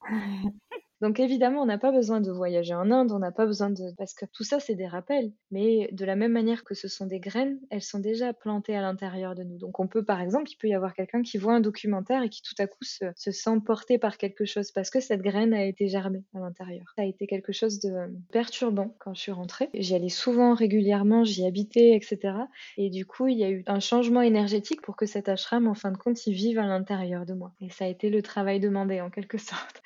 Donc 1.00 1.20
évidemment, 1.20 1.62
on 1.62 1.66
n'a 1.66 1.78
pas 1.78 1.92
besoin 1.92 2.20
de 2.20 2.30
voyager 2.30 2.74
en 2.74 2.90
Inde, 2.90 3.12
on 3.12 3.20
n'a 3.20 3.30
pas 3.30 3.46
besoin 3.46 3.70
de... 3.70 3.94
parce 3.96 4.14
que 4.14 4.26
tout 4.26 4.44
ça, 4.44 4.58
c'est 4.58 4.74
des 4.74 4.86
rappels. 4.86 5.32
Mais 5.50 5.88
de 5.92 6.04
la 6.04 6.16
même 6.16 6.32
manière 6.32 6.64
que 6.64 6.74
ce 6.74 6.88
sont 6.88 7.06
des 7.06 7.20
graines, 7.20 7.58
elles 7.70 7.82
sont 7.82 8.00
déjà 8.00 8.32
plantées 8.32 8.74
à 8.74 8.80
l'intérieur 8.80 9.34
de 9.34 9.44
nous. 9.44 9.58
Donc 9.58 9.78
on 9.78 9.86
peut, 9.86 10.04
par 10.04 10.20
exemple, 10.20 10.50
il 10.50 10.56
peut 10.56 10.68
y 10.68 10.74
avoir 10.74 10.94
quelqu'un 10.94 11.22
qui 11.22 11.38
voit 11.38 11.54
un 11.54 11.60
documentaire 11.60 12.22
et 12.22 12.28
qui 12.28 12.42
tout 12.42 12.54
à 12.58 12.66
coup 12.66 12.82
se, 12.82 13.04
se 13.14 13.30
sent 13.30 13.60
porté 13.64 13.98
par 13.98 14.18
quelque 14.18 14.44
chose 14.44 14.72
parce 14.72 14.90
que 14.90 15.00
cette 15.00 15.22
graine 15.22 15.54
a 15.54 15.64
été 15.64 15.88
germée 15.88 16.24
à 16.34 16.40
l'intérieur. 16.40 16.92
Ça 16.96 17.02
a 17.02 17.06
été 17.06 17.26
quelque 17.26 17.52
chose 17.52 17.78
de 17.78 17.92
perturbant 18.32 18.94
quand 18.98 19.14
je 19.14 19.20
suis 19.20 19.32
rentrée. 19.32 19.70
J'y 19.74 19.94
allais 19.94 20.08
souvent, 20.08 20.54
régulièrement, 20.54 21.24
j'y 21.24 21.46
habitais, 21.46 21.94
etc. 21.94 22.34
Et 22.76 22.90
du 22.90 23.06
coup, 23.06 23.28
il 23.28 23.38
y 23.38 23.44
a 23.44 23.50
eu 23.50 23.62
un 23.66 23.80
changement 23.80 24.22
énergétique 24.22 24.82
pour 24.82 24.96
que 24.96 25.06
cet 25.06 25.28
ashram, 25.28 25.68
en 25.68 25.74
fin 25.74 25.92
de 25.92 25.96
compte, 25.96 26.26
il 26.26 26.34
vive 26.34 26.58
à 26.58 26.66
l'intérieur 26.66 27.24
de 27.24 27.34
moi. 27.34 27.52
Et 27.60 27.70
ça 27.70 27.84
a 27.84 27.88
été 27.88 28.10
le 28.10 28.22
travail 28.22 28.60
demandé, 28.60 29.00
en 29.00 29.10
quelque 29.10 29.38
sorte. 29.38 29.82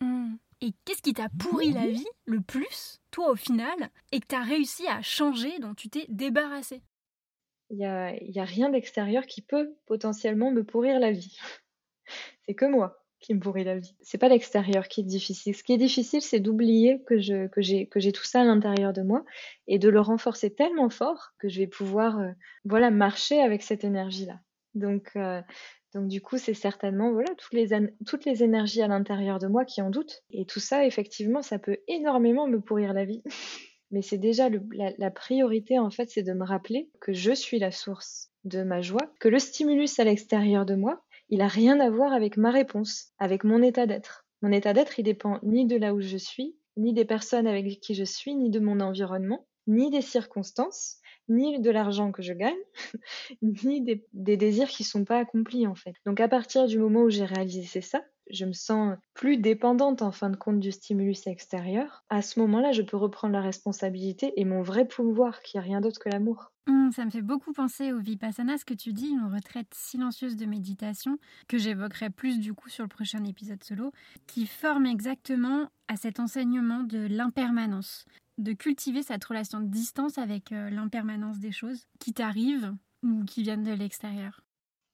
Mmh. 0.00 0.34
Et 0.60 0.72
qu'est-ce 0.84 1.02
qui 1.02 1.12
t'a 1.12 1.28
pourri 1.38 1.72
la 1.72 1.86
vie 1.86 2.06
le 2.24 2.40
plus, 2.40 3.00
toi 3.10 3.30
au 3.30 3.36
final, 3.36 3.90
et 4.10 4.20
que 4.20 4.26
t'as 4.26 4.42
réussi 4.42 4.86
à 4.88 5.02
changer, 5.02 5.58
dont 5.60 5.74
tu 5.74 5.88
t'es 5.88 6.06
débarrassé? 6.08 6.82
Il 7.70 7.76
n'y 7.76 7.86
a, 7.86 8.16
y 8.22 8.40
a 8.40 8.44
rien 8.44 8.70
d'extérieur 8.70 9.26
qui 9.26 9.42
peut 9.42 9.76
potentiellement 9.86 10.50
me 10.50 10.64
pourrir 10.64 10.98
la 10.98 11.12
vie. 11.12 11.38
C'est 12.46 12.54
que 12.54 12.64
moi 12.64 13.04
qui 13.20 13.34
me 13.34 13.40
pourrit 13.40 13.64
la 13.64 13.78
vie. 13.78 13.94
C'est 14.00 14.18
pas 14.18 14.28
l'extérieur 14.28 14.88
qui 14.88 15.00
est 15.00 15.04
difficile. 15.04 15.54
Ce 15.54 15.64
qui 15.64 15.72
est 15.72 15.78
difficile, 15.78 16.22
c'est 16.22 16.40
d'oublier 16.40 17.02
que 17.04 17.18
j'ai 17.18 18.12
tout 18.12 18.24
ça 18.24 18.42
à 18.42 18.44
l'intérieur 18.44 18.92
de 18.92 19.02
moi 19.02 19.24
et 19.66 19.78
de 19.78 19.88
le 19.88 20.00
renforcer 20.00 20.54
tellement 20.54 20.88
fort 20.90 21.32
que 21.38 21.48
je 21.48 21.58
vais 21.58 21.66
pouvoir 21.66 22.20
euh, 22.20 22.30
voilà 22.64 22.90
marcher 22.90 23.40
avec 23.40 23.62
cette 23.62 23.84
énergie 23.84 24.26
là. 24.26 24.40
Donc 24.74 25.10
euh, 25.16 25.42
donc 25.94 26.08
du 26.08 26.20
coup, 26.20 26.36
c'est 26.38 26.54
certainement 26.54 27.12
voilà 27.12 27.34
toutes 27.36 27.54
les, 27.54 27.68
toutes 28.06 28.24
les 28.24 28.42
énergies 28.42 28.82
à 28.82 28.88
l'intérieur 28.88 29.38
de 29.38 29.46
moi 29.46 29.64
qui 29.64 29.80
en 29.80 29.90
doutent. 29.90 30.22
Et 30.30 30.44
tout 30.44 30.60
ça, 30.60 30.84
effectivement, 30.84 31.42
ça 31.42 31.58
peut 31.58 31.78
énormément 31.88 32.46
me 32.46 32.60
pourrir 32.60 32.92
la 32.92 33.04
vie. 33.04 33.22
Mais 33.90 34.02
c'est 34.02 34.18
déjà 34.18 34.50
la, 34.50 34.92
la, 34.98 35.10
priorité, 35.10 35.78
en 35.78 35.88
fait, 35.88 36.10
c'est 36.10 36.22
de 36.22 36.34
me 36.34 36.44
rappeler 36.44 36.90
que 37.00 37.14
je 37.14 37.32
suis 37.32 37.58
la 37.58 37.70
source 37.70 38.30
de 38.44 38.62
ma 38.62 38.82
joie, 38.82 39.10
que 39.18 39.28
le 39.28 39.38
stimulus 39.38 39.98
à 39.98 40.04
l'extérieur 40.04 40.66
de 40.66 40.74
moi, 40.74 41.02
il 41.30 41.40
a 41.40 41.48
rien 41.48 41.80
à 41.80 41.88
voir 41.88 42.12
avec 42.12 42.36
ma 42.36 42.50
réponse, 42.50 43.12
avec 43.18 43.44
mon 43.44 43.62
état 43.62 43.86
d'être. 43.86 44.26
Mon 44.42 44.52
état 44.52 44.74
d'être, 44.74 44.98
il 44.98 45.04
dépend 45.04 45.38
ni 45.42 45.66
de 45.66 45.76
là 45.76 45.94
où 45.94 46.02
je 46.02 46.18
suis, 46.18 46.54
ni 46.76 46.92
des 46.92 47.06
personnes 47.06 47.46
avec 47.46 47.80
qui 47.80 47.94
je 47.94 48.04
suis, 48.04 48.34
ni 48.34 48.50
de 48.50 48.60
mon 48.60 48.80
environnement, 48.80 49.46
ni 49.66 49.90
des 49.90 50.02
circonstances, 50.02 50.98
ni 51.28 51.60
de 51.60 51.70
l'argent 51.70 52.12
que 52.12 52.22
je 52.22 52.32
gagne, 52.32 52.54
ni 53.42 53.80
des, 53.82 54.36
désirs 54.36 54.68
qui 54.68 54.84
sont 54.84 55.04
pas 55.04 55.18
accomplis 55.18 55.66
en 55.66 55.74
fait. 55.74 55.94
Donc 56.06 56.20
à 56.20 56.28
partir 56.28 56.66
du 56.66 56.78
moment 56.78 57.02
où 57.02 57.10
j'ai 57.10 57.24
réalisé 57.24 57.80
ça, 57.80 58.02
je 58.30 58.44
me 58.44 58.52
sens 58.52 58.96
plus 59.14 59.36
dépendante 59.36 60.02
en 60.02 60.12
fin 60.12 60.30
de 60.30 60.36
compte 60.36 60.60
du 60.60 60.72
stimulus 60.72 61.26
extérieur. 61.26 62.04
À 62.08 62.22
ce 62.22 62.40
moment-là, 62.40 62.72
je 62.72 62.82
peux 62.82 62.96
reprendre 62.96 63.32
la 63.34 63.40
responsabilité 63.40 64.32
et 64.36 64.44
mon 64.44 64.62
vrai 64.62 64.86
pouvoir, 64.86 65.42
qui 65.42 65.56
est 65.56 65.60
rien 65.60 65.80
d'autre 65.80 66.00
que 66.00 66.08
l'amour. 66.08 66.52
Mmh, 66.66 66.92
ça 66.92 67.04
me 67.04 67.10
fait 67.10 67.22
beaucoup 67.22 67.52
penser 67.52 67.92
au 67.92 67.98
Vipassana, 67.98 68.58
ce 68.58 68.64
que 68.64 68.74
tu 68.74 68.92
dis, 68.92 69.08
une 69.08 69.32
retraite 69.32 69.72
silencieuse 69.72 70.36
de 70.36 70.46
méditation, 70.46 71.18
que 71.48 71.58
j'évoquerai 71.58 72.10
plus 72.10 72.38
du 72.38 72.54
coup 72.54 72.68
sur 72.68 72.84
le 72.84 72.88
prochain 72.88 73.24
épisode 73.24 73.64
solo, 73.64 73.92
qui 74.26 74.46
forme 74.46 74.86
exactement 74.86 75.68
à 75.88 75.96
cet 75.96 76.20
enseignement 76.20 76.82
de 76.82 77.06
l'impermanence 77.08 78.04
de 78.38 78.52
cultiver 78.52 79.02
cette 79.02 79.24
relation 79.24 79.60
de 79.60 79.66
distance 79.66 80.16
avec 80.16 80.52
euh, 80.52 80.70
l'impermanence 80.70 81.38
des 81.38 81.52
choses 81.52 81.86
qui 81.98 82.12
t'arrivent 82.12 82.72
ou 83.02 83.24
qui 83.24 83.42
viennent 83.42 83.64
de 83.64 83.72
l'extérieur. 83.72 84.40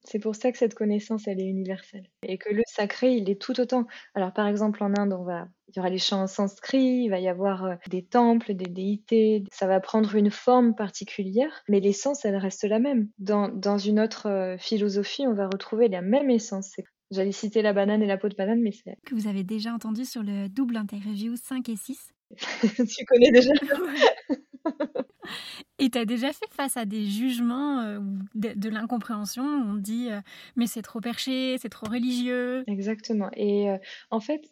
C'est 0.04 0.18
pour 0.18 0.36
ça 0.36 0.52
que 0.52 0.58
cette 0.58 0.74
connaissance, 0.74 1.26
elle 1.26 1.40
est 1.40 1.46
universelle. 1.46 2.06
Et 2.22 2.36
que 2.36 2.52
le 2.52 2.62
sacré, 2.66 3.12
il 3.12 3.30
est 3.30 3.40
tout 3.40 3.58
autant. 3.58 3.86
Alors, 4.14 4.32
par 4.32 4.46
exemple, 4.46 4.82
en 4.84 4.92
Inde, 4.96 5.14
on 5.14 5.24
va, 5.24 5.48
il 5.68 5.76
y 5.76 5.78
aura 5.80 5.88
les 5.88 5.98
chants 5.98 6.22
en 6.22 6.26
sanskrit, 6.26 7.04
il 7.04 7.08
va 7.08 7.20
y 7.20 7.28
avoir 7.28 7.64
euh, 7.64 7.74
des 7.88 8.04
temples, 8.04 8.54
des 8.54 8.70
déités. 8.70 9.44
Ça 9.50 9.66
va 9.66 9.80
prendre 9.80 10.14
une 10.14 10.30
forme 10.30 10.74
particulière, 10.74 11.62
mais 11.68 11.80
l'essence, 11.80 12.24
elle 12.24 12.36
reste 12.36 12.64
la 12.64 12.78
même. 12.78 13.08
Dans, 13.18 13.48
dans 13.48 13.78
une 13.78 13.98
autre 13.98 14.28
euh, 14.28 14.58
philosophie, 14.58 15.26
on 15.26 15.34
va 15.34 15.46
retrouver 15.46 15.88
la 15.88 16.02
même 16.02 16.30
essence. 16.30 16.76
J'allais 17.10 17.32
citer 17.32 17.62
la 17.62 17.72
banane 17.72 18.02
et 18.02 18.06
la 18.06 18.18
peau 18.18 18.28
de 18.28 18.34
banane, 18.34 18.60
mais 18.60 18.72
c'est... 18.72 18.96
Que 19.06 19.14
vous 19.14 19.28
avez 19.28 19.42
déjà 19.42 19.72
entendu 19.72 20.04
sur 20.04 20.22
le 20.22 20.48
double 20.48 20.76
interview 20.76 21.34
5 21.36 21.68
et 21.70 21.76
6. 21.76 22.12
tu 22.88 23.04
connais 23.06 23.30
déjà 23.30 23.52
Et 25.78 25.90
tu 25.90 25.98
as 25.98 26.04
déjà 26.04 26.32
fait 26.32 26.48
face 26.50 26.76
à 26.76 26.84
des 26.84 27.04
jugements 27.06 27.80
euh, 27.80 27.98
de, 28.34 28.68
l'incompréhension 28.68 29.44
On 29.44 29.74
dit 29.74 30.08
euh, 30.10 30.20
mais 30.56 30.66
c'est 30.66 30.82
trop 30.82 31.00
perché, 31.00 31.58
c'est 31.58 31.68
trop 31.68 31.87
religieux. 31.87 32.64
Exactement. 32.68 33.28
Et 33.34 33.70
euh, 33.70 33.78
en 34.10 34.20
fait, 34.20 34.42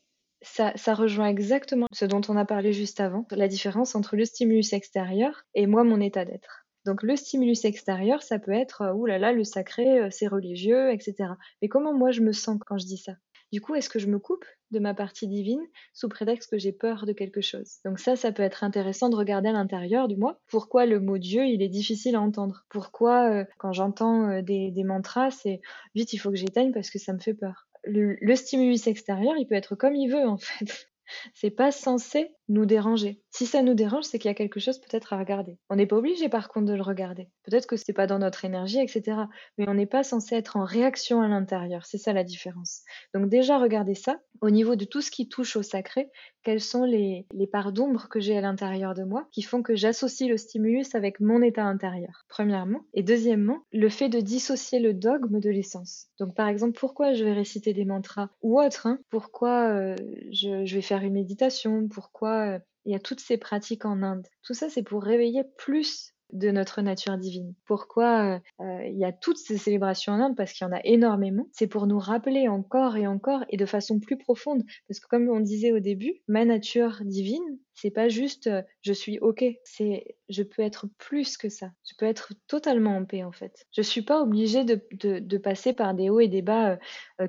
ça, 0.41 0.73
rejoint 0.95 1.29
exactement 1.29 1.87
ce 1.93 2.05
dont 2.05 2.23
on 2.29 2.37
a 2.37 2.45
parlé 2.45 2.73
juste 2.73 2.99
avant, 2.99 3.27
la 3.31 3.47
différence 3.47 3.95
entre 3.95 4.17
le 4.17 4.25
stimulus 4.25 4.73
extérieur 4.73 5.45
et 5.55 5.67
moi, 5.67 5.85
mon 5.85 6.01
état 6.01 6.25
d'être. 6.25 6.67
Donc 6.85 7.05
le 7.05 7.15
stimulus 7.15 7.65
extérieur, 7.65 8.25
ça 8.25 8.41
peut 8.41 8.51
être 8.51 8.93
ouh 8.97 9.07
là 9.07 9.19
là, 9.19 9.33
le 9.33 9.45
sacré, 9.45 10.11
c'est 10.11 10.27
religieux, 10.27 10.91
etc. 10.91 11.15
Mais 11.61 11.69
comment 11.69 11.95
moi 11.95 12.11
je 12.11 12.23
me 12.23 12.33
sens 12.33 12.59
quand 12.67 12.77
je 12.77 12.87
dis 12.87 12.99
ça? 12.99 13.13
Du 13.53 13.61
coup, 13.61 13.75
est-ce 13.75 13.91
que 13.91 13.99
je 13.99 14.07
me 14.07 14.19
coupe 14.19 14.47
de 14.71 14.79
ma 14.79 14.95
partie 14.95 15.29
divine 15.29 15.61
sous 15.93 16.09
prétexte 16.09 16.51
que 16.51 16.59
j'ai 16.59 16.73
peur 16.73 17.05
de 17.05 17.13
quelque 17.13 17.43
chose? 17.43 17.81
Donc 17.85 17.99
ça, 17.99 18.17
ça 18.17 18.33
peut 18.33 18.43
être 18.43 18.65
intéressant 18.65 19.11
de 19.11 19.17
regarder 19.17 19.51
à 19.51 19.53
l'intérieur 19.53 20.09
de 20.09 20.17
moi. 20.17 20.41
Pourquoi 20.49 20.87
le 20.87 21.01
mot 21.01 21.19
Dieu, 21.19 21.45
il 21.45 21.63
est 21.63 21.69
difficile 21.69 22.17
à 22.17 22.21
entendre? 22.21 22.65
Pourquoi, 22.71 23.31
euh, 23.31 23.45
quand 23.59 23.73
j'entends 23.73 24.31
euh, 24.31 24.43
des, 24.43 24.85
mantras, 24.85 25.31
c'est 25.31 25.61
vite, 25.95 26.13
il 26.15 26.19
faut 26.19 26.31
que 26.31 26.37
j'éteigne 26.37 26.73
parce 26.73 26.91
que 26.91 26.99
ça 26.99 27.13
me 27.13 27.19
fait 27.19 27.35
peur. 27.35 27.69
le, 27.85 28.35
stimulus 28.35 28.87
extérieur, 28.87 29.35
il 29.37 29.47
peut 29.47 29.55
être 29.55 29.77
comme 29.77 29.95
il 29.95 30.11
veut 30.11 30.27
en 30.27 30.39
fait. 30.39 30.92
C'est 31.35 31.51
pas 31.51 31.73
censé 31.73 32.35
nous 32.49 32.67
déranger. 32.67 33.21
Si 33.31 33.47
ça 33.47 33.63
nous 33.63 33.75
dérange, 33.75 34.05
c'est 34.05 34.19
qu'il 34.19 34.29
y 34.29 34.33
a 34.33 34.35
quelque 34.35 34.61
chose 34.61 34.79
peut-être 34.79 35.13
à 35.13 35.19
regarder. 35.19 35.59
On 35.71 35.77
n'est 35.77 35.87
pas 35.87 35.97
obligé 35.97 36.29
par 36.29 36.49
contre 36.49 36.67
de 36.67 36.75
le 36.75 36.83
regarder. 36.83 37.29
Peut-être 37.45 37.67
que 37.67 37.77
c'est 37.77 37.93
pas 37.93 38.07
dans 38.07 38.19
notre 38.19 38.45
énergie, 38.45 38.79
etc. 38.79 39.17
Mais 39.57 39.69
on 39.69 39.75
n'est 39.75 39.87
pas 39.87 40.03
censé 40.03 40.35
être 40.35 40.57
en 40.57 40.65
réaction 40.65 41.23
à 41.23 41.29
l'intérieur. 41.29 41.87
C'est 41.87 41.99
ça 41.99 42.13
la 42.13 42.25
différence. 42.25 42.83
Donc 43.15 43.29
déjà, 43.29 43.59
regardez 43.59 43.95
ça. 43.95 44.21
Au 44.41 44.51
niveau 44.51 44.77
de 44.77 44.85
tout 44.85 45.01
ce 45.01 45.11
qui 45.11 45.29
touche 45.29 45.57
au 45.57 45.63
sacré, 45.63 46.11
quelles 46.43 46.61
sont 46.61 46.85
les, 46.85 47.27
les 47.33 47.47
parts 47.47 47.73
d'ombre 47.73 48.09
que 48.09 48.21
j'ai 48.21 48.37
à 48.37 48.41
l'intérieur 48.41 48.95
de 48.95 49.05
moi 49.05 49.27
qui 49.31 49.43
font 49.43 49.63
que 49.63 49.77
j'associe 49.77 50.29
le 50.29 50.37
stimulus 50.37 50.95
avec 50.95 51.21
mon 51.21 51.41
état 51.43 51.65
intérieur, 51.65 52.25
premièrement. 52.29 52.81
Et 52.95 53.03
deuxièmement, 53.03 53.61
le 53.73 53.89
fait 53.89 54.09
de 54.09 54.21
dissocier 54.21 54.81
le 54.81 54.93
dogme 54.93 55.41
de 55.41 55.51
l'essence. 55.51 56.09
Donc 56.19 56.35
par 56.35 56.49
exemple, 56.49 56.79
pourquoi 56.79 57.13
je 57.15 57.25
vais 57.25 57.33
réciter 57.33 57.73
des 57.73 57.85
mantras 57.85 58.31
ou 58.43 58.61
autre 58.61 58.87
hein? 58.87 58.99
Pourquoi 59.11 59.69
euh, 59.69 59.95
je, 60.33 60.65
je 60.65 60.75
vais 60.75 60.83
faire 60.83 61.02
une 61.05 61.15
méditation 61.15 61.89
Pourquoi 61.89 62.57
euh, 62.57 62.59
il 62.85 62.93
y 62.93 62.97
a 62.97 63.01
toutes 63.01 63.21
ces 63.21 63.39
pratiques 63.39 63.85
en 63.85 64.03
Inde. 64.03 64.27
Tout 64.43 64.55
ça, 64.55 64.69
c'est 64.69 64.83
pour 64.83 65.03
réveiller 65.03 65.45
plus 65.57 66.15
de 66.33 66.51
notre 66.51 66.83
nature 66.83 67.17
divine. 67.19 67.55
Pourquoi 67.67 68.35
euh, 68.35 68.39
euh, 68.61 68.87
il 68.87 68.99
y 68.99 69.05
a 69.05 69.13
toutes 69.13 69.39
ces 69.39 69.59
célébrations 69.59 70.13
en 70.13 70.21
Inde? 70.21 70.37
Parce 70.37 70.53
qu'il 70.53 70.67
y 70.67 70.71
en 70.71 70.73
a 70.73 70.81
énormément. 70.85 71.47
C'est 71.53 71.67
pour 71.67 71.87
nous 71.87 71.99
rappeler 71.99 72.49
encore 72.49 72.97
et 72.97 73.07
encore 73.07 73.45
et 73.49 73.57
de 73.57 73.67
façon 73.67 74.01
plus 74.01 74.17
profonde. 74.17 74.63
Parce 74.89 75.01
que 75.01 75.09
comme 75.09 75.29
on 75.29 75.41
disait 75.41 75.73
au 75.73 75.81
début, 75.81 76.23
ma 76.29 76.45
nature 76.45 76.99
divine, 77.05 77.59
c'est 77.75 77.91
pas 77.91 78.09
juste 78.09 78.51
je 78.83 78.93
suis 78.93 79.19
ok, 79.19 79.45
c'est 79.65 80.17
je 80.29 80.43
peux 80.43 80.63
être 80.63 80.87
plus 80.99 81.37
que 81.37 81.49
ça. 81.49 81.71
Je 81.89 81.95
peux 81.99 82.07
être 82.07 82.33
totalement 82.47 82.97
en 82.97 83.05
paix 83.05 83.25
en 83.25 83.33
fait. 83.33 83.67
Je 83.73 83.83
suis 83.83 84.03
pas 84.03 84.21
obligée 84.21 84.65
de, 84.65 84.81
de, 84.93 85.39
passer 85.39 85.73
par 85.73 85.95
des 85.95 86.11
hauts 86.11 86.21
et 86.21 86.29
des 86.29 86.43
bas 86.43 86.79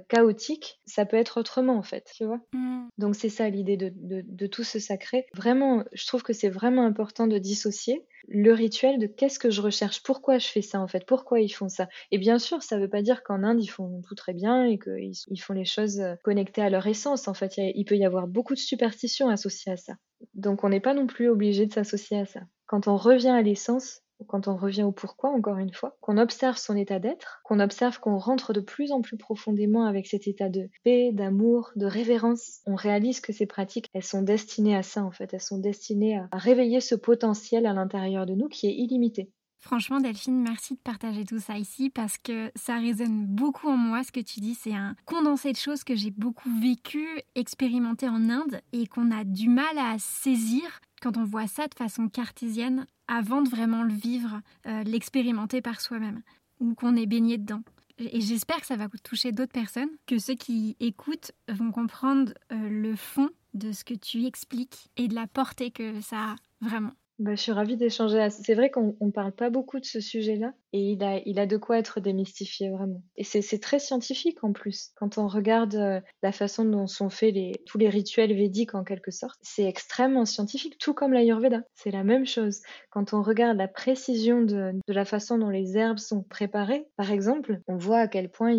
chaotiques. 0.09 0.81
Ça 0.85 1.05
peut 1.05 1.17
être 1.17 1.39
autrement 1.39 1.77
en 1.77 1.83
fait, 1.83 2.11
tu 2.15 2.25
vois. 2.25 2.39
Mmh. 2.53 2.87
Donc 2.97 3.15
c'est 3.15 3.29
ça 3.29 3.49
l'idée 3.49 3.77
de, 3.77 3.91
de, 3.95 4.47
tout 4.47 4.63
ce 4.63 4.79
sacré. 4.79 5.25
Vraiment, 5.33 5.83
je 5.93 6.05
trouve 6.05 6.23
que 6.23 6.33
c'est 6.33 6.49
vraiment 6.49 6.85
important 6.85 7.27
de 7.27 7.37
dissocier 7.37 8.05
le 8.27 8.53
rituel 8.53 8.99
de 8.99 9.07
qu'est-ce 9.07 9.39
que 9.39 9.49
je 9.49 9.61
recherche, 9.61 10.03
pourquoi 10.03 10.37
je 10.37 10.47
fais 10.47 10.61
ça 10.61 10.79
en 10.79 10.87
fait, 10.87 11.05
pourquoi 11.05 11.41
ils 11.41 11.49
font 11.49 11.69
ça. 11.69 11.87
Et 12.11 12.17
bien 12.17 12.39
sûr, 12.39 12.63
ça 12.63 12.77
veut 12.77 12.89
pas 12.89 13.01
dire 13.01 13.23
qu'en 13.23 13.43
Inde 13.43 13.61
ils 13.61 13.67
font 13.67 14.01
tout 14.07 14.15
très 14.15 14.33
bien 14.33 14.65
et 14.65 14.79
qu'ils 14.79 15.13
ils 15.27 15.41
font 15.41 15.53
les 15.53 15.65
choses 15.65 16.01
connectées 16.23 16.61
à 16.61 16.69
leur 16.69 16.87
essence. 16.87 17.27
En 17.27 17.33
fait, 17.33 17.53
il 17.57 17.85
peut 17.85 17.97
y 17.97 18.05
avoir 18.05 18.27
beaucoup 18.27 18.53
de 18.53 18.59
superstitions 18.59 19.29
associées 19.29 19.73
à 19.73 19.77
ça. 19.77 19.93
Donc 20.33 20.63
on 20.63 20.69
n'est 20.69 20.79
pas 20.79 20.93
non 20.93 21.07
plus 21.07 21.27
obligé 21.29 21.65
de 21.65 21.73
s'associer 21.73 22.19
à 22.19 22.25
ça. 22.25 22.41
Quand 22.65 22.87
on 22.87 22.95
revient 22.95 23.29
à 23.29 23.41
l'essence, 23.41 24.02
quand 24.27 24.47
on 24.47 24.55
revient 24.55 24.83
au 24.83 24.91
pourquoi, 24.91 25.31
encore 25.31 25.57
une 25.57 25.73
fois, 25.73 25.97
qu'on 26.01 26.17
observe 26.17 26.57
son 26.57 26.75
état 26.75 26.99
d'être, 26.99 27.41
qu'on 27.43 27.59
observe 27.59 27.99
qu'on 27.99 28.17
rentre 28.17 28.53
de 28.53 28.61
plus 28.61 28.91
en 28.91 29.01
plus 29.01 29.17
profondément 29.17 29.85
avec 29.85 30.07
cet 30.07 30.27
état 30.27 30.49
de 30.49 30.69
paix, 30.83 31.11
d'amour, 31.11 31.71
de 31.75 31.85
révérence, 31.85 32.61
on 32.65 32.75
réalise 32.75 33.19
que 33.19 33.33
ces 33.33 33.45
pratiques, 33.45 33.89
elles 33.93 34.03
sont 34.03 34.21
destinées 34.21 34.75
à 34.75 34.83
ça 34.83 35.03
en 35.03 35.11
fait, 35.11 35.33
elles 35.33 35.41
sont 35.41 35.59
destinées 35.59 36.17
à 36.31 36.37
réveiller 36.37 36.81
ce 36.81 36.95
potentiel 36.95 37.65
à 37.65 37.73
l'intérieur 37.73 38.25
de 38.25 38.33
nous 38.33 38.47
qui 38.47 38.67
est 38.67 38.75
illimité. 38.75 39.31
Franchement, 39.63 40.01
Delphine, 40.01 40.41
merci 40.41 40.73
de 40.73 40.79
partager 40.81 41.23
tout 41.23 41.39
ça 41.39 41.57
ici 41.57 41.89
parce 41.89 42.17
que 42.17 42.51
ça 42.53 42.79
résonne 42.79 43.25
beaucoup 43.25 43.69
en 43.69 43.77
moi. 43.77 44.03
Ce 44.03 44.11
que 44.11 44.19
tu 44.19 44.41
dis, 44.41 44.55
c'est 44.55 44.73
un 44.73 44.93
condensé 45.05 45.53
de 45.53 45.57
choses 45.57 45.85
que 45.85 45.95
j'ai 45.95 46.11
beaucoup 46.11 46.49
vécu, 46.61 47.07
expérimenté 47.35 48.09
en 48.09 48.29
Inde 48.29 48.59
et 48.73 48.87
qu'on 48.87 49.09
a 49.09 49.23
du 49.23 49.47
mal 49.47 49.77
à 49.77 49.95
saisir 49.99 50.81
quand 51.03 51.17
on 51.17 51.25
voit 51.25 51.47
ça 51.47 51.67
de 51.67 51.75
façon 51.75 52.07
cartésienne 52.07 52.87
avant 53.09 53.41
de 53.41 53.49
vraiment 53.49 53.83
le 53.83 53.93
vivre, 53.93 54.39
euh, 54.65 54.83
l'expérimenter 54.83 55.61
par 55.61 55.81
soi-même 55.81 56.21
ou 56.61 56.75
qu'on 56.75 56.95
est 56.95 57.05
baigné 57.05 57.37
dedans. 57.37 57.61
Et 57.99 58.21
j'espère 58.21 58.61
que 58.61 58.65
ça 58.65 58.77
va 58.77 58.87
toucher 59.03 59.33
d'autres 59.33 59.51
personnes, 59.51 59.89
que 60.07 60.17
ceux 60.17 60.35
qui 60.35 60.77
écoutent 60.79 61.33
vont 61.49 61.71
comprendre 61.71 62.33
euh, 62.53 62.69
le 62.69 62.95
fond 62.95 63.29
de 63.53 63.73
ce 63.73 63.83
que 63.83 63.93
tu 63.93 64.23
expliques 64.25 64.89
et 64.95 65.09
de 65.09 65.13
la 65.13 65.27
portée 65.27 65.71
que 65.71 65.99
ça 65.99 66.31
a 66.31 66.35
vraiment. 66.61 66.93
Bah, 67.19 67.35
je 67.35 67.41
suis 67.41 67.51
ravie 67.51 67.77
d'échanger. 67.77 68.27
C'est 68.31 68.55
vrai 68.55 68.71
qu'on 68.71 68.95
ne 68.99 69.11
parle 69.11 69.33
pas 69.33 69.49
beaucoup 69.49 69.79
de 69.79 69.85
ce 69.85 69.99
sujet-là 69.99 70.53
et 70.73 70.79
il 70.79 71.03
a, 71.03 71.21
il 71.25 71.39
a 71.39 71.45
de 71.45 71.57
quoi 71.57 71.77
être 71.77 71.99
démystifié 71.99 72.71
vraiment. 72.71 73.03
Et 73.15 73.23
c'est 73.23 73.59
très 73.59 73.77
scientifique 73.77 74.43
en 74.43 74.51
plus. 74.51 74.91
Quand 74.95 75.19
on 75.19 75.27
regarde 75.27 75.75
euh, 75.75 76.01
la 76.23 76.31
façon 76.31 76.65
dont 76.65 76.87
sont 76.87 77.11
faits 77.11 77.35
les, 77.35 77.53
tous 77.67 77.77
les 77.77 77.89
rituels 77.89 78.33
védiques 78.33 78.73
en 78.73 78.83
quelque 78.83 79.11
sorte, 79.11 79.37
c'est 79.43 79.65
extrêmement 79.65 80.25
scientifique, 80.25 80.79
tout 80.79 80.95
comme 80.95 81.13
l'Ayurveda. 81.13 81.61
C'est 81.75 81.91
la 81.91 82.03
même 82.03 82.25
chose. 82.25 82.61
Quand 82.89 83.13
on 83.13 83.21
regarde 83.21 83.57
la 83.57 83.67
précision 83.67 84.41
de, 84.41 84.71
la 84.87 85.05
façon 85.05 85.37
dont 85.37 85.49
les 85.49 85.77
herbes 85.77 85.99
sont 85.99 86.23
préparées, 86.23 86.87
par 86.97 87.11
exemple, 87.11 87.59
on 87.67 87.77
voit 87.77 87.99
à 87.99 88.07
quel 88.07 88.29
point 88.29 88.53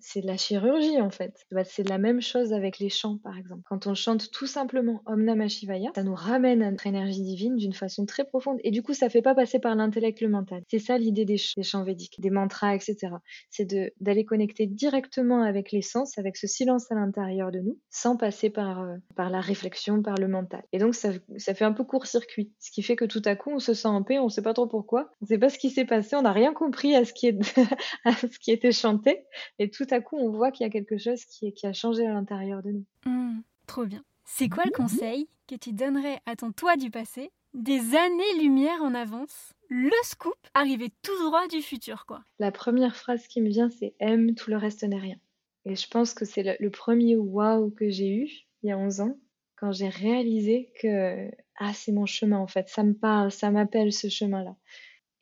c'est 0.00 0.22
de 0.22 0.26
la 0.26 0.36
chirurgie 0.36 1.00
en 1.00 1.10
fait. 1.10 1.46
Bah, 1.52 1.64
c'est 1.64 1.88
la 1.88 1.98
même 1.98 2.20
chose 2.20 2.52
avec 2.52 2.80
les 2.80 2.88
chants 2.88 3.18
par 3.18 3.38
exemple. 3.38 3.62
Quand 3.68 3.86
on 3.86 3.94
chante 3.94 4.32
tout 4.32 4.46
simplement 4.46 5.02
Om 5.06 5.22
Namah 5.22 5.48
Shivaya, 5.48 5.90
ça 5.94 6.02
nous 6.02 6.14
ramène 6.14 6.62
à 6.62 6.70
notre 6.70 6.88
énergie 6.88 7.22
divine 7.22 7.56
d'une 7.56 7.72
façon 7.72 8.01
très 8.06 8.24
profonde. 8.24 8.58
Et 8.64 8.70
du 8.70 8.82
coup, 8.82 8.94
ça 8.94 9.08
fait 9.08 9.22
pas 9.22 9.34
passer 9.34 9.58
par 9.58 9.74
l'intellect, 9.74 10.20
le 10.20 10.28
mental. 10.28 10.62
C'est 10.70 10.78
ça 10.78 10.98
l'idée 10.98 11.24
des, 11.24 11.36
chants 11.38 11.84
védiques, 11.84 12.20
des 12.20 12.30
mantras, 12.30 12.74
etc. 12.74 13.14
C'est 13.50 13.66
d'aller 14.00 14.24
connecter 14.24 14.66
directement 14.66 15.42
avec 15.42 15.72
l'essence, 15.72 16.18
avec 16.18 16.36
ce 16.36 16.46
silence 16.46 16.90
à 16.90 16.94
l'intérieur 16.94 17.50
de 17.50 17.60
nous, 17.60 17.78
sans 17.90 18.16
passer 18.16 18.50
par, 18.50 18.80
euh, 18.80 18.96
par 19.16 19.30
la 19.30 19.40
réflexion, 19.40 20.02
par 20.02 20.16
le 20.16 20.28
mental. 20.28 20.62
Et 20.72 20.78
donc, 20.78 20.94
ça, 20.94 21.10
ça 21.36 21.54
fait 21.54 21.64
un 21.64 21.72
peu 21.72 21.84
court-circuit. 21.84 22.52
Ce 22.58 22.70
qui 22.70 22.82
fait 22.82 22.96
que 22.96 23.04
tout 23.04 23.22
à 23.24 23.36
coup, 23.36 23.50
on 23.50 23.58
se 23.58 23.74
sent 23.74 23.88
en 23.88 24.02
paix, 24.02 24.18
on 24.18 24.28
sait 24.28 24.42
pas 24.42 24.54
trop 24.54 24.66
pourquoi. 24.66 25.10
On 25.20 25.26
sait 25.26 25.38
pas 25.38 25.48
ce 25.48 25.58
qui 25.58 25.70
s'est 25.70 25.84
passé, 25.84 26.16
on 26.16 26.22
n'a 26.22 26.32
rien 26.32 26.52
compris 26.52 26.94
à 26.94 27.04
ce, 27.04 27.12
qui 27.12 27.28
est, 27.28 27.38
à 28.04 28.12
ce 28.12 28.38
qui 28.38 28.50
était 28.50 28.72
chanté. 28.72 29.24
Et 29.58 29.70
tout 29.70 29.86
à 29.90 30.00
coup, 30.00 30.16
on 30.16 30.30
voit 30.30 30.50
qu'il 30.50 30.64
y 30.64 30.68
a 30.68 30.72
quelque 30.72 30.98
chose 30.98 31.24
qui, 31.24 31.52
qui 31.52 31.66
a 31.66 31.72
changé 31.72 32.06
à 32.06 32.12
l'intérieur 32.12 32.62
de 32.62 32.70
nous. 32.70 32.84
Mmh, 33.06 33.40
trop 33.66 33.84
bien. 33.84 34.02
C'est 34.24 34.48
quoi 34.48 34.64
le 34.64 34.70
conseil 34.70 35.28
que 35.46 35.54
tu 35.56 35.72
donnerais 35.72 36.20
à 36.26 36.36
ton 36.36 36.52
toi 36.52 36.76
du 36.76 36.90
passé 36.90 37.30
des 37.54 37.94
années-lumière 37.94 38.82
en 38.82 38.94
avance. 38.94 39.52
Le 39.68 39.90
scoop 40.04 40.36
arrivait 40.54 40.90
tout 41.02 41.16
droit 41.24 41.46
du 41.48 41.62
futur, 41.62 42.04
quoi. 42.06 42.22
La 42.38 42.52
première 42.52 42.96
phrase 42.96 43.26
qui 43.26 43.40
me 43.40 43.48
vient, 43.48 43.70
c'est 43.70 43.94
aime, 44.00 44.34
tout 44.34 44.50
le 44.50 44.56
reste 44.56 44.82
n'est 44.84 44.98
rien. 44.98 45.16
Et 45.64 45.76
je 45.76 45.88
pense 45.88 46.14
que 46.14 46.24
c'est 46.24 46.58
le, 46.58 46.70
premier 46.70 47.16
waouh 47.16 47.70
que 47.70 47.88
j'ai 47.88 48.08
eu 48.08 48.28
il 48.62 48.68
y 48.68 48.72
a 48.72 48.78
11 48.78 49.00
ans, 49.00 49.18
quand 49.56 49.72
j'ai 49.72 49.88
réalisé 49.88 50.72
que 50.80 51.30
ah, 51.58 51.72
c'est 51.74 51.92
mon 51.92 52.06
chemin 52.06 52.38
en 52.38 52.46
fait, 52.46 52.68
ça 52.68 52.82
me 52.82 52.94
parle, 52.94 53.30
ça 53.30 53.50
m'appelle 53.50 53.92
ce 53.92 54.08
chemin-là. 54.08 54.56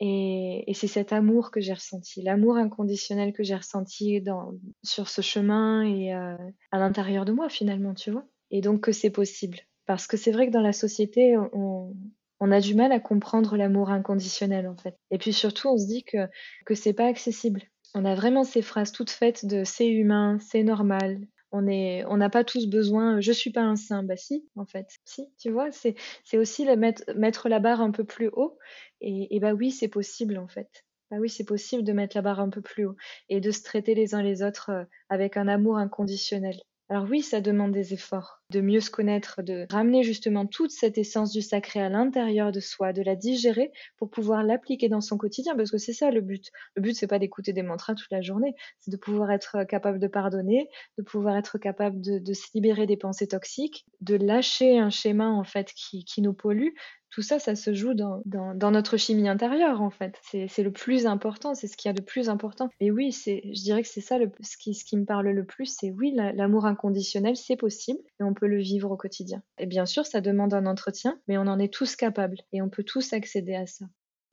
Et, 0.02 0.72
c'est 0.74 0.86
cet 0.86 1.12
amour 1.12 1.50
que 1.50 1.60
j'ai 1.60 1.74
ressenti, 1.74 2.22
l'amour 2.22 2.56
inconditionnel 2.56 3.34
que 3.34 3.42
j'ai 3.42 3.54
ressenti 3.54 4.20
dans, 4.22 4.52
sur 4.82 5.08
ce 5.08 5.20
chemin 5.20 5.82
et 5.82 6.14
euh, 6.14 6.36
à 6.70 6.78
l'intérieur 6.78 7.26
de 7.26 7.32
moi 7.32 7.50
finalement, 7.50 7.94
tu 7.94 8.10
vois. 8.10 8.24
Et 8.50 8.62
donc 8.62 8.80
que 8.80 8.92
c'est 8.92 9.10
possible. 9.10 9.58
Parce 9.84 10.06
que 10.06 10.16
c'est 10.16 10.30
vrai 10.30 10.46
que 10.46 10.52
dans 10.52 10.62
la 10.62 10.72
société, 10.72 11.36
on, 11.36 11.94
on 12.40 12.50
a 12.52 12.60
du 12.60 12.74
mal 12.74 12.92
à 12.92 13.00
comprendre 13.00 13.56
l'amour 13.56 13.90
inconditionnel 13.90 14.66
en 14.68 14.76
fait. 14.76 14.96
Et 15.10 15.18
puis 15.18 15.32
surtout, 15.32 15.68
on 15.68 15.76
se 15.78 15.86
dit 15.86 16.04
que 16.04 16.28
que 16.66 16.74
c'est 16.74 16.92
pas 16.94 17.06
accessible. 17.06 17.62
On 17.94 18.04
a 18.04 18.14
vraiment 18.14 18.44
ces 18.44 18.62
phrases 18.62 18.92
toutes 18.92 19.10
faites 19.10 19.46
de 19.46 19.64
c'est 19.64 19.88
humain, 19.88 20.38
c'est 20.40 20.62
normal. 20.62 21.20
On 21.52 21.66
est, 21.66 22.04
on 22.06 22.16
n'a 22.16 22.30
pas 22.30 22.44
tous 22.44 22.68
besoin. 22.68 23.20
Je 23.20 23.32
suis 23.32 23.50
pas 23.50 23.62
un 23.62 23.74
saint, 23.76 24.04
bah 24.04 24.16
si, 24.16 24.48
en 24.56 24.64
fait, 24.66 24.86
si. 25.04 25.26
Tu 25.38 25.50
vois, 25.50 25.72
c'est 25.72 25.96
c'est 26.24 26.38
aussi 26.38 26.64
la 26.64 26.76
mettre 26.76 27.02
mettre 27.16 27.48
la 27.48 27.58
barre 27.60 27.80
un 27.80 27.90
peu 27.90 28.04
plus 28.04 28.28
haut. 28.32 28.58
Et, 29.00 29.34
et 29.36 29.40
bah 29.40 29.52
oui, 29.54 29.70
c'est 29.72 29.88
possible 29.88 30.38
en 30.38 30.48
fait. 30.48 30.84
Bah 31.10 31.16
oui, 31.20 31.28
c'est 31.28 31.44
possible 31.44 31.82
de 31.84 31.92
mettre 31.92 32.16
la 32.16 32.22
barre 32.22 32.40
un 32.40 32.50
peu 32.50 32.62
plus 32.62 32.86
haut 32.86 32.96
et 33.28 33.40
de 33.40 33.50
se 33.50 33.62
traiter 33.64 33.94
les 33.94 34.14
uns 34.14 34.22
les 34.22 34.42
autres 34.44 34.70
euh, 34.70 34.84
avec 35.08 35.36
un 35.36 35.48
amour 35.48 35.76
inconditionnel. 35.78 36.56
Alors 36.92 37.06
oui, 37.08 37.22
ça 37.22 37.40
demande 37.40 37.70
des 37.70 37.94
efforts, 37.94 38.42
de 38.50 38.60
mieux 38.60 38.80
se 38.80 38.90
connaître, 38.90 39.42
de 39.42 39.64
ramener 39.70 40.02
justement 40.02 40.44
toute 40.44 40.72
cette 40.72 40.98
essence 40.98 41.30
du 41.30 41.40
sacré 41.40 41.80
à 41.80 41.88
l'intérieur 41.88 42.50
de 42.50 42.58
soi, 42.58 42.92
de 42.92 43.00
la 43.00 43.14
digérer 43.14 43.70
pour 43.96 44.10
pouvoir 44.10 44.42
l'appliquer 44.42 44.88
dans 44.88 45.00
son 45.00 45.16
quotidien, 45.16 45.54
parce 45.54 45.70
que 45.70 45.78
c'est 45.78 45.92
ça 45.92 46.10
le 46.10 46.20
but. 46.20 46.50
Le 46.74 46.82
but, 46.82 46.96
c'est 46.96 47.06
pas 47.06 47.20
d'écouter 47.20 47.52
des 47.52 47.62
mantras 47.62 47.94
toute 47.94 48.10
la 48.10 48.22
journée, 48.22 48.56
c'est 48.80 48.90
de 48.90 48.96
pouvoir 48.96 49.30
être 49.30 49.62
capable 49.68 50.00
de 50.00 50.08
pardonner, 50.08 50.68
de 50.98 51.04
pouvoir 51.04 51.36
être 51.36 51.58
capable 51.58 52.00
de, 52.00 52.34
se 52.34 52.48
libérer 52.54 52.86
des 52.86 52.96
pensées 52.96 53.28
toxiques, 53.28 53.86
de 54.00 54.16
lâcher 54.16 54.80
un 54.80 54.90
schéma 54.90 55.28
en 55.28 55.44
fait 55.44 55.72
qui, 55.72 56.04
qui 56.04 56.22
nous 56.22 56.34
pollue, 56.34 56.70
tout 57.10 57.22
ça, 57.22 57.38
ça 57.38 57.56
se 57.56 57.74
joue 57.74 57.94
dans, 57.94 58.22
notre 58.70 58.96
chimie 58.96 59.28
intérieure, 59.28 59.82
en 59.82 59.90
fait. 59.90 60.18
C'est 60.22 60.62
le 60.62 60.72
plus 60.72 61.06
important, 61.06 61.54
c'est 61.54 61.66
ce 61.66 61.76
qu'il 61.76 61.88
y 61.88 61.90
a 61.90 61.94
de 61.94 62.02
plus 62.02 62.28
important. 62.28 62.70
Et 62.80 62.90
oui, 62.90 63.10
je 63.12 63.62
dirais 63.62 63.82
que 63.82 63.88
c'est 63.88 64.00
ça 64.00 64.16
ce, 64.40 64.72
ce 64.72 64.84
qui 64.84 64.96
me 64.96 65.04
parle 65.04 65.28
le 65.28 65.44
plus, 65.44 65.66
c'est 65.66 65.90
oui, 65.90 66.12
l'amour 66.14 66.66
inconditionnel, 66.66 67.36
c'est 67.36 67.56
possible 67.56 68.00
et 68.20 68.22
on 68.22 68.34
peut 68.34 68.46
le 68.46 68.58
vivre 68.58 68.90
au 68.90 68.96
quotidien. 68.96 69.42
Et 69.58 69.66
bien 69.66 69.86
sûr, 69.86 70.06
ça 70.06 70.20
demande 70.20 70.54
un 70.54 70.66
entretien, 70.66 71.18
mais 71.28 71.38
on 71.38 71.42
en 71.42 71.58
est 71.58 71.72
tous 71.72 71.96
capables 71.96 72.38
et 72.52 72.62
on 72.62 72.68
peut 72.68 72.84
tous 72.84 73.12
accéder 73.12 73.54
à 73.54 73.66
ça 73.66 73.86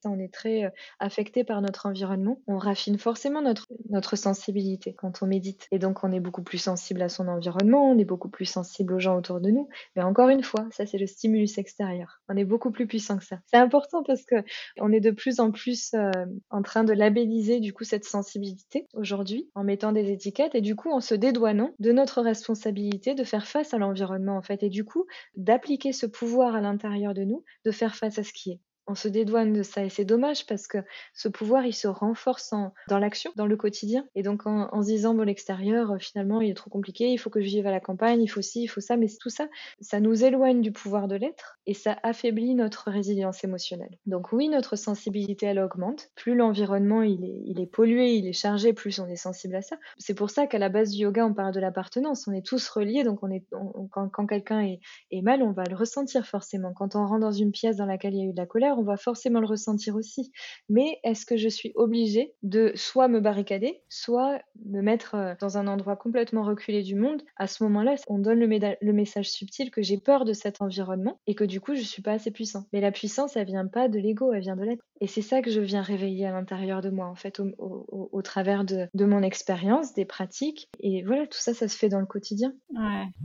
on 0.05 0.19
est 0.19 0.33
très 0.33 0.65
euh, 0.65 0.69
affecté 0.99 1.43
par 1.43 1.61
notre 1.61 1.85
environnement, 1.85 2.41
on 2.47 2.57
raffine 2.57 2.97
forcément 2.97 3.41
notre, 3.41 3.67
sensibilité 4.15 4.93
quand 4.93 5.21
on 5.21 5.27
médite. 5.27 5.67
Et 5.71 5.79
donc 5.79 6.03
on 6.03 6.11
est 6.11 6.19
beaucoup 6.19 6.43
plus 6.43 6.57
sensible 6.57 7.01
à 7.01 7.09
son 7.09 7.27
environnement, 7.27 7.89
on 7.89 7.97
est 7.97 8.05
beaucoup 8.05 8.29
plus 8.29 8.45
sensible 8.45 8.93
aux 8.93 8.99
gens 8.99 9.17
autour 9.17 9.41
de 9.41 9.49
nous. 9.49 9.69
Mais 9.95 10.01
encore 10.01 10.29
une 10.29 10.43
fois, 10.43 10.67
ça 10.71 10.85
c'est 10.85 10.97
le 10.97 11.07
stimulus 11.07 11.57
extérieur. 11.57 12.21
On 12.29 12.37
est 12.37 12.45
beaucoup 12.45 12.71
plus 12.71 12.87
puissant 12.87 13.17
que 13.17 13.25
ça. 13.25 13.39
C'est 13.47 13.57
important 13.57 14.03
parce 14.03 14.23
que 14.23 14.35
on 14.79 14.91
est 14.91 14.99
de 14.99 15.11
plus 15.11 15.39
en 15.39 15.51
plus 15.51 15.93
euh, 15.93 16.11
en 16.49 16.61
train 16.61 16.83
de 16.83 16.93
labelliser 16.93 17.59
du 17.59 17.73
coup 17.73 17.83
cette 17.83 18.05
sensibilité 18.05 18.87
aujourd'hui 18.93 19.49
en 19.55 19.63
mettant 19.63 19.91
des 19.91 20.11
étiquettes 20.11 20.55
et 20.55 20.61
du 20.61 20.75
coup 20.75 20.91
en 20.91 21.01
se 21.01 21.15
dédouanant 21.15 21.73
de 21.79 21.91
notre 21.91 22.21
responsabilité 22.21 23.13
de 23.13 23.23
faire 23.23 23.47
face 23.47 23.73
à 23.73 23.77
l'environnement 23.77 24.37
en 24.37 24.41
fait 24.41 24.63
et 24.63 24.69
du 24.69 24.85
coup 24.85 25.05
d'appliquer 25.35 25.91
ce 25.93 26.05
pouvoir 26.05 26.55
à 26.55 26.61
l'intérieur 26.61 27.13
de 27.13 27.23
nous, 27.23 27.43
de 27.65 27.71
faire 27.71 27.95
face 27.95 28.17
à 28.19 28.23
ce 28.23 28.33
qui 28.33 28.51
est 28.51 28.59
on 28.87 28.95
se 28.95 29.07
dédouane 29.07 29.53
de 29.53 29.63
ça 29.63 29.83
et 29.83 29.89
c'est 29.89 30.05
dommage 30.05 30.45
parce 30.45 30.67
que 30.67 30.79
ce 31.13 31.27
pouvoir 31.27 31.65
il 31.65 31.73
se 31.73 31.87
renforce 31.87 32.53
dans 32.87 32.99
l'action, 32.99 33.31
dans 33.35 33.45
le 33.45 33.57
quotidien 33.57 34.05
et 34.15 34.23
donc 34.23 34.47
en, 34.47 34.81
se 34.81 34.87
disant 34.87 35.13
bon 35.13 35.23
l'extérieur 35.23 35.91
euh, 35.91 35.97
finalement 35.97 36.41
il 36.41 36.49
est 36.51 36.55
trop 36.55 36.69
compliqué, 36.69 37.11
il 37.11 37.17
faut 37.17 37.29
que 37.29 37.41
je 37.41 37.47
vive 37.47 37.67
à 37.67 37.71
la 37.71 37.79
campagne, 37.79 38.21
il 38.21 38.27
faut 38.27 38.41
ci, 38.41 38.63
il 38.63 38.67
faut 38.67 38.81
ça, 38.81 38.97
mais 38.97 39.07
tout 39.19 39.29
ça, 39.29 39.47
ça 39.81 39.99
nous 39.99 40.23
éloigne 40.23 40.61
du 40.61 40.71
pouvoir 40.71 41.07
de 41.07 41.15
l'être 41.15 41.59
et 41.65 41.73
ça 41.73 41.97
affaiblit 42.03 42.55
notre 42.55 42.89
résilience 42.89 43.43
émotionnelle. 43.43 43.97
Donc 44.05 44.31
oui 44.31 44.49
notre 44.49 44.75
sensibilité 44.75 45.47
elle 45.47 45.59
augmente, 45.59 46.09
plus 46.15 46.35
l'environnement 46.35 47.01
il 47.03 47.23
est, 47.23 47.43
il 47.45 47.59
est 47.59 47.67
pollué, 47.67 48.13
il 48.13 48.27
est 48.27 48.33
chargé, 48.33 48.73
plus 48.73 48.99
on 48.99 49.07
est 49.07 49.15
sensible 49.15 49.55
à 49.55 49.61
ça. 49.61 49.77
C'est 49.97 50.13
pour 50.13 50.29
ça 50.29 50.47
qu'à 50.47 50.59
la 50.59 50.69
base 50.69 50.91
du 50.91 51.03
yoga 51.03 51.25
on 51.25 51.33
parle 51.33 51.53
de 51.53 51.59
l'appartenance, 51.59 52.27
on 52.27 52.31
est 52.31 52.45
tous 52.45 52.67
reliés 52.69 53.03
donc 53.03 53.23
on 53.23 53.31
est 53.31 53.43
quand, 53.91 54.27
quelqu'un 54.27 54.61
est 54.61 55.21
mal 55.21 55.41
on 55.41 55.51
va 55.51 55.63
le 55.69 55.75
ressentir 55.75 56.25
forcément. 56.25 56.73
Quand 56.73 56.95
on 56.95 57.05
rentre 57.05 57.21
dans 57.21 57.31
une 57.31 57.51
pièce 57.51 57.75
dans 57.75 57.85
laquelle 57.85 58.13
il 58.13 58.19
y 58.19 58.21
a 58.21 58.29
eu 58.29 58.33
de 58.33 58.37
la 58.37 58.45
colère 58.45 58.76
on 58.77 58.83
va 58.83 58.97
forcément 58.97 59.39
le 59.39 59.47
ressentir 59.47 59.95
aussi. 59.95 60.31
Mais 60.69 60.99
est-ce 61.03 61.25
que 61.25 61.37
je 61.37 61.49
suis 61.49 61.71
obligée 61.75 62.33
de 62.43 62.71
soit 62.75 63.07
me 63.07 63.19
barricader, 63.19 63.81
soit 63.89 64.39
me 64.65 64.81
mettre 64.81 65.15
euh, 65.15 65.33
dans 65.39 65.57
un 65.57 65.67
endroit 65.67 65.95
complètement 65.95 66.43
reculé 66.43 66.83
du 66.83 66.95
monde? 66.95 67.21
À 67.35 67.47
ce 67.47 67.63
moment-là, 67.63 67.95
on 68.07 68.19
donne 68.19 68.39
le, 68.39 68.93
message 68.93 69.29
subtil 69.29 69.71
que 69.71 69.81
j'ai 69.81 69.97
peur 69.97 70.25
de 70.25 70.33
cet 70.33 70.61
environnement 70.61 71.19
et 71.27 71.35
que 71.35 71.43
du 71.43 71.59
coup, 71.59 71.75
je 71.75 71.81
suis 71.81 72.01
pas 72.01 72.13
assez 72.13 72.31
puissant. 72.31 72.65
Mais 72.73 72.81
la 72.81 72.91
puissance, 72.91 73.35
elle 73.35 73.47
vient 73.47 73.67
pas 73.67 73.87
de 73.87 73.99
l'ego, 73.99 74.33
elle 74.33 74.41
vient 74.41 74.55
de 74.55 74.63
l'être. 74.63 74.83
Et 74.99 75.07
c'est 75.07 75.21
ça 75.21 75.41
que 75.41 75.51
je 75.51 75.61
viens 75.61 75.81
réveiller 75.81 76.25
à 76.25 76.31
l'intérieur 76.31 76.81
de 76.81 76.89
moi, 76.89 77.05
en 77.05 77.15
fait, 77.15 77.39
au, 77.39 78.21
travers 78.23 78.65
de, 78.65 78.87
mon 78.95 79.21
expérience, 79.21 79.93
des 79.93 80.05
pratiques. 80.05 80.69
Et 80.79 81.03
voilà, 81.03 81.27
tout 81.27 81.37
ça, 81.37 81.53
ça 81.53 81.67
se 81.67 81.77
fait 81.77 81.89
dans 81.89 81.99
le 81.99 82.05
quotidien. 82.05 82.53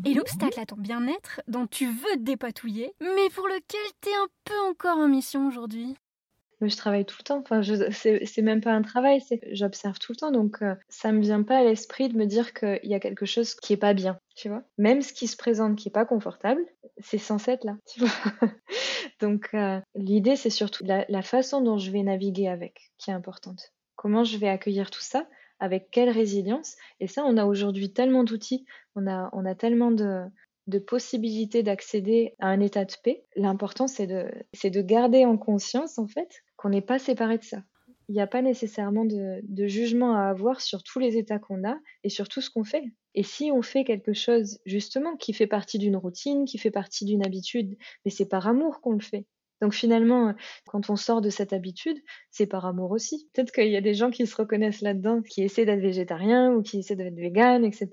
Et 0.04 0.14
l'obstacle 0.14 0.60
à 0.60 0.66
ton 0.66 0.76
bien-être 0.76 1.40
dont 1.48 1.66
tu 1.66 1.86
veux 1.86 2.16
te 2.16 2.22
dépatouiller, 2.22 2.92
mais 3.00 3.30
pour 3.34 3.46
lequel 3.46 3.80
tu 4.02 4.08
es 4.08 4.14
un 4.14 4.28
peu 4.44 4.58
encore 4.68 4.98
en 4.98 5.08
mission? 5.08 5.41
Aujourd'hui? 5.46 5.96
Je 6.68 6.76
travaille 6.76 7.04
tout 7.04 7.16
le 7.18 7.24
temps. 7.24 7.38
Enfin, 7.40 7.62
c'est 7.62 8.42
même 8.42 8.60
pas 8.60 8.72
un 8.72 8.82
travail, 8.82 9.20
j'observe 9.50 9.98
tout 9.98 10.12
le 10.12 10.16
temps. 10.16 10.30
Donc, 10.30 10.62
euh, 10.62 10.74
ça 10.88 11.10
me 11.10 11.20
vient 11.20 11.42
pas 11.42 11.58
à 11.58 11.64
l'esprit 11.64 12.08
de 12.08 12.16
me 12.16 12.24
dire 12.24 12.54
qu'il 12.54 12.80
y 12.84 12.94
a 12.94 13.00
quelque 13.00 13.26
chose 13.26 13.54
qui 13.54 13.72
est 13.72 13.78
pas 13.78 13.94
bien, 13.94 14.18
tu 14.36 14.48
vois. 14.48 14.62
Même 14.78 15.02
ce 15.02 15.12
qui 15.12 15.26
se 15.26 15.36
présente 15.36 15.76
qui 15.76 15.88
est 15.88 15.92
pas 15.92 16.04
confortable, 16.04 16.64
c'est 16.98 17.18
censé 17.18 17.52
être 17.52 17.64
là, 17.64 17.76
donc, 19.20 19.48
euh, 19.54 19.80
l'idée, 19.94 20.36
c'est 20.36 20.50
surtout 20.50 20.84
la, 20.84 21.04
la, 21.08 21.22
façon 21.22 21.62
dont 21.62 21.78
je 21.78 21.90
vais 21.90 22.02
naviguer 22.02 22.48
avec 22.48 22.92
qui 22.98 23.10
est 23.10 23.14
importante. 23.14 23.72
Comment 23.96 24.24
je 24.24 24.36
vais 24.36 24.48
accueillir 24.48 24.90
tout 24.90 25.00
ça, 25.00 25.26
avec 25.58 25.90
quelle 25.90 26.10
résilience? 26.10 26.76
Et 27.00 27.08
ça, 27.08 27.24
on 27.24 27.36
a 27.36 27.44
aujourd'hui 27.44 27.92
tellement 27.92 28.24
d'outils, 28.24 28.66
on 28.94 29.06
a, 29.08 29.30
on 29.32 29.44
a 29.44 29.54
tellement 29.54 29.90
de, 29.90 30.22
de 30.66 30.78
possibilité 30.78 31.62
d'accéder 31.62 32.34
à 32.38 32.48
un 32.48 32.60
état 32.60 32.84
de 32.84 32.92
paix, 33.02 33.24
l'important 33.36 33.88
c'est 33.88 34.06
de, 34.06 34.30
c'est 34.52 34.70
de 34.70 34.82
garder 34.82 35.24
en 35.24 35.36
conscience 35.36 35.98
en 35.98 36.06
fait 36.06 36.42
qu'on 36.56 36.68
n'est 36.68 36.80
pas 36.80 36.98
séparé 36.98 37.38
de 37.38 37.44
ça. 37.44 37.62
Il 38.08 38.14
n'y 38.14 38.20
a 38.20 38.26
pas 38.26 38.42
nécessairement 38.42 39.04
de, 39.04 39.40
de, 39.42 39.66
jugement 39.66 40.14
à 40.14 40.24
avoir 40.24 40.60
sur 40.60 40.82
tous 40.82 40.98
les 40.98 41.16
états 41.16 41.38
qu'on 41.38 41.66
a 41.66 41.78
et 42.04 42.08
sur 42.08 42.28
tout 42.28 42.40
ce 42.40 42.50
qu'on 42.50 42.64
fait. 42.64 42.84
Et 43.14 43.22
si 43.22 43.50
on 43.52 43.62
fait 43.62 43.84
quelque 43.84 44.12
chose 44.12 44.58
justement 44.66 45.16
qui 45.16 45.32
fait 45.32 45.46
partie 45.46 45.78
d'une 45.78 45.96
routine, 45.96 46.44
qui 46.44 46.58
fait 46.58 46.70
partie 46.70 47.04
d'une 47.04 47.24
habitude, 47.24 47.76
mais 48.04 48.10
c'est 48.10 48.28
par 48.28 48.46
amour 48.46 48.80
qu'on 48.80 48.92
le 48.92 49.00
fait. 49.00 49.26
Donc 49.62 49.74
finalement, 49.74 50.34
quand 50.66 50.90
on 50.90 50.96
sort 50.96 51.20
de 51.20 51.30
cette 51.30 51.52
habitude, 51.52 51.96
c'est 52.32 52.46
par 52.46 52.66
amour 52.66 52.90
aussi. 52.90 53.28
Peut-être 53.32 53.52
qu'il 53.52 53.68
y 53.68 53.76
a 53.76 53.80
des 53.80 53.94
gens 53.94 54.10
qui 54.10 54.26
se 54.26 54.34
reconnaissent 54.34 54.80
là-dedans, 54.80 55.22
qui 55.22 55.44
essaient 55.44 55.64
d'être 55.64 55.80
végétariens 55.80 56.52
ou 56.52 56.62
qui 56.62 56.80
essaient 56.80 56.96
d'être 56.96 57.14
véganes, 57.14 57.64
etc., 57.64 57.88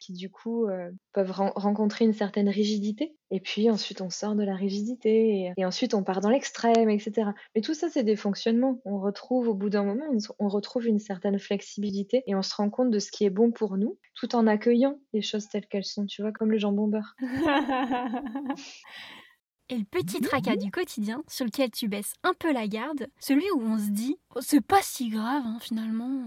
qui 0.00 0.14
du 0.14 0.30
coup 0.30 0.66
euh, 0.66 0.90
peuvent 1.12 1.30
rencontrer 1.30 2.06
une 2.06 2.14
certaine 2.14 2.48
rigidité. 2.48 3.14
Et 3.30 3.40
puis 3.40 3.68
ensuite, 3.68 4.00
on 4.00 4.08
sort 4.08 4.34
de 4.34 4.44
la 4.44 4.54
rigidité 4.54 5.52
et, 5.58 5.64
ensuite 5.66 5.92
on 5.92 6.02
part 6.02 6.22
dans 6.22 6.30
l'extrême, 6.30 6.88
etc. 6.88 7.28
Mais 7.54 7.60
tout 7.60 7.74
ça, 7.74 7.90
c'est 7.90 8.02
des 8.02 8.16
fonctionnements. 8.16 8.80
On 8.86 8.98
retrouve 8.98 9.48
au 9.48 9.54
bout 9.54 9.68
d'un 9.68 9.84
moment, 9.84 10.06
on 10.38 10.48
retrouve 10.48 10.86
une 10.86 10.98
certaine 10.98 11.38
flexibilité 11.38 12.22
et 12.26 12.34
on 12.34 12.42
se 12.42 12.54
rend 12.54 12.70
compte 12.70 12.90
de 12.90 12.98
ce 12.98 13.10
qui 13.10 13.26
est 13.26 13.30
bon 13.30 13.50
pour 13.50 13.76
nous, 13.76 13.98
tout 14.14 14.34
en 14.34 14.46
accueillant 14.46 14.98
les 15.12 15.20
choses 15.20 15.48
telles 15.48 15.66
qu'elles 15.66 15.84
sont. 15.84 16.06
Tu 16.06 16.22
vois, 16.22 16.32
comme 16.32 16.50
le 16.50 16.56
jambon 16.56 16.88
beurre. 16.88 17.14
Et 19.70 19.78
le 19.78 19.84
petit 19.84 20.20
tracas 20.20 20.56
du 20.56 20.70
quotidien 20.70 21.22
sur 21.26 21.46
lequel 21.46 21.70
tu 21.70 21.88
baisses 21.88 22.12
un 22.22 22.34
peu 22.38 22.52
la 22.52 22.68
garde, 22.68 23.06
celui 23.18 23.50
où 23.52 23.62
on 23.62 23.78
se 23.78 23.90
dit 23.90 24.18
oh, 24.34 24.40
c'est 24.42 24.60
pas 24.60 24.82
si 24.82 25.08
grave 25.08 25.42
hein, 25.46 25.58
finalement. 25.58 26.26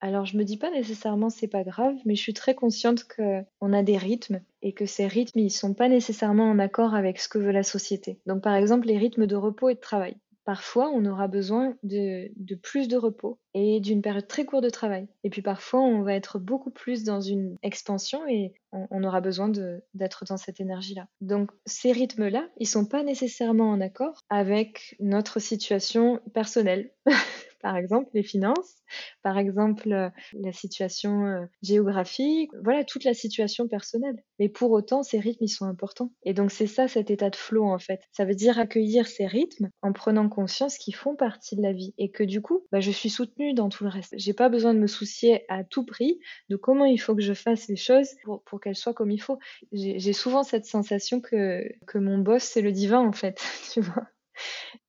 Alors 0.00 0.26
je 0.26 0.36
me 0.36 0.42
dis 0.42 0.56
pas 0.56 0.72
nécessairement 0.72 1.30
c'est 1.30 1.46
pas 1.46 1.62
grave, 1.62 1.94
mais 2.04 2.16
je 2.16 2.22
suis 2.22 2.34
très 2.34 2.56
consciente 2.56 3.04
qu'on 3.04 3.72
a 3.72 3.82
des 3.84 3.96
rythmes 3.96 4.40
et 4.62 4.72
que 4.72 4.84
ces 4.84 5.06
rythmes 5.06 5.38
ils 5.38 5.50
sont 5.50 5.74
pas 5.74 5.88
nécessairement 5.88 6.50
en 6.50 6.58
accord 6.58 6.94
avec 6.94 7.20
ce 7.20 7.28
que 7.28 7.38
veut 7.38 7.52
la 7.52 7.62
société. 7.62 8.18
Donc 8.26 8.42
par 8.42 8.56
exemple 8.56 8.88
les 8.88 8.98
rythmes 8.98 9.26
de 9.26 9.36
repos 9.36 9.68
et 9.68 9.74
de 9.74 9.80
travail. 9.80 10.16
Parfois, 10.46 10.90
on 10.90 11.04
aura 11.06 11.26
besoin 11.26 11.74
de, 11.82 12.30
plus 12.62 12.86
de 12.86 12.96
repos 12.96 13.40
et 13.52 13.80
d'une 13.80 14.00
période 14.00 14.28
très 14.28 14.44
courte 14.44 14.62
de 14.62 14.70
travail. 14.70 15.08
Et 15.24 15.28
puis 15.28 15.42
parfois, 15.42 15.80
on 15.80 16.02
va 16.02 16.14
être 16.14 16.38
beaucoup 16.38 16.70
plus 16.70 17.02
dans 17.02 17.20
une 17.20 17.56
expansion 17.64 18.24
et 18.28 18.54
on, 18.70 19.02
aura 19.02 19.20
besoin 19.20 19.50
d'être 19.94 20.24
dans 20.24 20.36
cette 20.36 20.60
énergie-là. 20.60 21.08
Donc 21.20 21.50
ces 21.66 21.90
rythmes-là, 21.90 22.48
ils 22.58 22.68
sont 22.68 22.86
pas 22.86 23.02
nécessairement 23.02 23.70
en 23.70 23.80
accord 23.80 24.22
avec 24.30 24.94
notre 25.00 25.40
situation 25.40 26.20
personnelle. 26.32 26.92
par 27.66 27.76
exemple 27.76 28.10
les 28.14 28.22
finances, 28.22 28.76
par 29.24 29.38
exemple 29.38 29.92
euh, 29.92 30.08
la 30.34 30.52
situation 30.52 31.26
euh, 31.26 31.46
géographique, 31.62 32.52
voilà 32.62 32.84
toute 32.84 33.02
la 33.02 33.12
situation 33.12 33.66
personnelle. 33.66 34.22
Mais 34.38 34.48
pour 34.48 34.70
autant, 34.70 35.02
ces 35.02 35.18
rythmes 35.18 35.42
ils 35.42 35.48
sont 35.48 35.64
importants. 35.64 36.12
Et 36.22 36.32
donc 36.32 36.52
c'est 36.52 36.68
ça 36.68 36.86
cet 36.86 37.10
état 37.10 37.28
de 37.28 37.34
flow 37.34 37.64
en 37.64 37.80
fait. 37.80 38.02
Ça 38.12 38.24
veut 38.24 38.36
dire 38.36 38.60
accueillir 38.60 39.08
ces 39.08 39.26
rythmes 39.26 39.68
en 39.82 39.92
prenant 39.92 40.28
conscience 40.28 40.78
qu'ils 40.78 40.94
font 40.94 41.16
partie 41.16 41.56
de 41.56 41.62
la 41.62 41.72
vie 41.72 41.92
et 41.98 42.12
que 42.12 42.22
du 42.22 42.40
coup, 42.40 42.64
bah, 42.70 42.78
je 42.78 42.92
suis 42.92 43.10
soutenue 43.10 43.52
dans 43.52 43.68
tout 43.68 43.82
le 43.82 43.90
reste. 43.90 44.14
J'ai 44.16 44.32
pas 44.32 44.48
besoin 44.48 44.72
de 44.72 44.78
me 44.78 44.86
soucier 44.86 45.44
à 45.48 45.64
tout 45.64 45.84
prix 45.84 46.20
de 46.48 46.54
comment 46.54 46.84
il 46.84 46.98
faut 46.98 47.16
que 47.16 47.22
je 47.22 47.34
fasse 47.34 47.66
les 47.66 47.74
choses 47.74 48.10
pour, 48.22 48.44
pour 48.44 48.60
qu'elles 48.60 48.76
soient 48.76 48.94
comme 48.94 49.10
il 49.10 49.20
faut. 49.20 49.40
J'ai 49.72 50.12
souvent 50.12 50.44
cette 50.44 50.66
sensation 50.66 51.20
que 51.20 51.64
que 51.88 51.98
mon 51.98 52.18
boss 52.18 52.44
c'est 52.44 52.62
le 52.62 52.70
divin 52.70 53.00
en 53.00 53.12
fait, 53.12 53.42
tu 53.72 53.80
vois 53.80 54.06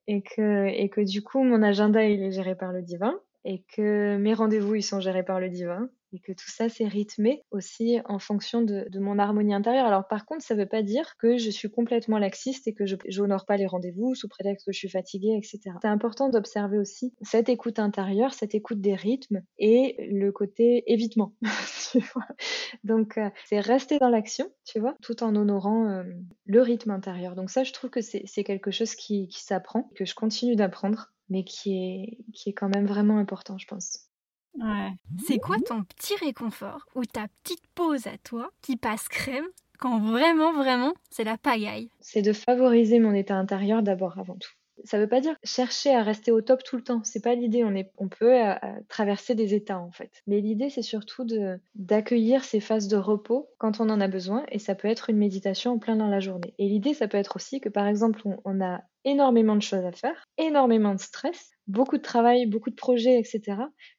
et 0.08 0.22
que, 0.22 0.68
et 0.68 0.90
que 0.90 1.02
du 1.02 1.24
coup, 1.24 1.44
mon 1.44 1.62
agenda, 1.62 2.04
il 2.04 2.22
est 2.22 2.32
géré 2.32 2.56
par 2.56 2.72
le 2.72 2.82
divin 2.82 3.20
et 3.46 3.64
que 3.76 4.18
mes 4.18 4.34
rendez-vous, 4.34 4.76
ils 4.76 4.84
sont 4.84 5.00
gérés 5.00 5.24
par 5.24 5.40
le 5.40 5.50
divin 5.50 5.90
et 6.14 6.20
que 6.20 6.32
tout 6.32 6.50
ça, 6.50 6.70
c'est 6.70 6.88
rythmé 6.88 7.44
aussi 7.52 8.00
en 8.06 8.20
fonction 8.20 8.62
de, 8.62 8.88
mon 9.00 9.20
harmonie 9.20 9.54
intérieure. 9.54 9.86
Alors 9.86 10.08
par 10.08 10.26
contre, 10.26 10.44
ça 10.44 10.56
ne 10.56 10.62
veut 10.62 10.68
pas 10.68 10.82
dire 10.82 11.18
que 11.18 11.38
je 11.38 11.50
suis 11.50 11.70
complètement 11.70 12.18
laxiste 12.18 12.68
et 12.68 12.74
que 12.74 12.86
je 12.86 13.22
n'honore 13.22 13.46
pas 13.46 13.58
les 13.58 13.68
rendez-vous 13.68 14.16
sous 14.16 14.28
prétexte 14.28 14.66
que 14.66 14.72
je 14.72 14.80
suis 14.80 14.90
fatiguée, 14.90 15.36
etc. 15.38 15.76
C'est 15.82 15.88
important 15.88 16.30
d'observer 16.30 16.78
aussi 16.78 17.14
cette 17.22 17.50
écoute 17.50 17.80
intérieure, 17.80 18.34
cette 18.34 18.56
écoute 18.56 18.82
des 18.82 18.96
rythmes 18.96 19.42
et 19.60 19.96
le 20.12 20.32
côté 20.32 20.84
évitement. 20.92 21.34
Donc 22.84 23.18
euh, 23.18 23.30
c'est 23.46 23.60
rester 23.60 24.00
dans 24.00 24.10
l'action, 24.10 24.50
tu 24.66 24.80
vois, 24.80 24.96
tout 25.02 25.24
en 25.24 25.36
honorant 25.36 25.88
euh, 25.90 26.04
le 26.46 26.62
rythme 26.62 26.92
intérieur. 26.92 27.36
Donc 27.36 27.50
ça, 27.50 27.64
je 27.64 27.74
trouve 27.74 27.90
que 27.90 28.02
c'est 28.02 28.44
quelque 28.44 28.72
chose 28.72 28.96
qui, 28.96 29.28
qui 29.28 29.44
s'apprend, 29.44 29.90
que 29.96 30.06
je 30.06 30.16
continue 30.16 30.56
d'apprendre 30.56 31.12
mais 31.30 31.44
qui 31.44 31.78
est, 31.78 32.18
qui 32.34 32.50
est 32.50 32.54
quand 32.54 32.70
même 32.74 32.86
vraiment 32.86 33.18
important, 33.18 33.58
je 33.58 33.68
pense. 33.68 34.07
Ouais. 34.58 34.92
C'est 35.26 35.38
quoi 35.38 35.58
ton 35.60 35.84
petit 35.84 36.16
réconfort 36.16 36.86
ou 36.96 37.06
ta 37.06 37.28
petite 37.44 37.66
pause 37.76 38.08
à 38.08 38.18
toi 38.18 38.50
qui 38.62 38.76
passe 38.76 39.08
crème 39.08 39.46
quand 39.78 40.00
vraiment, 40.00 40.54
vraiment, 40.54 40.94
c'est 41.12 41.24
la 41.24 41.38
pagaille? 41.38 41.92
C'est 42.00 42.24
de 42.24 42.34
favoriser 42.34 43.00
mon 43.00 43.14
état 43.14 43.36
intérieur 43.36 43.84
d'abord 43.84 44.18
avant 44.18 44.36
tout. 44.36 44.52
Ça 44.88 44.98
ne 44.98 45.04
veut 45.04 45.10
pas 45.10 45.20
dire 45.20 45.36
chercher 45.44 45.94
à 45.94 46.02
rester 46.02 46.32
au 46.32 46.42
top 46.42 46.64
tout 46.64 46.78
le 46.78 46.82
temps. 46.82 47.02
C'est 47.04 47.22
pas 47.22 47.36
l'idée. 47.36 47.66
On, 47.98 48.08
peut 48.08 48.34
euh, 48.34 48.56
traverser 48.88 49.36
des 49.36 49.54
états 49.54 49.80
en 49.80 49.92
fait. 49.92 50.12
Mais 50.28 50.40
l'idée, 50.40 50.70
c'est 50.70 50.82
surtout 50.82 51.28
d'accueillir 51.76 52.46
ces 52.46 52.62
phases 52.62 52.88
de 52.88 52.96
repos 52.96 53.50
quand 53.58 53.82
on 53.82 53.90
en 53.90 54.00
a 54.00 54.08
besoin. 54.08 54.46
Et 54.50 54.60
ça 54.60 54.76
peut 54.76 54.88
être 54.88 55.10
une 55.10 55.18
méditation 55.18 55.74
en 55.74 55.78
plein 55.78 55.98
dans 55.98 56.08
la 56.08 56.22
journée. 56.22 56.54
Et 56.58 56.70
l'idée, 56.70 56.94
ça 56.94 57.10
peut 57.10 57.18
être 57.18 57.36
aussi 57.36 57.60
que 57.60 57.68
par 57.68 57.86
exemple, 57.86 58.22
on, 58.46 58.62
a 58.62 58.80
énormément 59.04 59.56
de 59.56 59.62
choses 59.62 59.86
à 59.86 59.92
faire, 59.92 60.26
énormément 60.38 60.94
de 60.96 61.00
stress, 61.00 61.52
beaucoup 61.68 61.98
de 61.98 62.02
travail, 62.02 62.46
beaucoup 62.46 62.70
de 62.70 62.76
projets, 62.76 63.20
etc. 63.20 63.42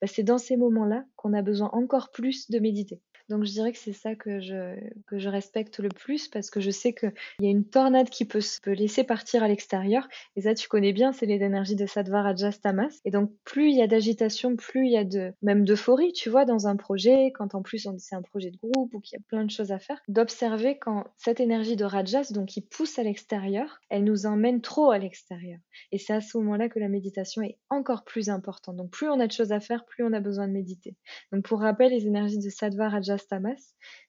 Bah, 0.00 0.06
c'est 0.06 0.22
dans 0.22 0.38
ces 0.38 0.56
moments-là 0.56 1.04
qu'on 1.16 1.34
a 1.34 1.42
besoin 1.42 1.70
encore 1.72 2.10
plus 2.10 2.50
de 2.50 2.58
méditer. 2.58 3.02
Donc 3.28 3.44
je 3.44 3.52
dirais 3.52 3.72
que 3.72 3.78
c'est 3.78 3.92
ça 3.92 4.14
que 4.14 4.40
je, 4.40 4.74
que 5.06 5.18
je 5.18 5.28
respecte 5.28 5.78
le 5.80 5.88
plus 5.88 6.28
parce 6.28 6.50
que 6.50 6.60
je 6.60 6.70
sais 6.70 6.92
qu'il 6.92 7.12
y 7.40 7.46
a 7.46 7.50
une 7.50 7.64
tornade 7.64 8.08
qui 8.08 8.24
peut 8.24 8.40
se 8.40 8.58
laisser 8.70 9.04
partir 9.04 9.42
à 9.42 9.48
l'extérieur. 9.48 10.08
Et 10.36 10.42
ça, 10.42 10.54
tu 10.54 10.68
connais 10.68 10.92
bien, 10.92 11.12
c'est 11.12 11.26
les 11.26 11.42
énergies 11.42 11.76
de 11.76 11.86
Sattva, 11.86 12.22
Rajas, 12.22 12.58
Tamas. 12.62 13.00
Et 13.04 13.10
donc 13.10 13.30
plus 13.44 13.70
il 13.70 13.76
y 13.76 13.82
a 13.82 13.86
d'agitation, 13.86 14.56
plus 14.56 14.86
il 14.86 14.92
y 14.92 14.96
a 14.96 15.04
de 15.04 15.32
même 15.42 15.64
d'euphorie, 15.64 16.12
tu 16.12 16.30
vois, 16.30 16.44
dans 16.44 16.66
un 16.66 16.76
projet, 16.76 17.32
quand 17.34 17.54
en 17.54 17.62
plus 17.62 17.88
c'est 17.98 18.14
un 18.16 18.22
projet 18.22 18.50
de 18.50 18.56
groupe 18.56 18.94
ou 18.94 19.00
qu'il 19.00 19.18
y 19.18 19.20
a 19.20 19.24
plein 19.28 19.44
de 19.44 19.50
choses 19.50 19.72
à 19.72 19.78
faire, 19.78 20.00
d'observer 20.08 20.78
quand 20.78 21.04
cette 21.16 21.40
énergie 21.40 21.76
de 21.76 21.84
Rajas, 21.84 22.32
donc 22.32 22.48
qui 22.48 22.60
pousse 22.60 22.98
à 22.98 23.02
l'extérieur, 23.02 23.80
elle 23.90 24.04
nous 24.04 24.26
emmène 24.26 24.60
trop 24.60 24.90
à 24.90 24.98
l'extérieur. 24.98 25.58
Et 25.92 25.98
c'est 25.98 26.12
à 26.12 26.20
ce 26.20 26.36
moment-là 26.38 26.68
que 26.68 26.78
la 26.78 26.88
méditation 26.88 27.42
est 27.42 27.58
encore 27.70 28.04
plus 28.04 28.30
importante. 28.30 28.76
Donc 28.76 28.90
plus 28.90 29.08
on 29.08 29.20
a 29.20 29.26
de 29.26 29.32
choses 29.32 29.52
à 29.52 29.60
faire, 29.60 29.84
plus 29.84 30.04
on 30.04 30.12
a 30.12 30.20
besoin 30.20 30.48
de 30.48 30.52
méditer. 30.52 30.96
Donc 31.32 31.44
pour 31.44 31.60
rappel, 31.60 31.92
les 31.92 32.06
énergies 32.06 32.38
de 32.38 32.50
Sattva, 32.50 32.88
Rajas, 32.88 33.17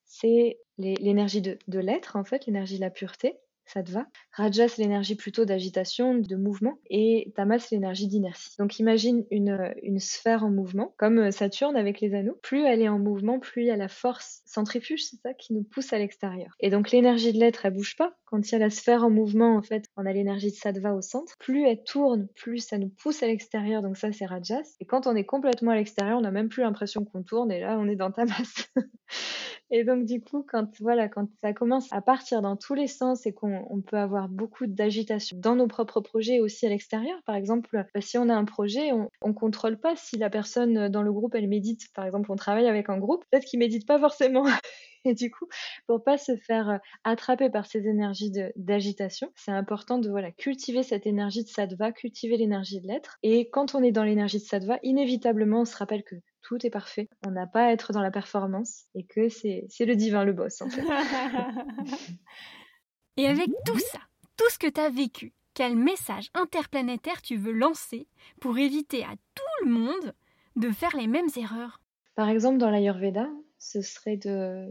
c'est 0.05 0.59
l'énergie 0.77 1.41
de, 1.41 1.57
de 1.67 1.79
l'être, 1.79 2.15
en 2.15 2.23
fait, 2.23 2.45
l'énergie 2.45 2.75
de 2.75 2.81
la 2.81 2.89
pureté 2.89 3.39
ça 3.71 3.83
te. 3.83 3.91
Raja, 4.31 4.67
c'est 4.67 4.81
l'énergie 4.81 5.15
plutôt 5.15 5.45
d'agitation, 5.45 6.15
de 6.15 6.35
mouvement, 6.35 6.79
et 6.89 7.31
Tamas, 7.35 7.59
c'est 7.59 7.75
l'énergie 7.75 8.07
d'inertie. 8.07 8.55
Donc 8.57 8.79
imagine 8.79 9.25
une, 9.31 9.99
sphère 9.99 10.43
en 10.43 10.49
mouvement, 10.49 10.93
comme 10.97 11.31
Saturne 11.31 11.75
avec 11.75 11.99
les 11.99 12.13
anneaux. 12.13 12.39
Plus 12.41 12.63
elle 12.63 12.81
est 12.81 12.89
en 12.89 12.99
mouvement, 12.99 13.39
plus 13.39 13.63
il 13.63 13.67
y 13.67 13.71
a 13.71 13.75
la 13.75 13.87
force 13.87 14.41
centrifuge, 14.45 15.03
c'est 15.03 15.17
ça, 15.17 15.33
qui 15.33 15.53
nous 15.53 15.63
pousse 15.63 15.91
à 15.93 15.97
l'extérieur. 15.97 16.55
Et 16.59 16.69
donc 16.69 16.91
l'énergie 16.91 17.33
de 17.33 17.39
l'être, 17.39 17.65
elle 17.65 17.73
bouge 17.73 17.95
pas. 17.95 18.13
Quand 18.25 18.47
il 18.47 18.51
y 18.51 18.55
a 18.55 18.59
la 18.59 18.69
sphère 18.69 19.03
en 19.03 19.09
mouvement, 19.09 19.55
en 19.55 19.61
fait, 19.61 19.85
on 19.97 20.05
a 20.05 20.13
l'énergie 20.13 20.51
de 20.51 20.55
Sattva 20.55 20.93
au 20.93 21.01
centre. 21.01 21.35
Plus 21.39 21.65
elle 21.65 21.83
tourne, 21.83 22.27
plus 22.35 22.59
ça 22.59 22.77
nous 22.77 22.89
pousse 22.89 23.23
à 23.23 23.27
l'extérieur, 23.27 23.81
donc 23.81 23.97
ça 23.97 24.11
c'est 24.11 24.25
Rajas. 24.25 24.75
Et 24.79 24.85
quand 24.85 25.07
on 25.07 25.15
est 25.15 25.25
complètement 25.25 25.71
à 25.71 25.75
l'extérieur, 25.75 26.19
on 26.19 26.21
n'a 26.21 26.31
même 26.31 26.49
plus 26.49 26.63
l'impression 26.63 27.03
qu'on 27.05 27.23
tourne, 27.23 27.51
et 27.51 27.59
là 27.59 27.77
on 27.79 27.87
est 27.87 27.95
dans 27.95 28.11
Tamas. 28.11 28.69
Et 29.71 29.83
donc 29.83 30.05
du 30.05 30.21
coup, 30.21 30.45
quand 30.47 30.67
voilà, 30.79 31.07
quand 31.09 31.27
ça 31.41 31.53
commence 31.53 31.91
à 31.91 32.01
partir 32.01 32.41
dans 32.41 32.55
tous 32.55 32.73
les 32.73 32.87
sens 32.87 33.25
et 33.25 33.33
qu'on 33.33 33.83
peut 33.85 33.97
avoir 33.97 34.27
beaucoup 34.27 34.65
d'agitation 34.65 35.37
dans 35.39 35.55
nos 35.55 35.67
propres 35.67 36.01
projets 36.01 36.35
et 36.35 36.41
aussi 36.41 36.65
à 36.65 36.69
l'extérieur, 36.69 37.19
par 37.25 37.35
exemple, 37.35 37.85
bah, 37.93 38.01
si 38.01 38.17
on 38.17 38.29
a 38.29 38.33
un 38.33 38.45
projet, 38.45 38.91
on, 38.91 39.09
on 39.21 39.33
contrôle 39.33 39.79
pas 39.79 39.95
si 39.95 40.17
la 40.17 40.29
personne 40.29 40.89
dans 40.89 41.03
le 41.03 41.13
groupe 41.13 41.35
elle 41.35 41.47
médite. 41.47 41.93
Par 41.93 42.05
exemple, 42.05 42.31
on 42.31 42.35
travaille 42.35 42.67
avec 42.67 42.89
un 42.89 42.97
groupe, 42.97 43.23
peut-être 43.29 43.45
qu'il 43.45 43.59
médite 43.59 43.87
pas 43.87 43.99
forcément. 43.99 44.45
Et 45.05 45.13
du 45.13 45.31
coup, 45.31 45.47
pour 45.87 46.03
pas 46.03 46.17
se 46.17 46.35
faire 46.35 46.69
euh, 46.69 46.77
attraper 47.03 47.49
par 47.49 47.65
ces 47.65 47.87
énergies 47.87 48.31
d'agitation, 48.55 49.31
c'est 49.35 49.51
important 49.51 49.97
de 49.97 50.09
voilà 50.09 50.31
cultiver 50.31 50.83
cette 50.83 51.07
énergie 51.07 51.43
de 51.43 51.49
sattva, 51.49 51.91
cultiver 51.91 52.37
l'énergie 52.37 52.81
de 52.81 52.87
l'être. 52.87 53.17
Et 53.23 53.49
quand 53.49 53.75
on 53.75 53.83
est 53.83 53.91
dans 53.91 54.03
l'énergie 54.03 54.39
de 54.39 54.43
sattva, 54.43 54.77
inévitablement, 54.83 55.61
on 55.61 55.65
se 55.65 55.77
rappelle 55.77 56.03
que 56.03 56.15
tout 56.49 56.65
est 56.65 56.71
parfait. 56.71 57.07
On 57.27 57.29
n'a 57.29 57.45
pas 57.45 57.65
à 57.65 57.71
être 57.71 57.93
dans 57.93 58.01
la 58.01 58.09
performance 58.09 58.85
et 58.95 59.05
que 59.05 59.29
c'est 59.29 59.67
le 59.81 59.95
divin 59.95 60.23
le 60.23 60.33
boss 60.33 60.63
en 60.63 60.69
fait. 60.69 60.81
et 63.17 63.27
avec 63.27 63.49
tout 63.67 63.77
ça, 63.77 63.99
tout 64.35 64.49
ce 64.49 64.57
que 64.57 64.65
tu 64.65 64.81
as 64.81 64.89
vécu, 64.89 65.31
quel 65.53 65.75
message 65.75 66.31
interplanétaire 66.33 67.21
tu 67.21 67.37
veux 67.37 67.51
lancer 67.51 68.07
pour 68.41 68.57
éviter 68.57 69.03
à 69.03 69.13
tout 69.35 69.65
le 69.65 69.69
monde 69.69 70.15
de 70.55 70.71
faire 70.71 70.97
les 70.97 71.05
mêmes 71.05 71.29
erreurs? 71.37 71.81
Par 72.15 72.29
exemple, 72.29 72.57
dans 72.57 72.71
l'Ayurveda, 72.71 73.29
ce 73.59 73.83
serait 73.83 74.17
de, 74.17 74.65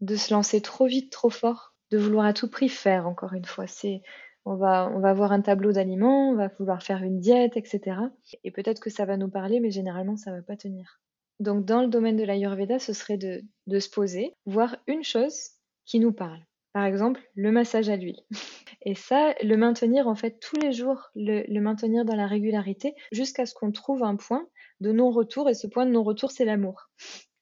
de 0.00 0.14
se 0.14 0.32
lancer 0.32 0.60
trop 0.60 0.86
vite, 0.86 1.10
trop 1.10 1.30
fort, 1.30 1.74
de 1.90 1.98
vouloir 1.98 2.26
à 2.26 2.32
tout 2.32 2.48
prix 2.48 2.68
faire, 2.68 3.08
encore 3.08 3.32
une 3.32 3.44
fois. 3.44 3.66
C'est 3.66 4.02
on 4.44 4.54
va, 4.54 4.88
on 4.94 5.00
va 5.00 5.10
avoir 5.10 5.32
un 5.32 5.40
tableau 5.40 5.72
d'aliments, 5.72 6.30
on 6.30 6.36
va 6.36 6.46
vouloir 6.46 6.80
faire 6.80 7.02
une 7.02 7.18
diète, 7.18 7.56
etc. 7.56 7.96
Et 8.44 8.52
peut-être 8.52 8.80
que 8.80 8.88
ça 8.88 9.04
va 9.04 9.16
nous 9.16 9.28
parler, 9.28 9.58
mais 9.58 9.72
généralement, 9.72 10.16
ça 10.16 10.30
va 10.30 10.42
pas 10.42 10.56
tenir. 10.56 11.00
Donc, 11.40 11.64
dans 11.64 11.82
le 11.82 11.88
domaine 11.88 12.16
de 12.16 12.24
l'Ayurveda, 12.24 12.78
ce 12.78 12.92
serait 12.92 13.18
de, 13.18 13.42
se 13.78 13.90
poser, 13.90 14.34
voir 14.46 14.76
une 14.86 15.04
chose 15.04 15.50
qui 15.84 16.00
nous 16.00 16.12
parle. 16.12 16.40
Par 16.72 16.84
exemple, 16.84 17.20
le 17.34 17.50
massage 17.50 17.88
à 17.88 17.96
l'huile. 17.96 18.20
Et 18.82 18.94
ça, 18.94 19.34
le 19.42 19.56
maintenir 19.56 20.06
en 20.06 20.14
fait 20.14 20.38
tous 20.40 20.56
les 20.56 20.72
jours, 20.72 21.10
le 21.16 21.60
maintenir 21.60 22.04
dans 22.04 22.14
la 22.14 22.26
régularité 22.26 22.94
jusqu'à 23.10 23.44
ce 23.46 23.54
qu'on 23.54 23.72
trouve 23.72 24.02
un 24.04 24.16
point 24.16 24.46
de 24.80 24.92
non-retour. 24.92 25.48
Et 25.48 25.54
ce 25.54 25.66
point 25.66 25.86
de 25.86 25.90
non-retour, 25.90 26.30
c'est 26.30 26.44
l'amour. 26.44 26.88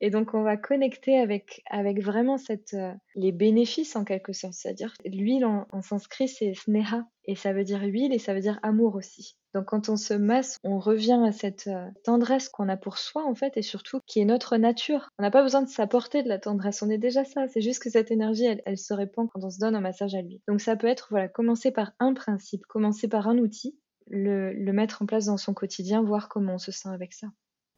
Et 0.01 0.11
donc, 0.11 0.35
on 0.35 0.43
va 0.43 0.57
connecter 0.57 1.19
avec, 1.19 1.63
avec 1.71 2.03
vraiment 2.03 2.37
cette, 2.37 2.75
euh, 2.75 2.93
les 3.15 3.33
bénéfices 3.33 3.97
en 3.97 4.05
quelque 4.05 4.33
sorte. 4.33 4.53
C'est-à-dire, 4.53 4.93
l'huile 5.07 5.47
en, 5.47 5.67
sanskrit, 5.83 6.29
c'est 6.29 6.53
sneha. 6.55 7.07
Et 7.25 7.35
ça 7.35 7.53
veut 7.53 7.65
dire 7.65 7.81
huile 7.83 8.13
et 8.13 8.19
ça 8.19 8.35
veut 8.35 8.41
dire 8.41 8.61
amour 8.63 8.95
aussi. 8.95 9.37
Donc, 9.55 9.65
quand 9.67 9.89
on 9.89 9.97
se 9.97 10.13
masse, 10.13 10.59
on 10.65 10.79
revient 10.79 11.21
à 11.27 11.33
cette 11.33 11.67
euh, 11.67 11.89
tendresse 12.05 12.51
qu'on 12.51 12.69
a 12.69 12.77
pour 12.77 12.99
soi, 12.99 13.25
en 13.25 13.35
fait, 13.35 13.57
et 13.57 13.63
surtout 13.63 14.01
qui 14.07 14.21
est 14.21 14.27
notre 14.27 14.59
nature. 14.59 15.09
On 15.19 15.23
n'a 15.23 15.31
pas 15.31 15.43
besoin 15.43 15.63
de 15.63 15.69
s'apporter 15.69 16.23
de 16.23 16.29
la 16.29 16.39
tendresse. 16.39 16.83
On 16.83 16.91
est 16.91 16.99
déjà 16.99 17.25
ça. 17.25 17.49
C'est 17.49 17.63
juste 17.63 17.83
que 17.83 17.91
cette 17.91 18.11
énergie, 18.11 18.47
elle, 18.65 18.79
se 18.79 18.93
répand 18.93 19.29
quand 19.31 19.43
on 19.43 19.51
se 19.51 19.59
donne 19.59 19.75
un 19.75 19.81
massage 19.81 20.15
à 20.15 20.21
l'huile. 20.21 20.41
Donc, 20.47 20.61
ça 20.61 20.77
peut 20.77 20.89
être, 20.89 21.09
voilà, 21.11 21.29
commencer 21.29 21.71
par 21.71 21.93
un 22.01 22.13
principe, 22.13 22.67
commencer 22.67 23.09
par 23.09 23.29
un 23.29 23.39
outil, 23.39 23.79
le 24.09 24.73
mettre 24.73 25.03
en 25.03 25.07
place 25.07 25.25
dans 25.25 25.39
son 25.39 25.55
quotidien, 25.55 26.03
voir 26.03 26.29
comment 26.29 26.55
on 26.55 26.59
se 26.59 26.71
sent 26.71 26.91
avec 26.91 27.15
ça. 27.15 27.29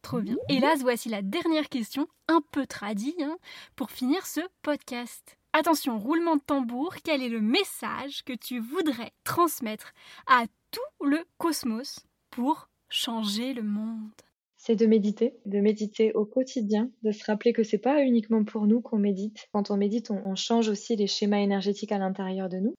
Trop 0.01 0.21
bien. 0.21 0.37
Hélas, 0.47 0.81
voici 0.81 1.09
la 1.09 1.21
dernière 1.21 1.69
question, 1.69 2.07
un 2.27 2.41
peu 2.51 2.65
tradie, 2.65 3.15
hein, 3.21 3.37
pour 3.75 3.91
finir 3.91 4.25
ce 4.25 4.39
podcast. 4.61 5.37
Attention, 5.51 5.99
roulement 5.99 6.35
de 6.35 6.41
tambour, 6.41 6.95
quel 7.03 7.23
est 7.23 7.29
le 7.29 7.41
message 7.41 8.23
que 8.23 8.33
tu 8.33 8.59
voudrais 8.59 9.11
transmettre 9.23 9.93
à 10.27 10.45
tout 10.71 11.05
le 11.05 11.25
cosmos 11.37 12.05
pour 12.29 12.69
changer 12.89 13.53
le 13.53 13.63
monde? 13.63 14.11
C'est 14.57 14.75
de 14.75 14.85
méditer, 14.85 15.35
de 15.45 15.59
méditer 15.59 16.13
au 16.13 16.25
quotidien, 16.25 16.91
de 17.03 17.11
se 17.11 17.23
rappeler 17.25 17.53
que 17.53 17.63
c'est 17.63 17.77
pas 17.77 18.03
uniquement 18.03 18.43
pour 18.43 18.67
nous 18.67 18.81
qu'on 18.81 18.99
médite. 18.99 19.47
Quand 19.53 19.71
on 19.71 19.77
médite, 19.77 20.11
on, 20.11 20.35
change 20.35 20.69
aussi 20.69 20.95
les 20.95 21.07
schémas 21.07 21.39
énergétiques 21.39 21.93
à 21.93 21.97
l'intérieur 21.97 22.49
de 22.49 22.57
nous. 22.57 22.75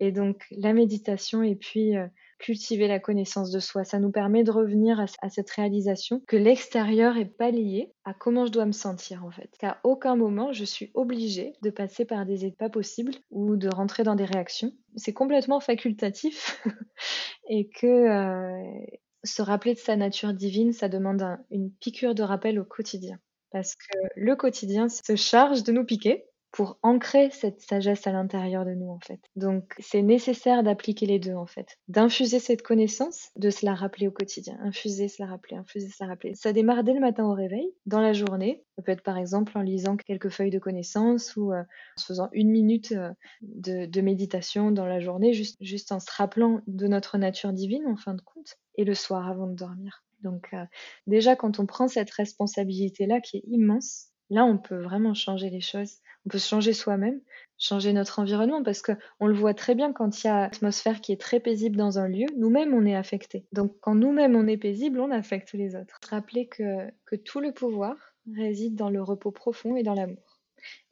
Et 0.00 0.12
donc 0.12 0.46
la 0.50 0.72
méditation 0.72 1.42
et 1.42 1.54
puis 1.54 1.96
euh, 1.96 2.06
cultiver 2.40 2.88
la 2.88 2.98
connaissance 2.98 3.50
de 3.50 3.60
soi. 3.60 3.84
Ça 3.84 4.00
nous 4.00 4.10
permet 4.10 4.42
de 4.42 4.50
revenir 4.50 4.98
à, 5.00 5.28
cette 5.28 5.50
réalisation 5.50 6.20
que 6.26 6.36
l'extérieur 6.36 7.16
est 7.16 7.26
pas 7.26 7.50
lié 7.50 7.92
à 8.04 8.14
comment 8.14 8.46
je 8.46 8.52
dois 8.52 8.66
me 8.66 8.72
sentir 8.72 9.24
en 9.24 9.30
fait. 9.30 9.50
Qu'à 9.58 9.78
aucun 9.84 10.16
moment 10.16 10.52
je 10.52 10.64
suis 10.64 10.90
obligée 10.94 11.52
de 11.62 11.70
passer 11.70 12.04
par 12.04 12.26
des 12.26 12.44
étapes 12.44 12.72
possibles 12.72 13.14
ou 13.30 13.56
de 13.56 13.68
rentrer 13.68 14.02
dans 14.02 14.16
des 14.16 14.24
réactions. 14.24 14.72
C'est 14.96 15.12
complètement 15.12 15.60
facultatif 15.60 16.60
et 17.48 17.68
que 17.68 17.86
euh, 17.86 18.86
se 19.22 19.42
rappeler 19.42 19.74
de 19.74 19.78
sa 19.78 19.96
nature 19.96 20.32
divine, 20.32 20.72
ça 20.72 20.88
demande 20.88 21.22
une 21.50 21.70
piqûre 21.70 22.14
de 22.14 22.22
rappel 22.22 22.58
au 22.58 22.64
quotidien. 22.64 23.18
Parce 23.52 23.74
que 23.74 23.98
le 24.16 24.36
quotidien 24.36 24.88
se 24.88 25.16
charge 25.16 25.64
de 25.64 25.72
nous 25.72 25.84
piquer 25.84 26.24
pour 26.52 26.78
ancrer 26.82 27.30
cette 27.30 27.60
sagesse 27.60 28.06
à 28.06 28.12
l'intérieur 28.12 28.64
de 28.64 28.72
nous 28.72 28.90
en 28.90 28.98
fait. 28.98 29.20
Donc 29.36 29.74
c'est 29.78 30.02
nécessaire 30.02 30.62
d'appliquer 30.62 31.06
les 31.06 31.18
deux 31.18 31.34
en 31.34 31.46
fait, 31.46 31.78
d'infuser 31.88 32.40
cette 32.40 32.62
connaissance, 32.62 33.30
de 33.36 33.50
se 33.50 33.64
la 33.64 33.74
rappeler 33.74 34.08
au 34.08 34.10
quotidien, 34.10 34.58
infuser, 34.62 35.08
se 35.08 35.22
la 35.22 35.28
rappeler, 35.28 35.56
infuser, 35.56 35.88
se 35.88 36.02
la 36.02 36.08
rappeler. 36.08 36.34
Ça 36.34 36.52
démarre 36.52 36.82
dès 36.82 36.94
le 36.94 37.00
matin 37.00 37.24
au 37.24 37.34
réveil, 37.34 37.72
dans 37.86 38.00
la 38.00 38.12
journée. 38.12 38.64
Ça 38.76 38.82
peut 38.82 38.92
être 38.92 39.02
par 39.02 39.16
exemple 39.16 39.56
en 39.56 39.62
lisant 39.62 39.96
quelques 39.96 40.30
feuilles 40.30 40.50
de 40.50 40.58
connaissances 40.58 41.36
ou 41.36 41.52
euh, 41.52 41.60
en 41.60 42.00
se 42.00 42.06
faisant 42.06 42.28
une 42.32 42.50
minute 42.50 42.92
euh, 42.92 43.12
de, 43.42 44.00
méditation 44.00 44.70
dans 44.70 44.86
la 44.86 45.00
journée, 45.00 45.32
juste, 45.32 45.56
juste 45.60 45.92
en 45.92 46.00
se 46.00 46.10
rappelant 46.16 46.62
de 46.66 46.86
notre 46.86 47.18
nature 47.18 47.52
divine 47.52 47.86
en 47.86 47.96
fin 47.96 48.14
de 48.14 48.22
compte, 48.22 48.56
et 48.76 48.84
le 48.84 48.94
soir 48.94 49.28
avant 49.28 49.46
de 49.46 49.54
dormir. 49.54 50.02
Donc 50.22 50.48
euh, 50.52 50.64
déjà 51.06 51.36
quand 51.36 51.60
on 51.60 51.66
prend 51.66 51.88
cette 51.88 52.10
responsabilité 52.10 53.06
là 53.06 53.20
qui 53.20 53.38
est 53.38 53.44
immense, 53.46 54.09
là 54.30 54.44
on 54.44 54.58
peut 54.58 54.80
vraiment 54.80 55.14
changer 55.14 55.50
les 55.50 55.60
choses 55.60 55.98
on 56.26 56.30
peut 56.30 56.38
changer 56.38 56.72
soi-même, 56.72 57.20
changer 57.58 57.92
notre 57.92 58.18
environnement, 58.18 58.62
parce 58.62 58.82
que 58.82 58.92
on 59.20 59.26
le 59.26 59.34
voit 59.34 59.54
très 59.54 59.74
bien 59.74 59.92
quand 59.92 60.22
il 60.22 60.26
y 60.26 60.30
a 60.30 60.40
une 60.40 60.44
atmosphère 60.44 61.00
qui 61.00 61.12
est 61.12 61.20
très 61.20 61.40
paisible 61.40 61.76
dans 61.76 61.98
un 61.98 62.08
lieu, 62.08 62.26
nous-mêmes 62.36 62.74
on 62.74 62.84
est 62.84 62.94
affecté. 62.94 63.46
Donc 63.52 63.76
quand 63.80 63.94
nous-mêmes 63.94 64.36
on 64.36 64.46
est 64.46 64.58
paisible, 64.58 65.00
on 65.00 65.10
affecte 65.10 65.52
les 65.52 65.76
autres. 65.76 65.98
Rappeler 66.08 66.46
que, 66.46 66.90
que 67.06 67.16
tout 67.16 67.40
le 67.40 67.52
pouvoir 67.52 67.96
réside 68.36 68.74
dans 68.74 68.90
le 68.90 69.02
repos 69.02 69.30
profond 69.30 69.76
et 69.76 69.82
dans 69.82 69.94
l'amour. 69.94 70.40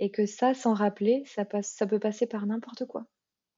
Et 0.01 0.11
que 0.11 0.24
ça, 0.24 0.55
sans 0.55 0.72
rappeler, 0.72 1.24
ça, 1.26 1.45
passe, 1.45 1.74
ça 1.76 1.86
peut 1.86 1.99
passer 1.99 2.26
par 2.26 2.47
n'importe 2.47 2.86
quoi. 2.86 3.05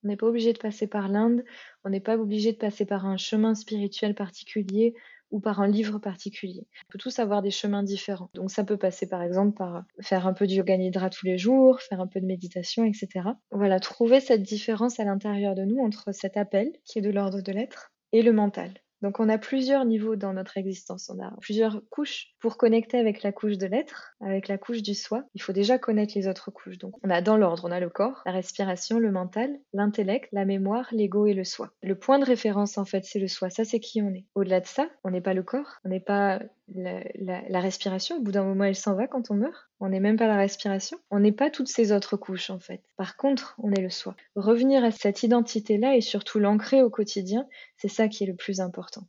On 0.02 0.08
n'est 0.08 0.16
pas 0.16 0.26
obligé 0.26 0.52
de 0.52 0.58
passer 0.58 0.88
par 0.88 1.08
l'Inde, 1.08 1.44
on 1.84 1.90
n'est 1.90 2.00
pas 2.00 2.16
obligé 2.16 2.52
de 2.52 2.56
passer 2.56 2.84
par 2.84 3.06
un 3.06 3.16
chemin 3.16 3.54
spirituel 3.54 4.14
particulier 4.14 4.94
ou 5.30 5.40
par 5.40 5.60
un 5.60 5.68
livre 5.68 5.98
particulier. 5.98 6.66
On 6.88 6.92
peut 6.92 6.98
tous 6.98 7.18
avoir 7.18 7.42
des 7.42 7.50
chemins 7.50 7.82
différents. 7.82 8.30
Donc 8.34 8.50
ça 8.50 8.64
peut 8.64 8.76
passer 8.76 9.08
par 9.08 9.22
exemple 9.22 9.56
par 9.56 9.84
faire 10.00 10.26
un 10.26 10.32
peu 10.32 10.46
de 10.46 10.52
yoga 10.52 10.76
nidra 10.76 11.10
tous 11.10 11.26
les 11.26 11.38
jours, 11.38 11.80
faire 11.80 12.00
un 12.00 12.06
peu 12.06 12.20
de 12.20 12.26
méditation, 12.26 12.84
etc. 12.84 13.30
Voilà, 13.50 13.80
trouver 13.80 14.20
cette 14.20 14.42
différence 14.42 15.00
à 15.00 15.04
l'intérieur 15.04 15.54
de 15.54 15.64
nous 15.64 15.78
entre 15.78 16.12
cet 16.12 16.36
appel 16.36 16.72
qui 16.84 16.98
est 16.98 17.02
de 17.02 17.10
l'ordre 17.10 17.40
de 17.40 17.52
l'être 17.52 17.92
et 18.12 18.22
le 18.22 18.32
mental. 18.32 18.72
Donc 19.02 19.20
on 19.20 19.28
a 19.28 19.38
plusieurs 19.38 19.84
niveaux 19.84 20.16
dans 20.16 20.32
notre 20.32 20.58
existence, 20.58 21.10
on 21.10 21.22
a 21.22 21.32
plusieurs 21.40 21.80
couches 21.90 22.34
pour 22.40 22.56
connecter 22.56 22.98
avec 22.98 23.22
la 23.22 23.32
couche 23.32 23.56
de 23.56 23.66
l'être, 23.66 24.14
avec 24.20 24.48
la 24.48 24.58
couche 24.58 24.82
du 24.82 24.94
soi. 24.94 25.24
Il 25.34 25.42
faut 25.42 25.52
déjà 25.52 25.78
connaître 25.78 26.12
les 26.16 26.28
autres 26.28 26.50
couches. 26.50 26.78
Donc 26.78 26.94
on 27.02 27.10
a 27.10 27.22
dans 27.22 27.36
l'ordre, 27.36 27.64
on 27.64 27.72
a 27.72 27.80
le 27.80 27.88
corps, 27.88 28.22
la 28.26 28.32
respiration, 28.32 28.98
le 28.98 29.10
mental, 29.10 29.58
l'intellect, 29.72 30.28
la 30.32 30.44
mémoire, 30.44 30.88
l'ego 30.92 31.26
et 31.26 31.34
le 31.34 31.44
soi. 31.44 31.70
Le 31.82 31.98
point 31.98 32.18
de 32.18 32.24
référence 32.24 32.78
en 32.78 32.84
fait, 32.84 33.04
c'est 33.04 33.18
le 33.18 33.28
soi, 33.28 33.50
ça 33.50 33.64
c'est 33.64 33.80
qui 33.80 34.02
on 34.02 34.10
est. 34.10 34.26
Au-delà 34.34 34.60
de 34.60 34.66
ça, 34.66 34.88
on 35.04 35.10
n'est 35.10 35.20
pas 35.20 35.34
le 35.34 35.42
corps, 35.42 35.80
on 35.84 35.88
n'est 35.88 36.00
pas 36.00 36.40
la, 36.74 37.60
respiration, 37.60 38.16
au 38.16 38.20
bout 38.20 38.32
d'un 38.32 38.44
moment, 38.44 38.64
elle 38.64 38.76
s'en 38.76 38.94
va 38.94 39.06
quand 39.06 39.30
on 39.30 39.34
meurt. 39.34 39.69
On 39.80 39.88
n'est 39.88 40.00
même 40.00 40.18
pas 40.18 40.26
la 40.26 40.36
respiration. 40.36 40.98
On 41.10 41.20
n'est 41.20 41.32
pas 41.32 41.50
toutes 41.50 41.68
ces 41.68 41.92
autres 41.92 42.16
couches, 42.16 42.50
en 42.50 42.58
fait. 42.58 42.82
Par 42.96 43.16
contre, 43.16 43.54
on 43.58 43.72
est 43.72 43.80
le 43.80 43.88
soi. 43.88 44.14
Revenir 44.36 44.84
à 44.84 44.90
cette 44.90 45.22
identité-là 45.22 45.96
et 45.96 46.02
surtout 46.02 46.38
l'ancrer 46.38 46.82
au 46.82 46.90
quotidien, 46.90 47.46
c'est 47.76 47.88
ça 47.88 48.08
qui 48.08 48.24
est 48.24 48.26
le 48.26 48.36
plus 48.36 48.60
important. 48.60 49.06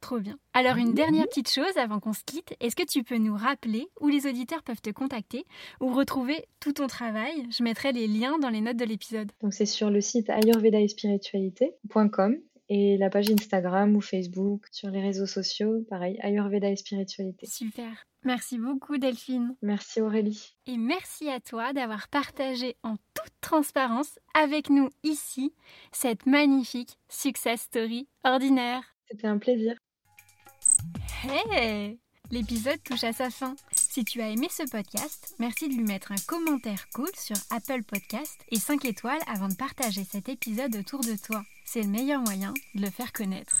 Trop 0.00 0.20
bien. 0.20 0.38
Alors 0.52 0.76
une 0.76 0.94
dernière 0.94 1.26
petite 1.26 1.50
chose 1.50 1.76
avant 1.76 1.98
qu'on 2.00 2.12
se 2.12 2.22
quitte, 2.24 2.54
est-ce 2.60 2.76
que 2.76 2.84
tu 2.84 3.02
peux 3.02 3.16
nous 3.16 3.34
rappeler 3.34 3.88
où 4.00 4.08
les 4.08 4.26
auditeurs 4.26 4.62
peuvent 4.62 4.80
te 4.80 4.90
contacter 4.90 5.44
ou 5.80 5.92
retrouver 5.92 6.44
tout 6.60 6.74
ton 6.74 6.86
travail? 6.86 7.48
Je 7.50 7.64
mettrai 7.64 7.92
les 7.92 8.06
liens 8.06 8.38
dans 8.38 8.50
les 8.50 8.60
notes 8.60 8.76
de 8.76 8.84
l'épisode. 8.84 9.32
Donc 9.42 9.54
c'est 9.54 9.66
sur 9.66 9.90
le 9.90 10.00
site 10.00 10.30
ayurvedaespiritualité.com 10.30 12.36
et 12.68 12.96
la 12.98 13.10
page 13.10 13.30
Instagram 13.30 13.96
ou 13.96 14.00
Facebook, 14.00 14.66
sur 14.72 14.90
les 14.90 15.00
réseaux 15.00 15.26
sociaux, 15.26 15.84
pareil, 15.88 16.18
Ayurveda 16.20 16.68
et 16.68 16.76
spiritualité. 16.76 17.46
Super. 17.46 18.06
Merci 18.26 18.58
beaucoup 18.58 18.98
Delphine. 18.98 19.54
Merci 19.62 20.00
Aurélie. 20.00 20.56
Et 20.66 20.76
merci 20.76 21.30
à 21.30 21.38
toi 21.38 21.72
d'avoir 21.72 22.08
partagé 22.08 22.76
en 22.82 22.96
toute 23.14 23.32
transparence 23.40 24.18
avec 24.34 24.68
nous 24.68 24.90
ici 25.04 25.54
cette 25.92 26.26
magnifique 26.26 26.98
success 27.08 27.60
story 27.62 28.08
ordinaire. 28.24 28.82
C'était 29.08 29.28
un 29.28 29.38
plaisir. 29.38 29.76
Hey 31.22 32.00
L'épisode 32.32 32.82
touche 32.82 33.04
à 33.04 33.12
sa 33.12 33.30
fin. 33.30 33.54
Si 33.70 34.04
tu 34.04 34.20
as 34.20 34.30
aimé 34.30 34.48
ce 34.50 34.68
podcast, 34.68 35.36
merci 35.38 35.68
de 35.68 35.74
lui 35.74 35.84
mettre 35.84 36.10
un 36.10 36.16
commentaire 36.26 36.88
cool 36.92 37.10
sur 37.14 37.36
Apple 37.50 37.84
Podcast 37.84 38.44
et 38.50 38.58
5 38.58 38.84
étoiles 38.86 39.22
avant 39.32 39.46
de 39.46 39.54
partager 39.54 40.02
cet 40.02 40.28
épisode 40.28 40.74
autour 40.74 41.02
de 41.02 41.14
toi. 41.14 41.44
C'est 41.64 41.82
le 41.82 41.88
meilleur 41.88 42.20
moyen 42.22 42.52
de 42.74 42.82
le 42.82 42.90
faire 42.90 43.12
connaître. 43.12 43.60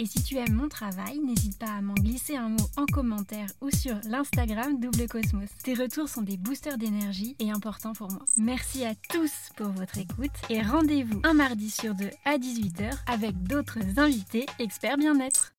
Et 0.00 0.06
si 0.06 0.22
tu 0.22 0.38
aimes 0.38 0.54
mon 0.54 0.70
travail, 0.70 1.18
n'hésite 1.18 1.58
pas 1.58 1.72
à 1.72 1.82
m'en 1.82 1.92
glisser 1.92 2.34
un 2.34 2.48
mot 2.48 2.66
en 2.78 2.86
commentaire 2.86 3.48
ou 3.60 3.70
sur 3.70 3.96
l'Instagram 4.08 4.80
Double 4.80 5.06
Cosmos. 5.06 5.50
Tes 5.62 5.74
retours 5.74 6.08
sont 6.08 6.22
des 6.22 6.38
boosters 6.38 6.78
d'énergie 6.78 7.36
et 7.38 7.50
importants 7.50 7.92
pour 7.92 8.10
moi. 8.10 8.24
Merci 8.38 8.82
à 8.86 8.94
tous 8.94 9.30
pour 9.58 9.68
votre 9.68 9.98
écoute 9.98 10.30
et 10.48 10.62
rendez-vous 10.62 11.20
un 11.22 11.34
mardi 11.34 11.68
sur 11.68 11.94
deux 11.94 12.08
à 12.24 12.38
18h 12.38 12.94
avec 13.08 13.42
d'autres 13.42 13.98
invités 13.98 14.46
experts 14.58 14.96
bien-être. 14.96 15.52